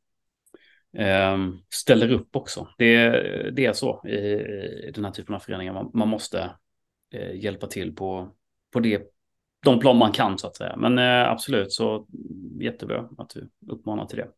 eh, 0.98 1.38
ställer 1.74 2.12
upp 2.12 2.36
också. 2.36 2.68
Det, 2.78 3.10
det 3.50 3.66
är 3.66 3.72
så 3.72 4.02
i, 4.06 4.16
i 4.88 4.92
den 4.94 5.04
här 5.04 5.12
typen 5.12 5.34
av 5.34 5.38
föreningar. 5.38 5.72
Man, 5.72 5.90
man 5.94 6.08
måste 6.08 6.50
eh, 7.14 7.34
hjälpa 7.34 7.66
till 7.66 7.94
på, 7.94 8.32
på 8.72 8.80
det, 8.80 9.02
de 9.64 9.80
plan 9.80 9.96
man 9.96 10.12
kan 10.12 10.38
så 10.38 10.46
att 10.46 10.56
säga. 10.56 10.76
Men 10.76 10.98
eh, 10.98 11.30
absolut 11.30 11.72
så 11.72 12.06
jättebra 12.60 13.08
att 13.18 13.30
du 13.30 13.50
uppmanar 13.72 14.06
till 14.06 14.18
det. 14.18 14.28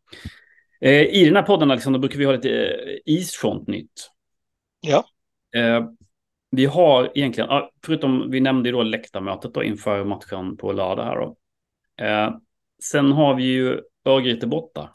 Eh, 0.80 1.02
I 1.02 1.24
den 1.24 1.36
här 1.36 1.42
podden 1.42 1.70
Alexander 1.70 2.00
brukar 2.00 2.18
vi 2.18 2.24
ha 2.24 2.32
lite 2.32 2.66
eh, 2.66 3.14
Eastfront-nytt. 3.14 4.10
Ja. 4.80 5.04
Vi 6.54 6.66
har 6.66 7.12
egentligen, 7.14 7.50
förutom 7.86 8.30
vi 8.30 8.40
nämnde 8.40 8.70
då 8.70 8.82
läktarmötet 8.82 9.54
då 9.54 9.62
inför 9.62 10.04
matchen 10.04 10.56
på 10.56 10.72
lördag 10.72 11.04
här 11.04 11.16
då. 11.16 11.36
Eh, 12.04 12.30
sen 12.82 13.12
har 13.12 13.34
vi 13.34 13.44
ju 13.44 13.80
Örgryte 14.04 14.46
borta. 14.46 14.90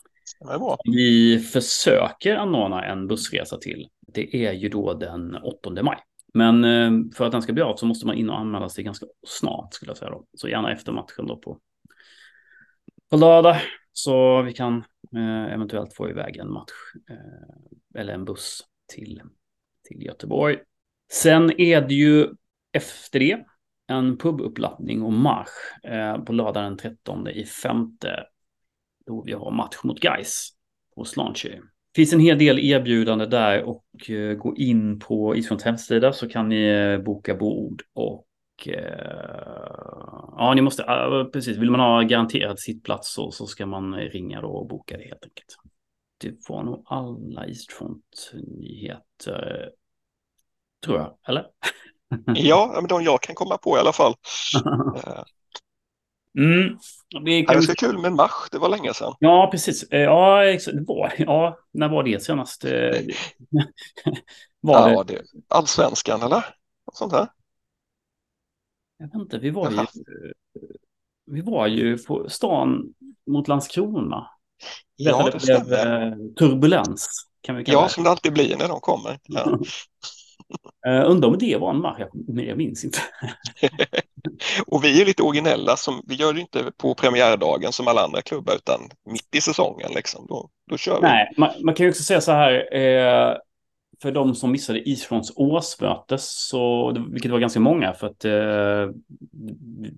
Vi 0.83 1.39
försöker 1.39 2.35
anordna 2.35 2.85
en 2.85 3.07
bussresa 3.07 3.57
till. 3.57 3.87
Det 4.07 4.45
är 4.45 4.53
ju 4.53 4.69
då 4.69 4.93
den 4.93 5.35
8 5.35 5.83
maj. 5.83 5.97
Men 6.33 6.63
eh, 6.63 6.91
för 7.15 7.25
att 7.25 7.31
den 7.31 7.41
ska 7.41 7.53
bli 7.53 7.63
av 7.63 7.75
så 7.75 7.85
måste 7.85 8.07
man 8.07 8.15
in 8.15 8.29
och 8.29 8.39
anmäla 8.39 8.69
sig 8.69 8.83
ganska 8.83 9.05
snart 9.27 9.73
skulle 9.73 9.89
jag 9.89 9.97
säga 9.97 10.11
då. 10.11 10.25
Så 10.33 10.49
gärna 10.49 10.71
efter 10.71 10.91
matchen 10.91 11.27
då 11.27 11.37
på, 11.37 11.59
på 13.09 13.17
lördag. 13.17 13.55
Så 13.93 14.41
vi 14.41 14.53
kan 14.53 14.83
eh, 15.15 15.53
eventuellt 15.53 15.93
få 15.93 16.09
iväg 16.09 16.37
en 16.37 16.51
match 16.51 16.71
eh, 17.09 17.99
eller 18.01 18.13
en 18.13 18.25
buss 18.25 18.61
till, 18.93 19.21
till 19.87 20.05
Göteborg. 20.05 20.57
Sen 21.11 21.61
är 21.61 21.81
det 21.81 21.93
ju 21.93 22.27
efter 22.73 23.19
det 23.19 23.45
en 23.87 24.17
pubuppladdning 24.17 25.01
och 25.01 25.13
marsch 25.13 25.83
eh, 25.83 26.23
på 26.23 26.33
lördag 26.33 26.63
den 26.63 26.77
13 26.77 27.27
i 27.27 27.45
femte. 27.45 28.25
Då 29.05 29.23
vi 29.25 29.33
har 29.33 29.51
match 29.51 29.77
mot 29.83 29.99
Gais 29.99 30.49
på 30.95 31.05
Slanche. 31.05 31.61
finns 31.95 32.13
en 32.13 32.19
hel 32.19 32.37
del 32.37 32.59
erbjudande 32.59 33.25
där 33.25 33.63
och 33.63 34.09
eh, 34.09 34.35
gå 34.35 34.55
in 34.55 34.99
på 34.99 35.35
Isfronts 35.35 35.63
hemsida 35.63 36.13
så 36.13 36.29
kan 36.29 36.49
ni 36.49 36.67
eh, 36.67 36.97
boka 36.97 37.35
bord 37.35 37.83
och 37.93 38.27
eh, 38.67 39.53
ja, 40.37 40.53
ni 40.55 40.61
måste, 40.61 40.83
precis, 41.33 41.57
vill 41.57 41.71
man 41.71 41.79
ha 41.79 42.01
garanterad 42.01 42.59
sittplats 42.59 43.13
så, 43.13 43.31
så 43.31 43.45
ska 43.45 43.65
man 43.65 43.95
ringa 43.95 44.41
då 44.41 44.47
och 44.47 44.67
boka 44.67 44.97
det 44.97 45.03
helt 45.03 45.23
enkelt. 45.23 45.55
Det 46.17 46.49
var 46.49 46.63
nog 46.63 46.83
alla 46.85 47.45
Eastfront-nyheter, 47.45 49.69
tror 50.85 50.97
jag, 50.97 51.17
eller? 51.27 51.45
Ja, 52.35 52.71
men 52.75 52.87
de 52.87 53.03
jag 53.03 53.21
kan 53.21 53.35
komma 53.35 53.57
på 53.57 53.77
i 53.77 53.79
alla 53.79 53.93
fall. 53.93 54.13
Eh, 54.95 55.23
Mm. 56.37 56.77
Det 57.09 57.19
Det 57.31 57.43
kan... 57.43 57.61
ska 57.61 57.73
kul 57.75 57.97
med 57.97 58.05
en 58.05 58.15
match, 58.15 58.49
det 58.51 58.57
var 58.57 58.69
länge 58.69 58.93
sedan. 58.93 59.13
Ja, 59.19 59.47
precis. 59.51 59.83
Eh, 59.83 59.99
Ja. 60.01 60.41
Det 60.43 60.83
var, 60.87 61.13
ja, 61.17 61.57
när 61.71 61.89
var 61.89 62.03
det 62.03 62.23
senast? 62.23 62.65
Eh, 62.65 62.71
Var 64.61 64.89
Ja, 64.89 65.03
det? 65.03 65.13
det, 65.13 65.21
allsvenskan 65.47 66.21
eller? 66.21 66.45
Något 66.87 66.95
sånt 66.97 67.11
där. 67.11 67.27
Jag 68.97 69.05
vet 69.07 69.15
inte, 69.15 69.39
vi 69.39 69.49
var 69.49 69.69
ju, 69.71 69.75
Jaha. 69.75 69.87
vi 71.25 71.41
var 71.41 71.67
ju 71.67 71.97
på 71.97 72.29
stan 72.29 72.93
mot 73.27 73.47
Landskrona. 73.47 74.27
Ja, 74.95 75.27
att 75.27 75.39
det 75.47 75.65
blev 75.65 75.73
eh, 75.73 76.13
turbulens, 76.39 77.09
kan 77.41 77.55
vi 77.55 77.63
kalla 77.63 77.77
Ja, 77.77 77.83
det. 77.83 77.89
som 77.89 78.03
det 78.03 78.09
alltid 78.09 78.33
blir 78.33 78.57
när 78.57 78.67
de 78.67 78.79
kommer. 78.79 79.19
Ja. 79.23 79.59
Eh, 80.87 81.11
Undrar 81.11 81.29
om 81.29 81.37
det 81.37 81.57
var 81.57 81.69
en 81.69 81.81
match, 81.81 81.99
jag, 81.99 82.45
jag 82.45 82.57
minns 82.57 82.83
inte. 82.85 82.99
Och 84.67 84.83
vi 84.83 85.01
är 85.01 85.05
lite 85.05 85.23
originella, 85.23 85.77
som, 85.77 86.01
vi 86.07 86.15
gör 86.15 86.33
det 86.33 86.41
inte 86.41 86.71
på 86.77 86.93
premiärdagen 86.93 87.71
som 87.71 87.87
alla 87.87 88.01
andra 88.01 88.21
klubbar 88.21 88.53
utan 88.55 88.81
mitt 89.11 89.35
i 89.35 89.41
säsongen. 89.41 89.91
Liksom. 89.95 90.25
Då, 90.29 90.49
då 90.69 90.77
kör 90.77 90.95
vi. 90.95 91.01
Nej, 91.01 91.33
man, 91.37 91.49
man 91.63 91.75
kan 91.75 91.85
ju 91.85 91.89
också 91.89 92.03
säga 92.03 92.21
så 92.21 92.31
här, 92.31 92.75
eh, 92.75 93.35
för 94.01 94.11
de 94.11 94.35
som 94.35 94.51
missade 94.51 94.89
Isfronts 94.89 95.33
årsmöte, 95.35 96.17
så, 96.19 96.91
vilket 97.11 97.31
var 97.31 97.39
ganska 97.39 97.59
många, 97.59 97.93
för 97.93 98.07
att 98.07 98.25
eh, 98.25 98.95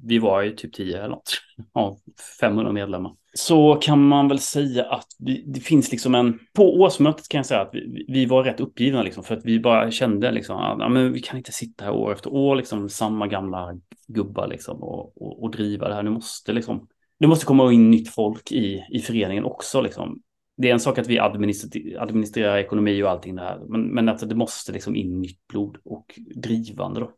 vi 0.04 0.20
var 0.20 0.42
ju 0.42 0.52
typ 0.52 0.74
10 0.74 0.98
eller 0.98 1.10
något, 1.10 1.32
av 1.74 1.98
500 2.42 2.72
medlemmar. 2.72 3.16
Så 3.34 3.76
kan 3.76 4.08
man 4.08 4.28
väl 4.28 4.40
säga 4.40 4.86
att 4.86 5.08
vi, 5.20 5.44
det 5.48 5.60
finns 5.60 5.92
liksom 5.92 6.16
en, 6.16 6.40
på 6.54 6.76
årsmötet 6.76 7.30
kan 7.30 7.40
jag 7.40 7.46
säga 7.46 7.62
att 7.62 7.70
vi, 7.74 8.06
vi 8.08 8.26
var 8.26 8.44
rätt 8.44 8.60
uppgivna 8.60 9.04
liksom, 9.04 9.24
för 9.24 9.38
att 9.38 9.46
vi 9.46 9.60
bara 9.60 9.92
kände 9.92 10.32
liksom, 10.32 10.58
att 10.58 10.80
ja, 10.80 10.90
men 10.90 11.14
vi 11.14 11.20
kan 11.20 11.38
inte 11.38 11.52
sitta 11.52 11.86
här 11.86 11.92
år 11.92 12.12
efter 12.12 12.34
år, 12.34 12.56
liksom 12.56 12.90
samma 12.90 13.28
gamla 13.28 13.74
gubbar 14.08 14.48
liksom 14.48 14.84
och, 14.84 15.22
och, 15.22 15.44
och 15.44 15.52
driva 15.52 15.88
det 15.88 15.96
här. 15.96 16.04
Nu 16.04 16.10
måste 16.10 16.54
liksom, 16.54 16.88
det 17.20 17.28
måste 17.28 17.46
komma 17.46 17.74
in 17.74 17.92
nytt 17.92 18.10
folk 18.10 18.52
i, 18.52 18.86
i 18.90 19.00
föreningen 19.00 19.46
också 19.46 19.82
liksom 19.82 20.22
det 20.62 20.69
är 20.69 20.74
en 20.74 20.80
sak 20.80 20.97
att 20.97 21.08
vi 21.08 21.19
administrerar, 21.19 22.04
administrerar 22.04 22.58
ekonomi 22.58 23.04
och 23.04 23.10
allting 23.10 23.36
det 23.36 23.41
här, 23.41 23.60
men, 23.69 23.82
men 23.82 24.10
att 24.10 24.30
det 24.30 24.36
måste 24.36 24.71
liksom 24.71 24.95
in 24.95 25.21
nytt 25.21 25.47
blod 25.47 25.78
och 25.86 26.19
drivande 26.36 27.00
då. 27.00 27.12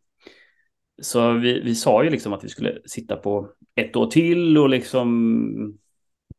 Så 1.02 1.32
vi, 1.32 1.60
vi 1.60 1.74
sa 1.74 2.04
ju 2.04 2.10
liksom 2.10 2.32
att 2.32 2.44
vi 2.44 2.48
skulle 2.48 2.78
sitta 2.86 3.16
på 3.16 3.48
ett 3.74 3.96
år 3.96 4.06
till 4.06 4.58
och 4.58 4.68
liksom 4.68 5.78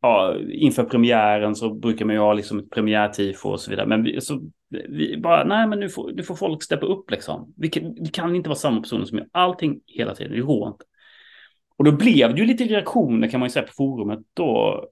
ja, 0.01 0.35
inför 0.51 0.83
premiären 0.83 1.55
så 1.55 1.73
brukar 1.73 2.05
man 2.05 2.15
ju 2.15 2.21
ha 2.21 2.33
liksom 2.33 2.59
ett 2.59 2.69
premiärtifo 2.69 3.49
och 3.49 3.59
så 3.59 3.69
vidare. 3.69 3.87
Men 3.87 4.03
vi, 4.03 4.21
så, 4.21 4.41
vi 4.69 5.17
bara, 5.17 5.43
nej 5.43 5.67
men 5.67 5.79
nu 5.79 5.89
får, 5.89 6.11
nu 6.11 6.23
får 6.23 6.35
folk 6.35 6.63
steppa 6.63 6.85
upp 6.85 7.11
liksom. 7.11 7.53
Vi 7.57 7.69
kan, 7.69 7.93
vi 7.93 8.09
kan 8.09 8.35
inte 8.35 8.49
vara 8.49 8.59
samma 8.59 8.81
personer 8.81 9.05
som 9.05 9.17
gör 9.17 9.27
allting 9.31 9.79
hela 9.87 10.15
tiden, 10.15 10.31
det 10.31 10.41
går 10.41 10.67
inte. 10.67 10.85
Och 11.77 11.85
då 11.85 11.91
blev 11.91 12.33
det 12.33 12.39
ju 12.39 12.45
lite 12.45 12.63
reaktioner 12.63 13.27
kan 13.27 13.39
man 13.39 13.47
ju 13.47 13.51
säga 13.51 13.65
på 13.65 13.73
forumet 13.73 14.19
då 14.33 14.83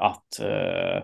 att 0.00 0.40
eh, 0.40 1.02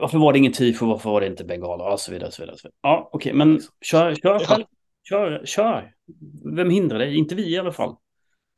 varför 0.00 0.18
var 0.18 0.32
det 0.32 0.38
ingen 0.38 0.52
tifo, 0.52 0.86
varför 0.86 1.10
var 1.10 1.20
det 1.20 1.26
inte 1.26 1.44
bengaler 1.44 1.92
och 1.92 2.00
så 2.00 2.12
vidare. 2.12 2.30
Så 2.30 2.42
vidare, 2.42 2.56
så 2.58 2.68
vidare. 2.68 2.76
Ja, 2.82 3.10
okej, 3.12 3.32
men 3.32 3.60
kör, 3.80 4.14
kör 4.14 4.38
själv. 4.38 4.64
Kör, 5.08 5.42
kör. 5.44 5.92
Vem 6.56 6.70
hindrar 6.70 6.98
dig? 6.98 7.16
Inte 7.16 7.34
vi 7.34 7.50
i 7.54 7.58
alla 7.58 7.72
fall. 7.72 7.96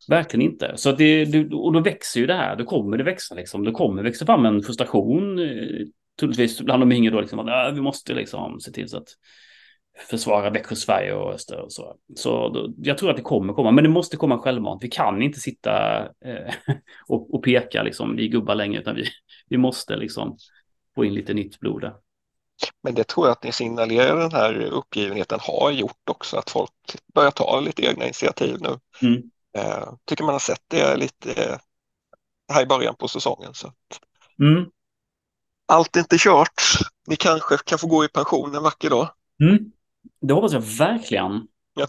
Verkligen 0.08 0.50
inte. 0.52 0.72
Så 0.76 0.90
att 0.90 0.98
det, 0.98 1.24
du- 1.24 1.54
och 1.54 1.72
då 1.72 1.80
växer 1.80 2.20
ju 2.20 2.26
det 2.26 2.34
här, 2.34 2.56
då 2.56 2.64
kommer 2.64 2.96
det 2.96 3.04
växa 3.04 3.34
liksom. 3.34 3.64
Det 3.64 3.70
kommer 3.72 4.02
växa 4.02 4.26
fram 4.26 4.46
en 4.46 4.62
frustration, 4.62 5.38
eh, 5.38 5.86
troligtvis 6.20 6.60
bland 6.60 6.82
de 6.82 6.92
yngre 6.92 7.10
då, 7.14 7.20
liksom, 7.20 7.38
att 7.38 7.48
"Ah, 7.48 7.70
vi 7.74 7.80
måste 7.80 8.14
liksom 8.14 8.60
se 8.60 8.72
till 8.72 8.88
så 8.88 8.96
att 8.96 9.08
försvara 10.08 10.50
Växjö, 10.50 10.74
Sverige 10.74 11.14
och 11.14 11.32
Öster 11.32 11.60
och 11.60 11.72
så. 11.72 11.96
Så 12.16 12.48
då, 12.48 12.74
jag 12.76 12.98
tror 12.98 13.10
att 13.10 13.16
det 13.16 13.22
kommer 13.22 13.52
komma, 13.52 13.70
men 13.70 13.84
det 13.84 13.90
måste 13.90 14.16
komma 14.16 14.38
självmant. 14.38 14.84
Vi 14.84 14.88
kan 14.88 15.22
inte 15.22 15.40
sitta 15.40 16.00
eh, 16.00 16.54
och, 17.06 17.34
och 17.34 17.44
peka 17.44 17.82
liksom, 17.82 18.16
vi 18.16 18.28
gubbar 18.28 18.54
längre, 18.54 18.80
utan 18.80 18.96
vi, 18.96 19.04
vi 19.48 19.56
måste 19.56 19.96
liksom 19.96 20.36
få 20.94 21.04
in 21.04 21.14
lite 21.14 21.34
nytt 21.34 21.60
blod 21.60 21.80
där. 21.80 21.94
Men 22.82 22.94
det 22.94 23.04
tror 23.04 23.26
jag 23.26 23.32
att 23.32 23.44
ni 23.44 23.52
signalerar 23.52 24.20
den 24.20 24.32
här 24.32 24.60
uppgivenheten 24.60 25.38
har 25.42 25.70
gjort 25.70 26.08
också, 26.10 26.36
att 26.36 26.50
folk 26.50 26.70
börjar 27.14 27.30
ta 27.30 27.60
lite 27.60 27.82
egna 27.82 28.04
initiativ 28.04 28.56
nu. 28.60 28.78
Mm. 29.02 29.22
Eh, 29.58 29.92
tycker 30.04 30.24
man 30.24 30.34
har 30.34 30.40
sett 30.40 30.62
det 30.68 30.96
lite 30.96 31.42
eh, 31.42 31.58
här 32.52 32.62
i 32.62 32.66
början 32.66 32.94
på 32.98 33.08
säsongen. 33.08 33.54
Så. 33.54 33.72
Mm. 34.40 34.64
Allt 35.68 35.96
är 35.96 36.00
inte 36.00 36.16
kört. 36.18 36.62
Ni 37.06 37.16
kanske 37.16 37.56
kan 37.56 37.78
få 37.78 37.86
gå 37.86 38.04
i 38.04 38.08
pension 38.08 38.54
en 38.54 38.62
vacker 38.62 38.90
dag. 38.90 39.08
Mm. 39.42 39.72
Det 40.20 40.34
hoppas 40.34 40.52
jag 40.52 40.60
verkligen. 40.60 41.46
Ja. 41.74 41.86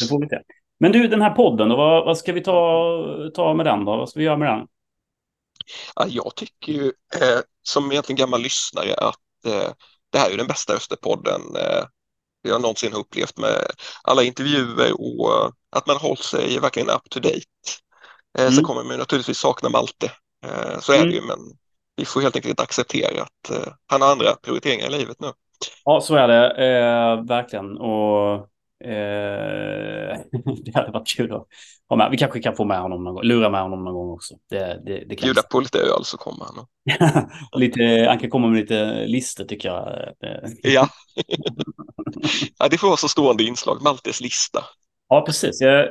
Det 0.00 0.06
får 0.08 0.20
vi 0.20 0.28
se. 0.28 0.38
Men 0.80 0.92
du, 0.92 1.08
den 1.08 1.22
här 1.22 1.30
podden, 1.30 1.68
då, 1.68 1.76
vad, 1.76 2.04
vad 2.04 2.18
ska 2.18 2.32
vi 2.32 2.40
ta, 2.40 3.30
ta 3.34 3.54
med 3.54 3.66
den 3.66 3.84
då? 3.84 3.96
Vad 3.96 4.08
ska 4.08 4.18
vi 4.18 4.24
göra 4.26 4.36
med 4.36 4.48
den? 4.48 4.66
Ja, 5.96 6.06
jag 6.08 6.32
tycker 6.36 6.72
ju 6.72 6.84
eh, 6.86 7.40
som 7.62 7.92
egentligen 7.92 8.16
gammal 8.18 8.40
lyssnare 8.42 8.94
att 8.94 9.44
eh, 9.46 9.72
det 10.12 10.18
här 10.18 10.30
är 10.30 10.36
den 10.36 10.46
bästa 10.46 10.74
Österpodden 10.74 11.40
eh, 11.56 11.84
jag 12.42 12.62
någonsin 12.62 12.92
har 12.92 13.00
upplevt 13.00 13.38
med 13.38 13.64
alla 14.02 14.22
intervjuer 14.22 14.92
och 15.00 15.32
eh, 15.44 15.50
att 15.76 15.86
man 15.86 15.96
håller 15.96 16.22
sig 16.22 16.58
verkligen 16.60 16.90
up 16.90 17.10
to 17.10 17.20
date. 17.20 17.36
Eh, 18.38 18.42
Mm. 18.42 18.52
Sen 18.54 18.64
kommer 18.64 18.82
man 18.82 18.92
ju 18.92 18.98
naturligtvis 18.98 19.38
sakna 19.38 19.68
Malte, 19.68 20.12
eh, 20.46 20.80
så 20.80 20.92
är 20.92 20.96
Mm. 20.96 21.08
det 21.08 21.14
ju, 21.14 21.22
men 21.22 21.38
vi 21.98 22.04
får 22.04 22.20
helt 22.20 22.36
enkelt 22.36 22.60
acceptera 22.60 23.22
att 23.22 23.50
eh, 23.50 23.72
han 23.86 24.02
har 24.02 24.12
andra 24.12 24.34
prioriteringar 24.34 24.86
i 24.86 24.98
livet 24.98 25.20
nu. 25.20 25.32
Ja, 25.84 26.00
så 26.00 26.14
är 26.16 26.28
det. 26.28 26.50
Eh, 26.50 27.24
verkligen. 27.26 27.78
Och 27.78 28.34
eh, 28.88 30.18
det 30.64 30.74
hade 30.74 30.90
varit 30.92 31.08
kul 31.16 31.32
att 31.32 31.46
ha 31.88 31.96
med. 31.96 32.10
Vi 32.10 32.18
kanske 32.18 32.40
kan 32.40 32.56
få 32.56 32.64
med 32.64 32.80
honom 32.80 33.04
någon 33.04 33.14
gång. 33.14 33.24
Lura 33.24 33.50
med 33.50 33.62
honom 33.62 33.84
någon 33.84 33.94
gång 33.94 34.10
också. 34.10 34.34
Det, 34.50 34.82
det, 34.86 35.04
det 35.08 35.20
Bjuda 35.20 35.42
på 35.42 35.60
lite 35.60 35.78
öl 35.78 36.04
så 36.04 36.16
kommer 36.16 36.44
han. 36.44 36.66
lite, 37.60 38.06
han 38.08 38.18
kan 38.18 38.30
komma 38.30 38.48
med 38.48 38.60
lite 38.60 39.06
listor 39.06 39.44
tycker 39.44 39.68
jag. 39.68 39.88
Eh, 40.24 40.50
Ja. 40.62 40.88
ja, 42.58 42.68
det 42.68 42.78
får 42.78 42.86
vara 42.86 42.96
så 42.96 43.08
stående 43.08 43.44
inslag, 43.44 43.82
Maltes 43.82 44.20
lista. 44.20 44.64
Ja, 45.08 45.22
precis. 45.26 45.60
Jag, 45.60 45.88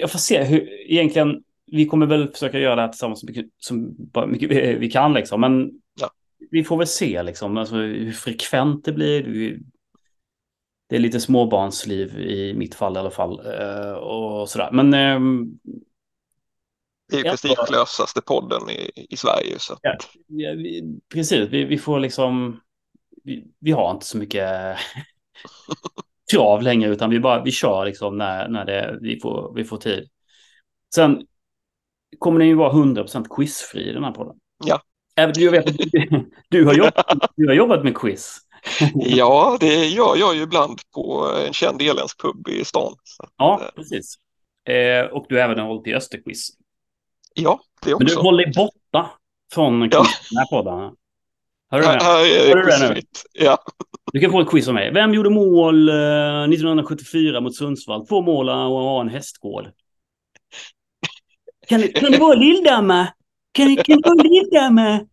jag 0.00 0.10
får 0.10 0.18
se 0.18 0.44
hur 0.44 0.90
egentligen. 0.90 1.42
Vi 1.72 1.86
kommer 1.86 2.06
väl 2.06 2.28
försöka 2.28 2.58
göra 2.58 2.74
det 2.76 2.82
här 2.82 2.88
tillsammans 2.88 3.20
så 3.20 3.26
mycket, 3.26 3.46
som 3.58 3.96
mycket 4.26 4.50
vi- 4.50 4.74
vi 4.74 4.90
kan 4.90 5.12
liksom. 5.12 5.40
Men 5.40 5.70
Ja. 6.00 6.10
vi 6.50 6.64
får 6.64 6.76
väl 6.76 6.86
se 6.86 7.22
liksom 7.22 7.56
alltså, 7.56 7.74
hur 7.76 8.12
frekvent 8.12 8.84
det 8.84 8.92
blir. 8.92 9.22
Det 10.88 10.96
är 10.96 11.00
lite 11.00 11.20
småbarnsliv 11.20 12.18
i 12.20 12.54
mitt 12.54 12.74
fall 12.74 12.96
i 12.96 12.98
alla 12.98 13.10
fall. 13.10 13.46
eh, 13.60 13.92
Och 13.92 14.48
sådär. 14.48 14.70
Men 14.72 14.94
ehm, 14.94 15.58
Det 17.08 17.16
är 17.16 17.24
ju 17.24 17.30
prestigelösaste 17.30 18.20
podden 18.20 18.70
i, 18.70 19.06
i 19.10 19.16
Sverige. 19.16 19.58
Så. 19.58 19.78
ja, 19.82 20.52
vi, 20.52 20.98
precis, 21.14 21.48
vi, 21.48 21.64
vi 21.64 21.78
får 21.78 22.00
liksom. 22.00 22.60
Vi, 23.24 23.44
vi 23.58 23.70
har 23.70 23.90
inte 23.90 24.06
så 24.06 24.18
mycket 24.18 24.76
krav 26.32 26.62
längre 26.62 26.90
utan 26.90 27.10
vi 27.10 27.20
bara 27.20 27.42
vi 27.42 27.50
kör 27.50 27.84
liksom 27.84 28.18
när, 28.18 28.48
när 28.48 28.64
det, 28.64 28.98
vi, 29.00 29.20
får, 29.20 29.52
vi 29.54 29.64
får 29.64 29.76
tid. 29.76 30.08
Sen 30.94 31.26
kommer 32.18 32.38
den 32.38 32.48
ju 32.48 32.54
vara 32.54 32.72
100% 32.72 33.26
quizfri 33.36 33.90
i 33.90 33.92
den 33.92 34.04
här 34.04 34.12
podden. 34.12 34.36
Ja. 34.64 34.80
Även, 35.16 35.34
jag 35.38 35.50
vet, 35.50 35.66
du, 35.92 36.30
du, 36.48 36.64
har 36.64 36.74
jobbat, 36.74 37.06
du 37.36 37.46
har 37.46 37.54
jobbat 37.54 37.84
med 37.84 37.94
quiz. 37.96 38.38
Ja, 38.94 39.56
det 39.60 39.86
gör 39.86 40.16
jag 40.16 40.34
ju 40.36 40.42
ibland 40.42 40.80
på 40.94 41.30
en 41.46 41.52
känd 41.52 41.82
irländsk 41.82 42.20
pub 42.22 42.48
i 42.48 42.64
stan. 42.64 42.94
Ja, 43.36 43.60
precis. 43.76 44.14
Eh, 44.68 45.06
och 45.12 45.26
du 45.28 45.34
har 45.36 45.42
även 45.42 45.58
hållit 45.58 45.86
i 45.86 45.94
Österquiz. 45.94 46.48
ja, 47.34 47.60
det 47.82 47.90
Men 47.90 47.98
du 47.98 48.04
också. 48.04 48.20
håller 48.20 48.44
dig 48.44 48.52
borta 48.56 49.10
från 49.54 49.80
Ja. 49.80 49.88
den 50.30 50.38
här 50.38 50.46
podden. 50.50 50.96
Hör 51.70 51.78
du 51.80 51.86
det? 51.86 52.04
Har 52.04 52.56
du 52.56 52.86
det 52.88 52.94
nu? 52.94 53.00
Ja. 53.32 53.58
Du 54.12 54.20
kan 54.20 54.30
få 54.30 54.40
ett 54.40 54.50
quiz 54.50 54.68
av 54.68 54.74
mig. 54.74 54.92
Vem 54.92 55.14
gjorde 55.14 55.30
mål 55.30 55.88
eh, 55.88 55.94
1974 56.42 57.40
mot 57.40 57.56
Sundsvall? 57.56 58.06
Två 58.06 58.22
mål 58.22 58.48
och 58.48 59.00
en 59.00 59.08
hästgård. 59.08 59.64
Kan, 61.72 61.88
kan 61.88 62.12
det 62.12 62.18
vara 62.18 62.34
Lilldamma? 62.34 63.08
Kan, 63.52 63.76
kan 63.76 64.00
det 64.00 64.08
vara 64.08 64.22
Lilldamma? 64.22 65.06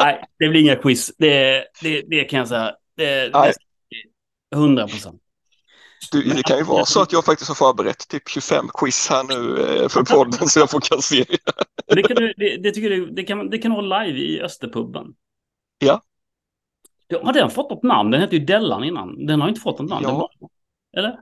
Nej, 0.00 0.24
det 0.38 0.48
blir 0.48 0.60
inga 0.60 0.76
quiz. 0.76 1.12
Det, 1.18 1.64
det, 1.82 2.02
det 2.02 2.24
kan 2.24 2.38
jag 2.38 2.48
säga. 2.48 2.74
Det, 2.96 3.28
det, 3.28 3.30
Nej. 3.38 3.52
100 4.54 4.88
procent. 4.88 5.22
Du, 6.12 6.22
det 6.22 6.42
kan 6.42 6.58
ju 6.58 6.64
vara 6.64 6.84
så 6.84 7.02
att 7.02 7.12
jag 7.12 7.24
faktiskt 7.24 7.48
har 7.48 7.54
förberett 7.54 8.08
typ 8.08 8.28
25 8.28 8.68
quiz 8.74 9.08
här 9.10 9.24
nu 9.24 9.60
eh, 9.60 9.88
för 9.88 10.02
podden 10.02 10.48
så 10.48 10.60
jag 10.60 10.70
får 10.70 10.80
kassera. 10.80 11.36
Det 11.86 12.02
kan, 12.02 12.16
du, 12.16 12.34
det, 12.36 12.56
det, 12.56 12.70
tycker 12.70 12.90
du, 12.90 13.06
det, 13.06 13.22
kan, 13.22 13.50
det 13.50 13.58
kan 13.58 13.72
vara 13.72 14.02
live 14.02 14.18
i 14.18 14.42
Österpubben. 14.42 15.06
Ja. 15.78 16.02
Har 17.22 17.32
den 17.32 17.50
fått 17.50 17.70
något 17.70 17.82
namn? 17.82 18.10
Den 18.10 18.20
hette 18.20 18.36
ju 18.36 18.44
Dellan 18.44 18.84
innan. 18.84 19.26
Den 19.26 19.40
har 19.40 19.48
inte 19.48 19.60
fått 19.60 19.78
något 19.78 19.90
namn. 19.90 20.04
Ja. 20.04 20.30
Eller? 20.96 21.18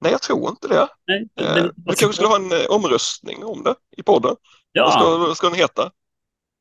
Nej, 0.00 0.12
jag 0.12 0.22
tror 0.22 0.48
inte 0.48 0.68
det. 0.68 0.88
Nej. 1.06 1.28
Eh, 1.40 1.54
Den, 1.54 1.72
vi 1.76 1.94
kanske 1.96 2.12
skulle 2.12 2.28
ha 2.28 2.36
en 2.36 2.52
eh, 2.52 2.66
omröstning 2.70 3.44
om 3.44 3.62
det 3.62 3.74
i 3.96 4.02
podden. 4.02 4.30
Vad, 4.30 4.38
ja, 4.72 4.90
ska, 4.90 5.16
vad 5.18 5.36
ska 5.36 5.48
den 5.48 5.58
heta? 5.58 5.90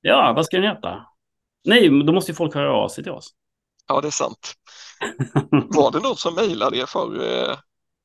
ja, 0.02 0.34
vad 0.36 0.46
ska 0.46 0.58
den 0.58 0.76
heta? 0.76 1.06
Nej, 1.66 1.90
men 1.90 2.06
då 2.06 2.14
måste 2.14 2.32
ju 2.32 2.36
folk 2.36 2.56
höra 2.56 2.74
av 2.74 2.90
sig 2.90 3.04
till 3.04 3.14
oss. 3.14 3.30
Ja, 3.88 4.02
det 4.02 4.08
är 4.08 4.12
sant. 4.12 4.54
Var 5.52 5.92
det 5.92 6.00
någon 6.00 6.16
som 6.16 6.36
mejlade 6.36 6.78
er 6.78 6.86
för 6.86 7.16
eh, 7.24 7.58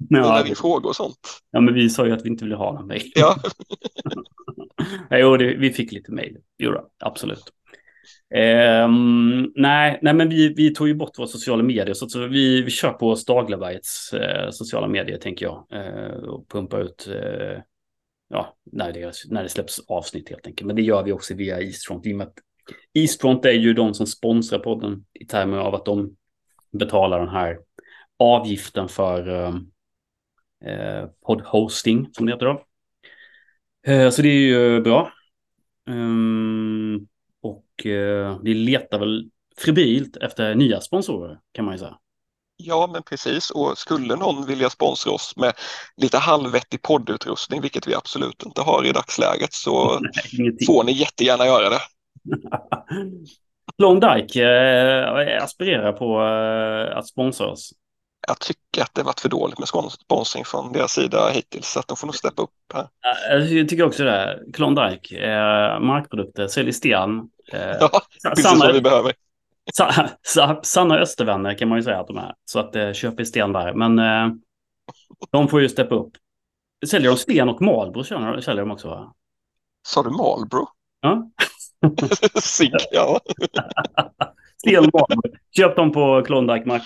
Ja, 0.08 0.48
ja, 0.48 0.54
frågor 0.54 0.88
och 0.88 0.96
sånt? 0.96 1.40
ja, 1.50 1.60
men 1.60 1.74
vi 1.74 1.90
sa 1.90 2.06
ju 2.06 2.12
att 2.12 2.24
vi 2.24 2.28
inte 2.28 2.44
ville 2.44 2.56
ha 2.56 2.72
någon 2.72 2.86
mejl. 2.86 3.12
Ja, 3.14 3.36
Jo, 5.10 5.36
det, 5.36 5.54
vi 5.54 5.72
fick 5.72 5.92
lite 5.92 6.12
mejl. 6.12 6.36
Jo, 6.58 6.72
absolut. 6.98 7.52
Eh, 8.34 8.88
nej, 9.54 9.98
nej, 10.02 10.14
men 10.14 10.28
vi, 10.28 10.54
vi 10.54 10.74
tog 10.74 10.88
ju 10.88 10.94
bort 10.94 11.18
våra 11.18 11.26
sociala 11.26 11.62
medier. 11.62 11.94
Så, 11.94 12.08
så 12.08 12.26
vi, 12.26 12.62
vi 12.62 12.70
kör 12.70 12.92
på 12.92 13.16
Staglabergets 13.16 14.12
eh, 14.12 14.50
sociala 14.50 14.88
medier, 14.88 15.18
tänker 15.18 15.46
jag. 15.46 15.66
Eh, 15.70 16.12
och 16.12 16.48
pumpar 16.48 16.80
ut 16.80 17.08
eh, 17.08 17.62
ja, 18.28 18.56
när, 18.72 18.92
det, 18.92 19.12
när 19.28 19.42
det 19.42 19.48
släpps 19.48 19.80
avsnitt 19.88 20.28
helt 20.28 20.46
enkelt. 20.46 20.66
Men 20.66 20.76
det 20.76 20.82
gör 20.82 21.02
vi 21.02 21.12
också 21.12 21.34
via 21.34 21.60
Eastfront. 21.60 22.06
I 22.06 22.12
och 22.12 22.16
med 22.16 22.26
att 22.26 22.34
Eastfront 22.94 23.44
är 23.44 23.52
ju 23.52 23.74
de 23.74 23.94
som 23.94 24.06
sponsrar 24.06 24.58
podden 24.58 25.04
i 25.12 25.26
termer 25.26 25.58
av 25.58 25.74
att 25.74 25.84
de 25.84 26.16
betalar 26.72 27.18
den 27.18 27.28
här 27.28 27.58
avgiften 28.18 28.88
för 28.88 29.28
eh, 29.28 29.54
eh 30.72 31.06
poddhosting, 31.26 32.08
som 32.12 32.26
det 32.26 32.32
heter 32.32 32.46
då. 32.46 32.64
Eh, 33.86 34.10
Så 34.10 34.22
det 34.22 34.28
är 34.28 34.40
ju 34.40 34.80
bra. 34.80 35.12
Ehm, 35.88 37.06
och 37.82 37.86
eh, 37.86 38.38
vi 38.42 38.54
letar 38.54 38.98
väl 38.98 39.30
febrilt 39.64 40.16
efter 40.16 40.54
nya 40.54 40.80
sponsorer 40.80 41.38
kan 41.52 41.64
man 41.64 41.74
ju 41.74 41.78
säga. 41.78 41.98
ja, 42.56 42.90
men 42.92 43.02
precis. 43.02 43.50
Och 43.50 43.78
skulle 43.78 44.16
någon 44.16 44.46
vilja 44.46 44.70
sponsra 44.70 45.12
oss 45.12 45.36
med 45.36 45.52
lite 45.96 46.18
halvvettig 46.18 46.82
poddutrustning, 46.82 47.60
vilket 47.60 47.88
vi 47.88 47.94
absolut 47.94 48.42
inte 48.46 48.60
har 48.60 48.86
i 48.86 48.92
dagsläget, 48.92 49.52
så 49.52 49.98
Nej, 50.38 50.66
får 50.66 50.84
ni 50.84 50.92
jättegärna 50.92 51.46
göra 51.46 51.70
det. 51.70 51.80
Klondike 53.78 54.44
eh, 54.44 55.42
aspirerar 55.44 55.92
på 55.92 56.22
eh, 56.22 56.98
att 56.98 57.08
sponsra 57.08 57.46
oss. 57.46 57.72
Jag 58.28 58.40
tycker 58.40 58.82
att 58.82 58.94
det 58.94 59.02
varit 59.02 59.20
för 59.20 59.28
dåligt 59.28 59.58
med 59.58 59.66
spons- 59.68 60.00
sponsring 60.04 60.44
från 60.44 60.72
deras 60.72 60.92
sida 60.92 61.28
hittills, 61.28 61.66
så 61.72 61.80
att 61.80 61.88
de 61.88 61.96
får 61.96 62.06
nog 62.06 62.16
steppa 62.16 62.42
upp 62.42 62.50
här. 62.74 62.86
Jag 63.30 63.68
tycker 63.68 63.82
också 63.84 64.04
det. 64.04 64.40
Klondike, 64.52 65.16
eh, 65.16 65.80
markprodukter, 65.80 66.46
säljer 66.46 66.72
sten. 66.72 67.20
Eh, 67.52 67.76
Ja, 67.80 68.00
precis 68.28 68.44
sanna, 68.44 68.72
vi 68.72 68.80
behöver. 68.80 69.12
sa- 69.74 70.08
sa- 70.22 70.60
sanna 70.62 70.98
östervänner 70.98 71.58
kan 71.58 71.68
man 71.68 71.78
ju 71.78 71.82
säga 71.84 72.00
att 72.00 72.06
de 72.06 72.16
är. 72.18 72.34
Så 72.44 72.58
att 72.58 72.76
eh, 72.76 72.92
köp 72.92 73.20
i 73.20 73.24
sten 73.24 73.52
där. 73.52 73.74
Men 73.74 73.98
eh, 73.98 74.34
de 75.30 75.48
får 75.48 75.60
ju 75.60 75.68
steppa 75.68 75.94
upp. 75.94 76.12
Säljer 76.86 77.10
de 77.10 77.16
sten 77.16 77.48
och 77.48 77.62
Marlboro 77.62 78.04
säljer 78.42 78.56
de 78.56 78.70
också 78.70 78.88
va? 78.88 79.14
Sa 79.86 80.02
du 80.02 80.10
Marlboro? 80.10 80.68
Ja. 81.00 81.30
Sig, 82.42 82.72
ja. 82.92 83.20
Sten 84.56 84.84
och 84.84 84.90
Marlboro. 84.92 85.34
Köp 85.56 85.76
dem 85.76 85.92
på 85.92 86.22
Klondike 86.26 86.80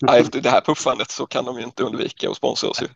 ja. 0.00 0.16
Efter 0.16 0.40
det 0.40 0.50
här 0.50 0.60
puffandet 0.60 1.10
så 1.10 1.26
kan 1.26 1.44
de 1.44 1.58
ju 1.58 1.64
inte 1.64 1.82
undvika 1.82 2.30
att 2.30 2.36
sponsra 2.36 2.70
oss. 2.70 2.82
Ju. 2.82 2.88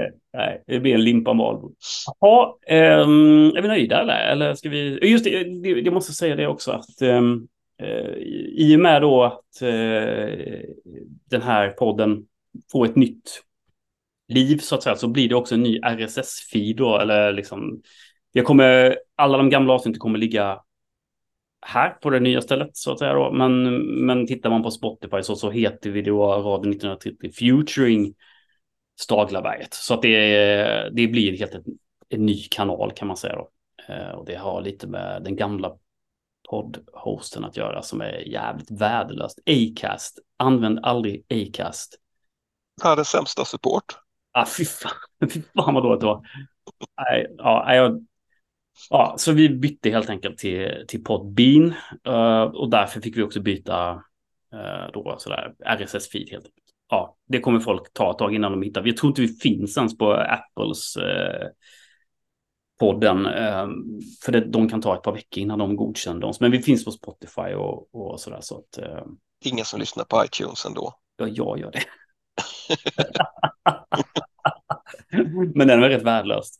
Eh, 0.00 0.10
nej, 0.32 0.62
det 0.66 0.80
blir 0.80 0.94
en 0.94 1.04
limpa 1.04 1.32
Malbo. 1.32 1.72
Ja, 2.20 2.58
um, 2.70 3.56
är 3.56 3.62
vi 3.62 3.68
nöjda 3.68 4.00
eller? 4.00 4.32
Eller 4.32 4.54
ska 4.54 4.68
vi... 4.68 4.98
Just 5.10 5.24
det, 5.24 5.44
det, 5.44 5.68
jag 5.68 5.94
måste 5.94 6.12
säga 6.12 6.36
det 6.36 6.46
också 6.46 6.70
att 6.70 7.02
um, 7.02 7.48
uh, 7.82 8.16
i 8.48 8.76
och 8.76 8.80
med 8.80 9.02
då 9.02 9.22
att 9.22 9.62
uh, 9.62 10.60
den 11.30 11.42
här 11.42 11.68
podden 11.68 12.24
får 12.72 12.84
ett 12.84 12.96
nytt 12.96 13.42
liv 14.28 14.58
så 14.58 14.74
att 14.74 14.82
säga 14.82 14.96
så 14.96 15.08
blir 15.08 15.28
det 15.28 15.34
också 15.34 15.54
en 15.54 15.62
ny 15.62 15.80
RSS-feed 15.80 16.76
då 16.76 16.98
eller 16.98 17.32
liksom 17.32 17.82
jag 18.32 18.44
kommer, 18.46 18.98
alla 19.16 19.38
de 19.38 19.50
gamla 19.50 19.72
avsnitten 19.72 20.00
kommer 20.00 20.18
ligga 20.18 20.60
här 21.62 21.90
på 21.90 22.10
det 22.10 22.20
nya 22.20 22.40
stället 22.40 22.76
så 22.76 22.92
att 22.92 22.98
säga 22.98 23.14
då. 23.14 23.32
Men, 23.32 23.82
men 24.06 24.26
tittar 24.26 24.50
man 24.50 24.62
på 24.62 24.70
Spotify 24.70 25.22
så, 25.22 25.36
så 25.36 25.50
heter 25.50 25.90
vi 25.90 26.02
då 26.02 26.26
Radio 26.26 26.70
1930 26.70 27.32
Futuring 27.32 28.14
Staglaberget. 29.00 29.74
Så 29.74 29.94
att 29.94 30.02
det, 30.02 30.90
det 30.92 31.06
blir 31.06 31.38
helt 31.38 31.54
en, 31.54 31.64
en 32.08 32.26
ny 32.26 32.42
kanal 32.42 32.92
kan 32.92 33.08
man 33.08 33.16
säga 33.16 33.36
då. 33.36 33.50
Eh, 33.88 34.10
och 34.10 34.24
det 34.24 34.34
har 34.34 34.60
lite 34.60 34.86
med 34.86 35.22
den 35.22 35.36
gamla 35.36 35.76
poddhosten 36.50 37.44
att 37.44 37.56
göra 37.56 37.82
som 37.82 38.00
är 38.00 38.28
jävligt 38.28 38.70
värdelöst. 38.70 39.38
Acast, 39.46 40.18
använd 40.36 40.78
aldrig 40.82 41.24
Acast. 41.30 41.98
Världens 42.82 43.08
sämsta 43.08 43.44
support. 43.44 43.84
Ah, 44.32 44.46
fy 44.58 44.64
fan, 44.64 44.92
fy 45.32 45.42
fan 45.42 45.74
vad 45.74 45.82
dåligt 45.82 46.00
det 46.00 46.06
var. 46.06 46.26
Nej, 46.96 47.26
ja, 47.38 47.74
jag, 47.74 48.06
ja, 48.90 49.14
så 49.18 49.32
vi 49.32 49.48
bytte 49.48 49.90
helt 49.90 50.10
enkelt 50.10 50.38
till, 50.38 50.84
till 50.88 51.04
Podbean 51.04 51.74
eh, 52.06 52.42
och 52.42 52.70
därför 52.70 53.00
fick 53.00 53.16
vi 53.16 53.22
också 53.22 53.40
byta 53.40 54.02
uh, 54.54 54.92
då 54.92 55.14
sådär 55.18 55.54
RSS-feed 55.58 56.30
helt 56.30 56.44
enkelt. 56.44 56.69
Ja, 56.90 57.16
det 57.28 57.40
kommer 57.40 57.60
folk 57.60 57.92
ta 57.92 58.10
ett 58.10 58.18
tag 58.18 58.34
innan 58.34 58.52
de 58.52 58.62
hittar. 58.62 58.86
Jag 58.86 58.96
tror 58.96 59.10
inte 59.10 59.20
vi 59.22 59.28
finns 59.28 59.76
ens 59.76 59.98
på 59.98 60.12
Apples 60.12 60.96
eh, 60.96 61.48
podden. 62.80 63.26
eh, 63.26 63.68
för 64.24 64.32
det, 64.32 64.40
de 64.40 64.68
kan 64.68 64.80
ta 64.80 64.94
ett 64.96 65.02
par 65.02 65.12
veckor 65.12 65.42
innan 65.42 65.58
de 65.58 65.76
godkänner 65.76 66.26
oss. 66.26 66.40
Men 66.40 66.50
vi 66.50 66.62
finns 66.62 66.84
på 66.84 66.90
Spotify 66.90 67.54
och, 67.54 67.94
och 67.94 68.20
sådär. 68.20 68.40
Så 68.40 68.58
att 68.58 68.78
eh, 68.78 69.04
Ingen 69.44 69.64
som 69.64 69.80
lyssnar 69.80 70.04
på 70.04 70.24
iTunes 70.24 70.66
ändå. 70.66 70.94
ja, 71.16 71.28
jag 71.28 71.58
gör 71.58 71.70
det. 71.72 71.82
Men 75.54 75.68
den 75.68 75.80
var 75.80 75.88
rätt 75.88 76.02
värdelös. 76.02 76.50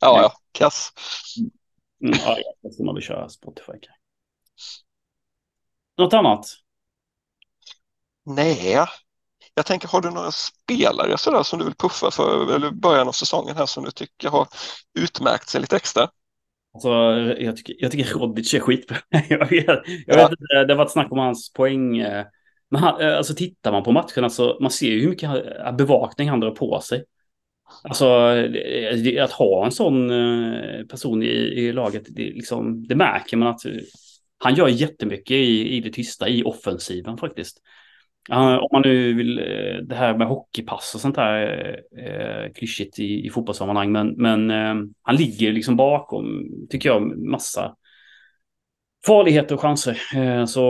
Ja, 0.00 0.22
ja, 0.22 0.32
kass. 0.52 0.92
Mm, 2.02 2.18
ja, 2.24 2.36
jag 2.62 2.74
ska 2.74 2.84
man 2.84 2.94
väl 2.94 3.02
köra 3.04 3.28
Spotify. 3.28 3.72
Något 5.98 6.14
annat? 6.14 6.46
Nej, 8.24 8.86
jag 9.56 9.66
tänker, 9.66 9.88
har 9.88 10.00
du 10.00 10.10
några 10.10 10.30
spelare 10.32 11.18
sådär 11.18 11.42
som 11.42 11.58
du 11.58 11.64
vill 11.64 11.74
puffa 11.74 12.10
för 12.10 12.54
eller 12.54 12.70
början 12.70 13.08
av 13.08 13.12
säsongen 13.12 13.56
här 13.56 13.66
som 13.66 13.84
du 13.84 13.90
tycker 13.90 14.28
har 14.28 14.48
utmärkt 14.98 15.48
sig 15.48 15.60
lite 15.60 15.76
extra? 15.76 16.08
Alltså, 16.74 16.88
jag, 17.38 17.56
tycker, 17.56 17.74
jag 17.78 17.92
tycker 17.92 18.14
Rodic 18.14 18.54
är 18.54 18.60
skitbra. 18.60 18.96
jag 19.28 19.48
vet, 19.50 19.66
jag 20.06 20.18
Ja. 20.18 20.28
vet 20.28 20.38
det 20.68 20.72
har 20.74 20.78
varit 20.78 20.92
snack 20.92 21.12
om 21.12 21.18
hans 21.18 21.52
poäng. 21.52 21.98
eh, 21.98 22.26
Men 22.70 22.82
han, 22.82 23.00
eh, 23.00 23.16
alltså 23.16 23.34
tittar 23.34 23.72
man 23.72 23.82
på 23.82 23.92
matcherna 23.92 24.30
så 24.30 24.58
man 24.60 24.70
ser 24.70 24.90
ju 24.90 25.00
hur 25.00 25.08
mycket 25.08 25.28
han- 25.28 25.76
bevakning 25.76 26.28
han 26.28 26.40
drar 26.40 26.50
på 26.50 26.80
sig. 26.80 27.04
Alltså 27.82 28.06
att 29.20 29.32
ha 29.32 29.64
en 29.64 29.72
sån 29.72 30.10
eh, 30.10 30.84
person 30.86 31.22
i, 31.22 31.26
i 31.26 31.72
laget, 31.72 32.02
det, 32.08 32.22
liksom, 32.22 32.86
det 32.86 32.94
märker 32.96 33.36
man 33.36 33.48
att 33.48 33.64
eh, 33.64 33.72
han 34.38 34.54
gör 34.54 34.68
jättemycket 34.68 35.30
i, 35.36 35.76
i 35.76 35.80
det 35.80 35.90
tysta, 35.90 36.28
i 36.28 36.42
offensiven 36.44 37.18
faktiskt. 37.18 37.58
Om 38.30 38.68
man 38.72 38.82
nu 38.82 39.14
vill, 39.14 39.38
eh, 39.38 39.76
det 39.82 39.94
här 39.94 40.18
med 40.18 40.26
hockeypass 40.26 40.94
och 40.94 41.00
sånt 41.00 41.14
där 41.14 41.82
eh, 41.98 42.04
eh, 42.04 42.52
klyschigt 42.52 42.98
i, 42.98 43.26
i 43.26 43.30
fotbollssammanhang, 43.30 43.92
men, 43.92 44.08
men 44.08 44.50
eh, 44.50 44.74
han 45.02 45.16
ligger 45.16 45.52
liksom 45.52 45.76
bakom, 45.76 46.48
tycker 46.70 46.88
jag, 46.88 47.18
massa 47.18 47.76
farligheter 49.06 49.54
och 49.54 49.60
chanser. 49.60 50.00
Eh, 50.16 50.44
så, 50.44 50.62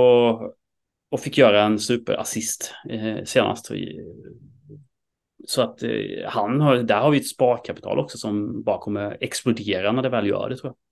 och 1.11 1.20
fick 1.20 1.38
göra 1.38 1.62
en 1.62 1.78
superassist 1.78 2.74
eh, 2.90 3.24
senast. 3.24 3.70
Så 5.46 5.62
att 5.62 5.82
eh, 5.82 5.90
han 6.26 6.61
har, 6.61 6.76
där 6.76 7.00
har 7.00 7.11
vi 7.11 7.18
ett 7.18 7.28
sparkapital 7.28 7.98
också 7.98 8.18
som 8.18 8.62
bara 8.62 8.78
kommer 8.78 9.16
explodera 9.20 9.92
när 9.92 10.02
det 10.02 10.09
väl 10.09 10.26
gör 10.26 10.48
det 10.48 10.57
tror 10.57 10.68
jag. 10.68 10.86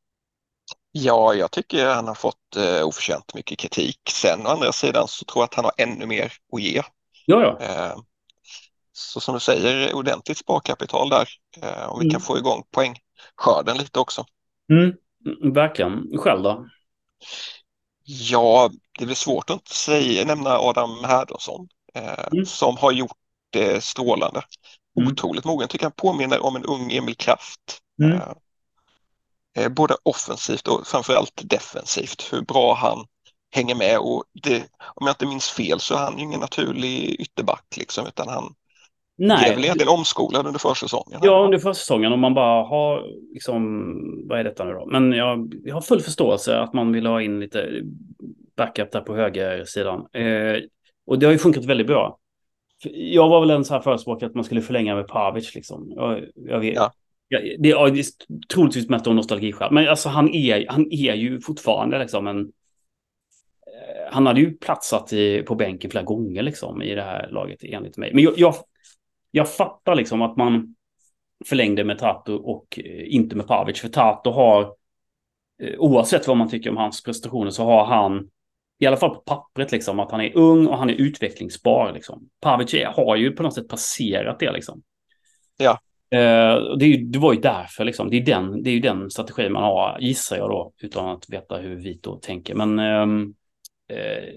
Ja, 0.97 1.35
jag 1.35 1.51
tycker 1.51 1.87
han 1.87 2.07
har 2.09 2.15
fått 2.15 2.57
eh, 2.57 2.87
oförtjänt 2.87 3.35
mycket 3.35 3.59
kritik. 3.59 3.99
Sen 4.11 4.47
å 4.47 4.51
andra 4.51 4.73
sidan 4.73 5.09
så 5.09 5.25
tror 5.25 5.43
jag 5.43 5.45
att 5.45 5.55
han 5.55 5.65
har 5.65 5.73
ännu 5.79 6.07
mer 6.07 6.33
att 6.53 6.61
ge. 6.63 6.83
Ja, 7.27 7.43
ja. 7.43 7.59
Eh, 7.61 7.97
så 8.93 9.21
som 9.21 9.35
du 9.35 9.41
säger, 9.41 9.95
ordentligt 9.95 10.39
sparkapital 10.39 11.09
där. 11.11 11.29
Eh, 11.63 11.89
om 11.89 11.99
vi 11.99 12.05
kan 12.05 12.11
Mm. 12.11 12.21
få 12.21 12.39
igång 12.39 12.63
poängskörden 12.71 13.79
lite 13.79 14.01
också. 14.01 14.25
Mm, 14.71 14.83
mm, 14.83 15.53
verkligen. 15.53 16.19
Själv 16.19 16.43
då? 16.43 16.67
Ja, 18.05 18.71
det 18.99 19.05
blir 19.07 19.15
svårt 19.17 19.51
att 19.51 19.57
inte 19.57 19.75
säga, 19.75 20.25
nämna 20.25 20.59
Adam 20.59 21.05
Härdonsson 21.05 21.69
eh, 21.95 22.27
Mm. 22.33 22.47
som 22.47 22.77
har 22.77 22.93
gjort 22.93 23.17
det 23.51 23.85
strålande. 23.85 24.43
Mm. 24.99 25.13
Otroligt 25.13 25.45
mogen, 25.45 25.69
tycker 25.69 25.87
jag 25.87 25.97
påminner 25.97 26.45
om 26.45 26.57
en 26.57 26.65
ung 26.65 26.93
Emil 26.93 27.17
Kraft. 27.17 27.79
Mm. 28.03 28.21
Eh, 29.57 29.69
både 29.69 29.95
offensivt 30.03 30.69
och 30.69 30.87
framförallt 30.87 31.43
defensivt, 31.45 32.33
hur 32.33 32.43
bra 32.43 32.75
han 32.75 33.07
hänger 33.55 33.75
med 33.75 33.99
och 33.99 34.25
det, 34.43 34.57
om 34.95 35.07
jag 35.07 35.11
inte 35.11 35.27
minns 35.27 35.51
fel 35.51 35.81
så 35.81 35.95
är 35.95 35.99
han 35.99 36.19
ingen 36.19 36.41
naturlig 36.41 37.21
ytterback 37.21 37.65
liksom 37.77 38.07
utan 38.07 38.29
han 38.29 38.55
Nej. 39.17 39.51
är 39.51 39.55
väl 39.55 39.65
egentligen 39.65 39.93
omskolad 39.93 40.47
under 40.47 40.61
försäsongen. 40.61 41.21
Ja, 41.23 41.45
under 41.45 41.59
försäsongen 41.59 42.13
om 42.13 42.21
man 42.21 42.35
bara 42.35 42.65
har 42.65 43.07
liksom, 43.33 44.29
vad 44.29 44.39
är 44.39 44.45
detta 44.45 44.65
nu 44.65 44.73
då? 44.73 44.87
Men 44.87 45.13
jag, 45.13 45.55
jag 45.65 45.75
har 45.75 45.81
full 45.81 46.01
förståelse 46.01 46.59
att 46.59 46.73
man 46.73 46.93
vill 46.93 47.07
ha 47.07 47.23
in 47.23 47.41
lite 47.41 47.83
backup 48.57 48.93
där 48.93 49.01
på 49.01 49.15
högersidan. 49.15 50.07
Eh, 50.13 50.57
och 51.07 51.19
det 51.19 51.27
har 51.27 51.33
ju 51.33 51.39
funkat 51.39 51.65
väldigt 51.65 51.87
bra. 51.87 52.19
Jag 52.93 53.29
var 53.29 53.41
väl 53.41 53.51
en 53.51 53.65
sån 53.65 53.75
här 53.75 53.83
förespråkare 53.83 54.29
att 54.29 54.35
man 54.35 54.45
skulle 54.45 54.63
förlänga 54.63 54.95
med 54.95 55.09
Pavic 55.09 55.55
liksom. 55.55 55.93
Jag, 55.97 56.25
jag 56.35 56.61
vet. 56.61 56.75
Ja. 56.75 56.93
Ja, 57.35 57.41
det, 57.59 57.71
är, 57.71 57.91
det 57.91 58.01
är 58.01 58.05
troligtvis 58.55 58.89
mest 58.89 59.07
av 59.07 59.15
nostalgiskäl. 59.15 59.73
Men 59.73 59.89
alltså 59.89 60.09
han 60.09 60.35
är, 60.35 60.67
han 60.69 60.93
är 60.93 61.15
ju 61.15 61.41
fortfarande 61.41 61.99
liksom 61.99 62.27
en... 62.27 62.41
Eh, 62.41 64.13
han 64.13 64.27
hade 64.27 64.41
ju 64.41 64.57
platsat 64.57 65.13
i, 65.13 65.43
på 65.43 65.55
bänken 65.55 65.91
flera 65.91 66.05
gånger 66.05 66.43
liksom 66.43 66.83
i 66.83 66.95
det 66.95 67.03
här 67.03 67.29
laget 67.31 67.59
enligt 67.63 67.97
mig. 67.97 68.15
Men 68.15 68.25
jag, 68.25 68.35
jag, 68.37 68.55
jag 69.31 69.55
fattar 69.55 69.95
liksom 69.95 70.23
att 70.23 70.37
man 70.37 70.75
förlängde 71.45 71.85
med 71.85 71.99
Tato 71.99 72.35
och 72.35 72.81
eh, 72.85 73.15
inte 73.15 73.37
med 73.37 73.47
Pavic. 73.47 73.81
För 73.81 73.89
Tato 73.89 74.31
har, 74.31 74.63
eh, 75.63 75.79
oavsett 75.79 76.29
vad 76.29 76.37
man 76.37 76.51
tycker 76.51 76.71
om 76.71 76.77
hans 76.77 77.03
prestationer, 77.03 77.51
så 77.51 77.65
har 77.65 77.85
han 77.85 78.29
i 78.79 78.87
alla 78.87 78.97
fall 78.97 79.15
på 79.15 79.21
pappret, 79.21 79.73
liksom, 79.73 80.01
att 80.01 80.11
han 80.11 80.21
är 80.21 80.37
ung 80.37 80.67
och 80.67 80.79
han 80.79 80.91
är 80.91 80.95
utvecklingsbar. 80.95 81.93
Liksom. 81.93 82.29
Pavic 82.41 82.75
har 82.97 83.17
ju 83.17 83.31
på 83.31 83.43
något 83.43 83.55
sätt 83.55 83.69
passerat 83.69 84.39
det. 84.39 84.53
Liksom. 84.53 84.83
Ja. 85.57 85.79
Uh, 86.15 86.77
det, 86.79 86.85
är, 86.85 87.13
det 87.13 87.19
var 87.19 87.33
ju 87.33 87.41
därför, 87.41 87.85
liksom. 87.85 88.11
det, 88.11 88.17
är 88.17 88.21
den, 88.21 88.63
det 88.63 88.71
är 88.71 88.75
ju 88.75 88.81
den 88.81 89.11
strategi 89.11 89.49
man 89.49 89.63
har, 89.63 89.99
gissar 90.01 90.37
jag 90.37 90.51
då, 90.51 90.73
utan 90.83 91.09
att 91.09 91.31
veta 91.31 91.57
hur 91.57 91.77
Vito 91.77 92.19
tänker. 92.21 92.55
Men 92.55 92.79
uh, 92.79 93.27
uh, 93.93 94.31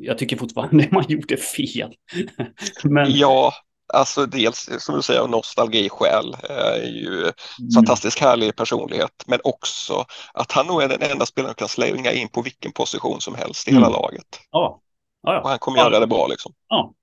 jag 0.00 0.18
tycker 0.18 0.36
fortfarande 0.36 0.88
man 0.92 1.04
gjorde 1.08 1.36
fel. 1.36 1.94
Men... 2.84 3.06
Ja, 3.10 3.52
Alltså 3.94 4.26
dels 4.26 4.68
som 4.78 4.94
du 4.94 5.02
säger 5.02 5.20
av 5.20 5.30
nostalgiskäl, 5.30 6.36
är 6.48 6.82
ju 6.82 7.20
mm. 7.20 7.32
fantastiskt 7.74 8.18
härlig 8.18 8.56
personlighet, 8.56 9.24
men 9.26 9.40
också 9.44 10.04
att 10.34 10.52
han 10.52 10.66
nog 10.66 10.82
är 10.82 10.88
den 10.88 11.10
enda 11.10 11.26
spelaren 11.26 11.54
som 11.54 11.58
kan 11.58 11.68
slänga 11.68 12.12
in 12.12 12.28
på 12.28 12.42
vilken 12.42 12.72
position 12.72 13.20
som 13.20 13.34
helst 13.34 13.68
i 13.68 13.70
mm. 13.70 13.82
hela 13.82 13.96
laget. 13.96 14.40
Ja. 14.50 14.80
Ja, 15.22 15.34
ja. 15.34 15.40
Och 15.40 15.48
han 15.48 15.58
kommer 15.58 15.78
ja. 15.78 15.84
göra 15.84 16.00
det 16.00 16.06
bra 16.06 16.26
liksom. 16.26 16.52
Ja, 16.68 16.94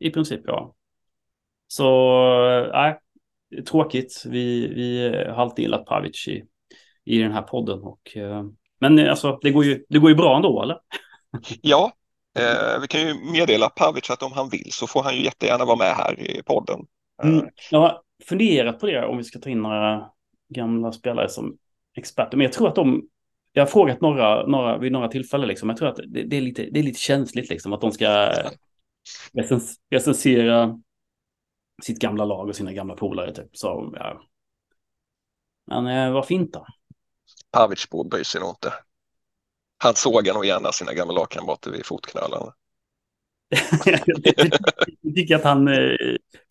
i 0.00 0.10
princip 0.10 0.40
ja. 0.44 0.74
Så 1.68 1.84
nej, 2.72 2.98
tråkigt. 3.66 4.22
Vi, 4.26 4.68
vi 4.68 5.08
har 5.28 5.42
alltid 5.42 5.62
gillat 5.62 5.86
Pavic 5.86 6.28
i, 6.28 6.44
i 7.04 7.18
den 7.18 7.32
här 7.32 7.42
podden. 7.42 7.82
Och, 7.82 8.16
eh, 8.16 8.44
men 8.80 9.08
alltså, 9.08 9.38
det 9.42 9.50
går, 9.50 9.64
ju, 9.64 9.84
det 9.88 9.98
går 9.98 10.10
ju 10.10 10.16
bra 10.16 10.36
ändå, 10.36 10.62
eller? 10.62 10.78
Ja, 11.62 11.92
Eh, 12.38 12.80
vi 12.80 12.88
kan 12.88 13.00
ju 13.00 13.14
meddela 13.32 13.68
Pavic 13.68 14.10
att 14.10 14.22
om 14.22 14.32
han 14.32 14.48
vill 14.48 14.68
så 14.72 14.86
får 14.86 15.02
han 15.02 15.16
ju 15.16 15.24
jättegärna 15.24 15.64
vara 15.64 15.76
med 15.76 15.94
här 15.94 16.20
i 16.20 16.42
podden. 16.42 16.80
Mm. 17.22 17.38
Eh. 17.38 17.44
Jag 17.70 17.78
har 17.78 18.00
funderat 18.28 18.80
på 18.80 18.86
det 18.86 19.06
om 19.06 19.16
vi 19.16 19.24
ska 19.24 19.38
ta 19.38 19.50
in 19.50 19.62
några 19.62 20.10
gamla 20.48 20.92
spelare 20.92 21.28
som 21.28 21.56
experter. 21.96 22.36
Men 22.36 22.44
jag 22.44 22.52
tror 22.52 22.68
att 22.68 22.74
de, 22.74 23.02
jag 23.52 23.62
har 23.62 23.66
frågat 23.66 24.00
några, 24.00 24.46
några 24.46 24.78
vid 24.78 24.92
några 24.92 25.08
tillfällen, 25.08 25.48
liksom. 25.48 25.68
jag 25.68 25.78
tror 25.78 25.88
att 25.88 25.96
det, 25.96 26.22
det, 26.22 26.36
är, 26.36 26.40
lite, 26.40 26.62
det 26.70 26.80
är 26.80 26.84
lite 26.84 27.00
känsligt 27.00 27.50
liksom, 27.50 27.72
att 27.72 27.80
de 27.80 27.92
ska 27.92 28.32
recensera 29.90 30.80
sitt 31.84 31.98
gamla 31.98 32.24
lag 32.24 32.48
och 32.48 32.56
sina 32.56 32.72
gamla 32.72 32.94
polare. 32.94 33.34
Typ. 33.34 33.56
Så, 33.56 33.94
ja. 33.96 34.22
Men 35.66 35.86
eh, 35.86 36.12
vad 36.12 36.26
fint 36.26 36.52
då. 36.52 36.66
Pavic 37.50 37.88
bryr 38.10 38.24
sig 38.24 38.40
nog 38.40 38.50
inte 38.50 38.72
han 39.82 39.94
sågar 39.94 40.34
nog 40.34 40.46
gärna 40.46 40.72
sina 40.72 40.94
gamla 40.94 41.14
lagkamrater 41.14 41.70
vid 41.70 41.86
fotknölarna. 41.86 42.52
jag 45.02 45.14
tycker 45.14 45.36
att 45.36 45.44
han 45.44 45.68
eh, 45.68 45.96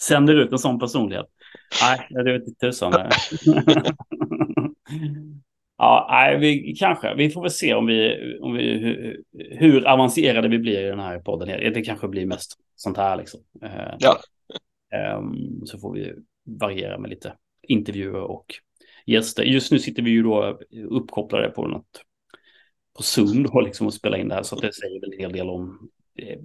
sänder 0.01 0.35
ut 0.35 0.51
en 0.51 0.59
sån 0.59 0.79
personlighet. 0.79 1.25
Nej, 1.81 2.07
det 2.09 2.33
vet 2.33 2.47
inte 2.47 2.59
tusan. 2.59 2.93
ja, 5.77 6.07
nej, 6.09 6.39
vi 6.39 6.75
kanske. 6.79 7.15
Vi 7.15 7.29
får 7.29 7.41
väl 7.41 7.51
se 7.51 7.73
om 7.73 7.85
vi, 7.85 8.15
om 8.41 8.53
vi 8.53 8.77
hur, 8.77 9.23
hur 9.33 9.87
avancerade 9.87 10.47
vi 10.47 10.59
blir 10.59 10.79
i 10.79 10.89
den 10.89 10.99
här 10.99 11.19
podden. 11.19 11.73
Det 11.73 11.81
kanske 11.81 12.07
blir 12.07 12.25
mest 12.25 12.57
sånt 12.75 12.97
här 12.97 13.17
liksom. 13.17 13.39
Eh, 13.61 13.95
ja. 13.99 14.19
Um, 15.17 15.65
så 15.65 15.79
får 15.79 15.93
vi 15.93 16.13
variera 16.59 16.97
med 16.97 17.09
lite 17.09 17.33
intervjuer 17.67 18.21
och 18.21 18.45
gäster. 19.05 19.43
Just 19.43 19.71
nu 19.71 19.79
sitter 19.79 20.03
vi 20.03 20.11
ju 20.11 20.23
då 20.23 20.59
uppkopplade 20.89 21.49
på 21.49 21.67
något 21.67 22.01
på 22.97 23.03
Zoom 23.03 23.43
då 23.43 23.61
liksom 23.61 23.87
och 23.87 23.93
spela 23.93 24.17
in 24.17 24.27
det 24.27 24.35
här. 24.35 24.43
Så 24.43 24.55
det 24.55 24.73
säger 24.73 25.01
väl 25.01 25.13
en 25.13 25.19
hel 25.19 25.31
del 25.31 25.49
om 25.49 25.89
eh, 26.17 26.39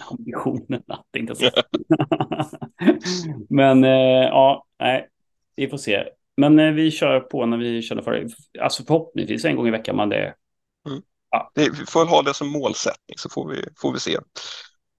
ambitionerna. 0.10 1.04
Tänkte 1.12 1.34
jag 1.44 1.52
Men 3.50 3.84
eh, 3.84 4.28
ja, 4.28 4.66
nej, 4.78 5.08
vi 5.56 5.68
får 5.68 5.78
se. 5.78 6.04
Men 6.36 6.58
eh, 6.58 6.72
vi 6.72 6.90
kör 6.90 7.20
på 7.20 7.46
när 7.46 7.58
vi 7.58 7.82
känner 7.82 8.02
för 8.02 8.12
det. 8.12 8.30
Alltså 8.60 8.84
förhoppningsvis 8.84 9.44
en 9.44 9.56
gång 9.56 9.68
i 9.68 9.70
veckan. 9.70 9.96
Men 9.96 10.08
det, 10.08 10.34
mm. 10.88 11.02
ja. 11.30 11.52
vi 11.54 11.70
får 11.88 12.06
ha 12.06 12.22
det 12.22 12.34
som 12.34 12.48
målsättning 12.48 13.18
så 13.18 13.28
får 13.28 13.48
vi, 13.48 13.64
får 13.76 13.92
vi 13.92 14.00
se. 14.00 14.18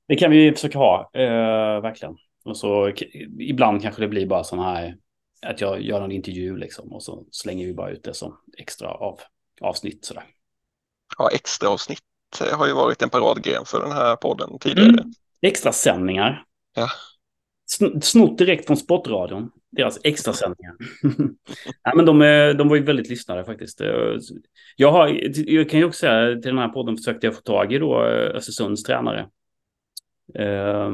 Det 0.08 0.16
kan 0.16 0.32
vi 0.32 0.52
försöka 0.52 0.78
ha, 0.78 1.10
eh, 1.14 1.82
verkligen. 1.82 2.18
Och 2.46 2.58
så 2.58 2.92
ibland 3.40 3.82
kanske 3.82 4.02
det 4.02 4.08
blir 4.08 4.26
bara 4.26 4.44
sådana 4.44 4.74
här, 4.74 4.98
att 5.42 5.62
jag 5.62 5.82
gör 5.82 6.02
en 6.02 6.12
intervju 6.12 6.58
liksom 6.58 6.94
och 6.94 7.04
så 7.04 7.26
slänger 7.32 7.66
vi 7.66 7.74
bara 7.74 7.92
ut 7.92 8.04
det 8.04 8.14
som 8.14 8.38
extra 8.58 8.90
av 8.90 9.20
avsnitt 9.62 10.06
sådär. 10.06 10.24
Ja, 11.18 11.30
extra 11.34 11.70
avsnitt 11.70 12.00
har 12.52 12.68
ju 12.68 12.74
varit 12.74 13.02
en 13.02 13.10
paradgren 13.10 13.66
för 13.66 13.82
den 13.82 13.92
här 13.92 14.16
podden 14.16 14.60
tidigare. 14.60 14.90
Mm. 14.90 15.14
Extra 15.42 15.72
sändningar. 15.72 16.44
Ja. 16.76 16.88
Snott 18.02 18.38
direkt 18.38 18.68
från 18.68 18.78
Sportradion. 18.78 19.52
Deras 19.72 20.00
extra 20.04 20.34
sändningar. 20.34 20.76
ja, 21.84 21.96
men 21.96 22.06
de, 22.06 22.20
de 22.58 22.70
var 22.70 22.76
ju 22.76 22.84
väldigt 22.84 23.10
lyssnade 23.10 23.46
faktiskt. 23.46 23.82
Jag, 24.76 24.92
har, 24.92 25.08
jag 25.36 25.70
kan 25.70 25.80
ju 25.80 25.86
också 25.86 26.00
säga 26.00 26.34
till 26.34 26.42
den 26.42 26.58
här 26.58 26.70
podden 26.70 26.98
försökte 26.98 27.28
jag 27.28 27.36
få 27.36 27.42
tag 27.42 27.74
i 27.74 27.78
då 27.78 28.02
Östersunds 28.04 28.84
tränare. 28.84 29.30
Eh, 30.36 30.92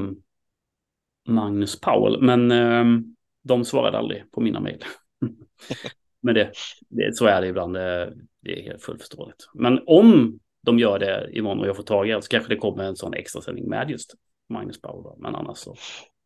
Magnus 1.28 1.80
Powell. 1.80 2.22
Men 2.22 2.52
eh, 2.52 3.02
de 3.44 3.66
svarade 3.66 3.98
aldrig 3.98 4.32
på 4.32 4.42
mina 4.42 4.60
mejl. 4.60 4.84
Men 6.22 6.36
det, 6.36 6.52
det, 6.90 7.16
så 7.16 7.26
är 7.26 7.42
det 7.42 7.48
ibland. 7.48 7.74
Det, 7.74 8.14
det 8.42 8.60
är 8.60 8.64
helt 8.64 8.82
fullt 8.82 9.02
förståeligt. 9.02 9.50
Men 9.54 9.80
om 9.88 10.40
de 10.64 10.80
gör 10.80 11.00
det 11.00 11.30
imorgon 11.32 11.60
och 11.60 11.68
jag 11.68 11.76
får 11.76 11.84
tag 11.84 12.10
i 12.10 12.12
det 12.12 12.22
så 12.22 12.28
kanske 12.28 12.54
det 12.54 12.60
kommer 12.60 12.84
en 12.84 12.96
sån 12.96 13.14
extra 13.14 13.42
sändning 13.42 13.70
med 13.70 13.90
just 13.90 14.14
Magnus 14.50 14.82
Bauer. 14.82 15.16
Men 15.18 15.36
annars 15.36 15.58
så. 15.58 15.76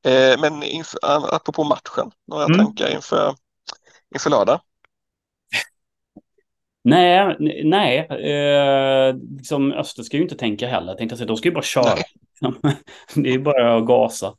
Eh, 0.06 0.41
men 0.41 0.64
inför, 0.64 1.00
apropå 1.36 1.64
matchen, 1.64 2.12
några 2.28 2.46
mm. 2.46 2.58
tankar 2.58 2.96
inför, 2.96 3.36
inför 4.16 4.30
lördag? 4.30 4.60
nej, 6.84 7.36
nej. 7.64 7.98
Eh, 8.00 9.16
liksom 9.38 9.74
Öster 9.74 10.04
ska 10.04 10.18
ju 10.18 10.24
inte 10.24 10.38
tänka 10.38 10.68
heller. 10.68 10.96
Tänkte 10.96 11.18
jag 11.20 11.28
de 11.28 11.38
ska 11.38 11.50
ju 11.50 11.56
bara 11.56 11.64
köra. 11.64 11.96
det 13.16 13.34
är 13.34 13.39
bara 13.39 13.78
att 13.78 13.86
gasa. 13.86 14.36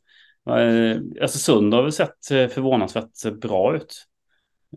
Eh, 0.47 0.95
alltså 0.95 1.21
Östersund 1.21 1.73
har 1.73 1.83
väl 1.83 1.91
sett 1.91 2.31
eh, 2.31 2.47
förvånansvärt 2.47 3.39
bra 3.41 3.75
ut. 3.75 4.07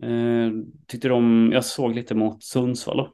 Eh, 0.01 0.51
tyckte 0.87 1.07
de, 1.07 1.49
jag 1.53 1.65
såg 1.65 1.95
lite 1.95 2.15
mot 2.15 2.43
Sundsvall 2.43 2.97
då. 2.97 3.13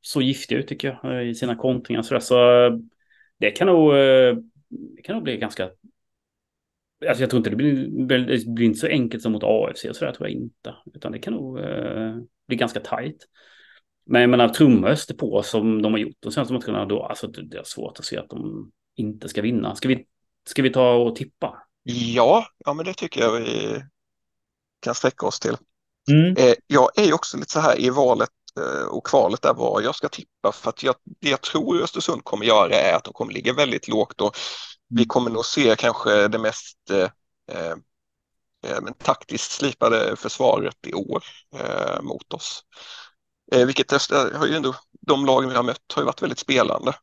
Så 0.00 0.20
giftiga 0.22 0.58
ut 0.58 0.68
tycker 0.68 0.98
jag 1.02 1.26
i 1.26 1.34
sina 1.34 1.56
kontringar. 1.56 2.02
Så, 2.02 2.20
så 2.20 2.34
det 3.38 3.50
kan 3.50 3.66
nog, 3.66 3.94
det 4.68 5.02
kan 5.04 5.14
nog 5.14 5.22
bli 5.22 5.36
ganska 5.36 5.70
Alltså 7.08 7.22
jag 7.22 7.30
tror 7.30 7.38
inte 7.38 7.50
det 7.50 7.56
blir, 7.56 8.06
det 8.06 8.46
blir 8.46 8.66
inte 8.66 8.78
så 8.78 8.86
enkelt 8.86 9.22
som 9.22 9.32
mot 9.32 9.42
AFC 9.44 9.86
så 9.92 10.04
där 10.04 10.12
tror 10.12 10.28
jag 10.28 10.36
inte. 10.36 10.74
Utan 10.94 11.12
det 11.12 11.18
kan 11.18 11.32
nog 11.32 11.58
eh, 11.58 12.16
bli 12.48 12.56
ganska 12.56 12.80
tajt. 12.80 13.28
Men 14.04 14.20
jag 14.20 14.30
menar 14.30 14.48
trumma 14.48 14.88
Öster 14.88 15.14
på 15.14 15.42
som 15.42 15.82
de 15.82 15.92
har 15.92 15.98
gjort 15.98 16.16
de 16.20 16.32
senaste 16.32 16.54
matcherna 16.54 16.84
då, 16.84 17.02
alltså 17.02 17.26
det 17.26 17.58
är 17.58 17.62
svårt 17.64 17.98
att 17.98 18.04
se 18.04 18.18
att 18.18 18.28
de 18.28 18.70
inte 18.96 19.28
ska 19.28 19.42
vinna. 19.42 19.74
Ska 19.74 19.88
vi, 19.88 20.06
ska 20.48 20.62
vi 20.62 20.72
ta 20.72 20.94
och 20.94 21.16
tippa? 21.16 21.62
Ja, 21.82 22.46
ja 22.58 22.74
men 22.74 22.86
det 22.86 22.94
tycker 22.94 23.20
jag 23.20 23.32
vi 23.32 23.82
kan 24.80 24.94
sträcka 24.94 25.26
oss 25.26 25.40
till. 25.40 25.56
Mm. 26.10 26.36
Eh, 26.36 26.54
jag 26.66 26.98
är 26.98 27.12
också 27.12 27.36
lite 27.36 27.52
så 27.52 27.60
här 27.60 27.80
i 27.80 27.90
valet 27.90 28.30
eh, 28.60 28.86
och 28.86 29.06
kvalet 29.06 29.42
där 29.42 29.54
vad 29.54 29.82
jag 29.82 29.94
ska 29.94 30.08
tippa 30.08 30.52
för 30.52 30.68
att 30.70 30.82
jag, 30.82 30.94
det 31.20 31.30
jag 31.30 31.40
tror 31.40 31.82
Östersund 31.82 32.24
kommer 32.24 32.46
göra 32.46 32.74
är 32.74 32.96
att 32.96 33.04
de 33.04 33.12
kommer 33.12 33.32
ligga 33.32 33.52
väldigt 33.52 33.88
lågt 33.88 34.20
och 34.20 34.36
vi 34.88 35.02
mm. 35.02 35.08
kommer 35.08 35.30
nog 35.30 35.44
se 35.44 35.76
kanske 35.78 36.28
det 36.28 36.38
mest 36.38 36.90
eh, 36.90 37.08
eh, 38.66 38.80
taktiskt 38.98 39.52
slipade 39.52 40.16
försvaret 40.16 40.86
i 40.86 40.94
år 40.94 41.24
eh, 41.56 42.02
mot 42.02 42.34
oss. 42.34 42.64
Eh, 43.52 43.66
vilket 43.66 43.90
har 43.90 44.46
ju 44.46 44.54
ändå, 44.54 44.74
de 45.00 45.26
lagen 45.26 45.48
vi 45.50 45.56
har 45.56 45.62
mött 45.62 45.92
har 45.94 46.02
ju 46.02 46.06
varit 46.06 46.22
väldigt 46.22 46.38
spelande. 46.38 46.94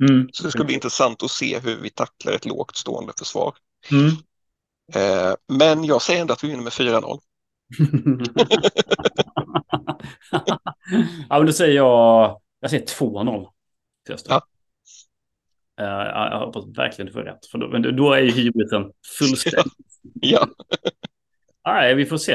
Mm. 0.00 0.28
Så 0.32 0.42
det 0.42 0.50
ska 0.50 0.64
bli 0.64 0.74
intressant 0.74 1.22
att 1.22 1.30
se 1.30 1.58
hur 1.58 1.76
vi 1.76 1.90
tacklar 1.90 2.32
ett 2.32 2.46
lågt 2.46 2.76
stående 2.76 3.12
försvar. 3.18 3.54
Mm. 3.90 4.08
Eh, 4.94 5.34
men 5.48 5.84
jag 5.84 6.02
säger 6.02 6.20
ändå 6.20 6.32
att 6.32 6.44
vi 6.44 6.48
vinner 6.48 6.62
med 6.62 6.72
4-0. 6.72 7.20
ja, 11.28 11.38
men 11.38 11.46
då 11.46 11.52
säger 11.52 11.76
jag, 11.76 12.40
Jag 12.60 12.70
säger 12.70 12.86
2-0 12.86 13.48
till 14.04 14.14
Öster. 14.14 14.30
Ja. 14.30 14.46
Uh, 15.80 15.86
jag 15.86 16.46
hoppas 16.46 16.78
verkligen 16.78 17.06
du 17.06 17.12
får 17.12 17.20
rätt. 17.20 17.46
För 17.46 17.58
då, 17.58 17.90
då 17.90 18.12
är 18.12 18.20
ju 18.20 18.30
hybrisen 18.30 18.92
fullständig. 19.18 19.72
Ja, 20.20 20.48
Nej, 21.66 21.94
vi 21.94 22.06
får 22.06 22.16
se. 22.16 22.34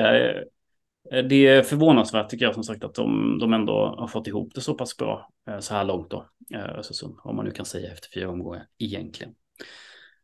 Eh, 1.12 1.24
Det 1.24 1.47
är 1.47 1.64
förvånansvärt 1.64 2.30
tycker 2.30 2.45
jag 2.45 2.53
som 2.53 2.64
sagt 2.64 2.84
att 2.84 2.95
de, 2.95 3.38
de 3.39 3.53
ändå 3.53 3.95
har 3.99 4.07
fått 4.07 4.28
ihop 4.28 4.51
det 4.55 4.62
så 4.62 4.74
pass 4.74 4.97
bra 4.97 5.30
eh, 5.49 5.59
så 5.59 5.74
här 5.74 5.84
långt 5.84 6.09
då. 6.12 6.26
eh, 6.53 6.80
Östersund, 6.80 7.16
om 7.24 7.36
man 7.36 7.45
nu 7.45 7.51
kan 7.51 7.66
säga 7.66 7.91
efter 7.91 8.09
fyra 8.14 8.30
omgångar 8.30 8.66
egentligen. 8.80 9.34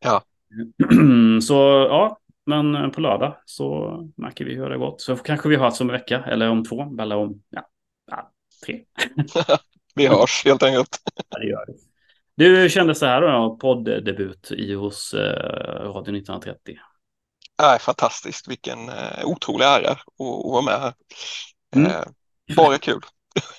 Ja. 0.00 0.22
så 1.42 1.54
ja, 1.90 2.18
men 2.46 2.90
på 2.90 3.00
lördag 3.00 3.36
så 3.44 3.98
märker 4.16 4.44
vi 4.44 4.54
hur 4.54 4.64
det 4.68 4.74
har 4.74 4.86
gått. 4.86 5.00
Så 5.00 5.16
kanske 5.16 5.48
vi 5.48 5.56
hörs 5.56 5.80
om 5.80 5.90
en 5.90 5.92
vecka 5.92 6.24
eller 6.24 6.48
om 6.50 6.64
två 6.64 6.96
eller 7.00 7.16
om 7.16 7.42
ja, 7.50 7.68
ja, 8.10 8.32
tre. 8.66 8.80
vi 9.94 10.06
hörs 10.06 10.42
helt 10.44 10.62
enkelt. 10.62 10.88
Ja, 11.30 11.38
det 11.38 11.46
gör 11.46 11.66
det. 11.66 11.74
Du 12.34 12.68
kände 12.70 12.94
så 12.94 13.06
här 13.06 13.20
då, 13.20 13.56
podddebut 13.60 14.50
i 14.52 14.74
hos 14.74 15.14
eh, 15.14 15.82
Radio 15.82 16.16
1930. 16.16 16.78
Nej, 17.62 17.78
fantastiskt, 17.78 18.48
vilken 18.48 18.88
eh, 18.88 19.24
otrolig 19.24 19.64
ära 19.64 19.90
att, 19.90 19.98
att 20.00 20.50
vara 20.50 20.62
med 20.62 20.80
här. 20.80 20.94
Mm. 21.76 21.90
Eh, 21.90 22.04
bara 22.56 22.78
kul. 22.78 23.00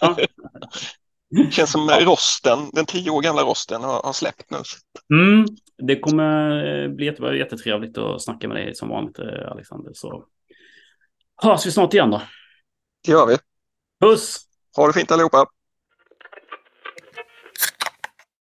Ja. 0.01 0.17
Känns 1.51 1.71
som 1.71 1.89
rosten, 1.89 2.59
den 2.73 2.85
tio 2.85 3.11
år 3.11 3.21
gamla 3.21 3.41
rosten 3.41 3.83
har, 3.83 4.03
har 4.03 4.13
släppt 4.13 4.51
nu. 4.51 4.57
Mm, 5.13 5.45
det 5.77 5.99
kommer 5.99 6.65
eh, 6.83 6.89
bli 6.89 7.05
jätte, 7.05 7.23
jättetrevligt 7.23 7.97
att 7.97 8.23
snacka 8.23 8.47
med 8.47 8.57
dig 8.57 8.75
som 8.75 8.89
vanligt, 8.89 9.19
eh, 9.19 9.51
Alexander. 9.51 9.91
Så 9.93 10.25
hörs 11.43 11.65
vi 11.65 11.71
snart 11.71 11.93
igen 11.93 12.11
då. 12.11 12.21
Det 13.05 13.11
gör 13.11 13.25
vi. 13.25 13.37
Puss! 14.01 14.39
Ha 14.75 14.87
det 14.87 14.93
fint 14.93 15.11
allihopa. 15.11 15.45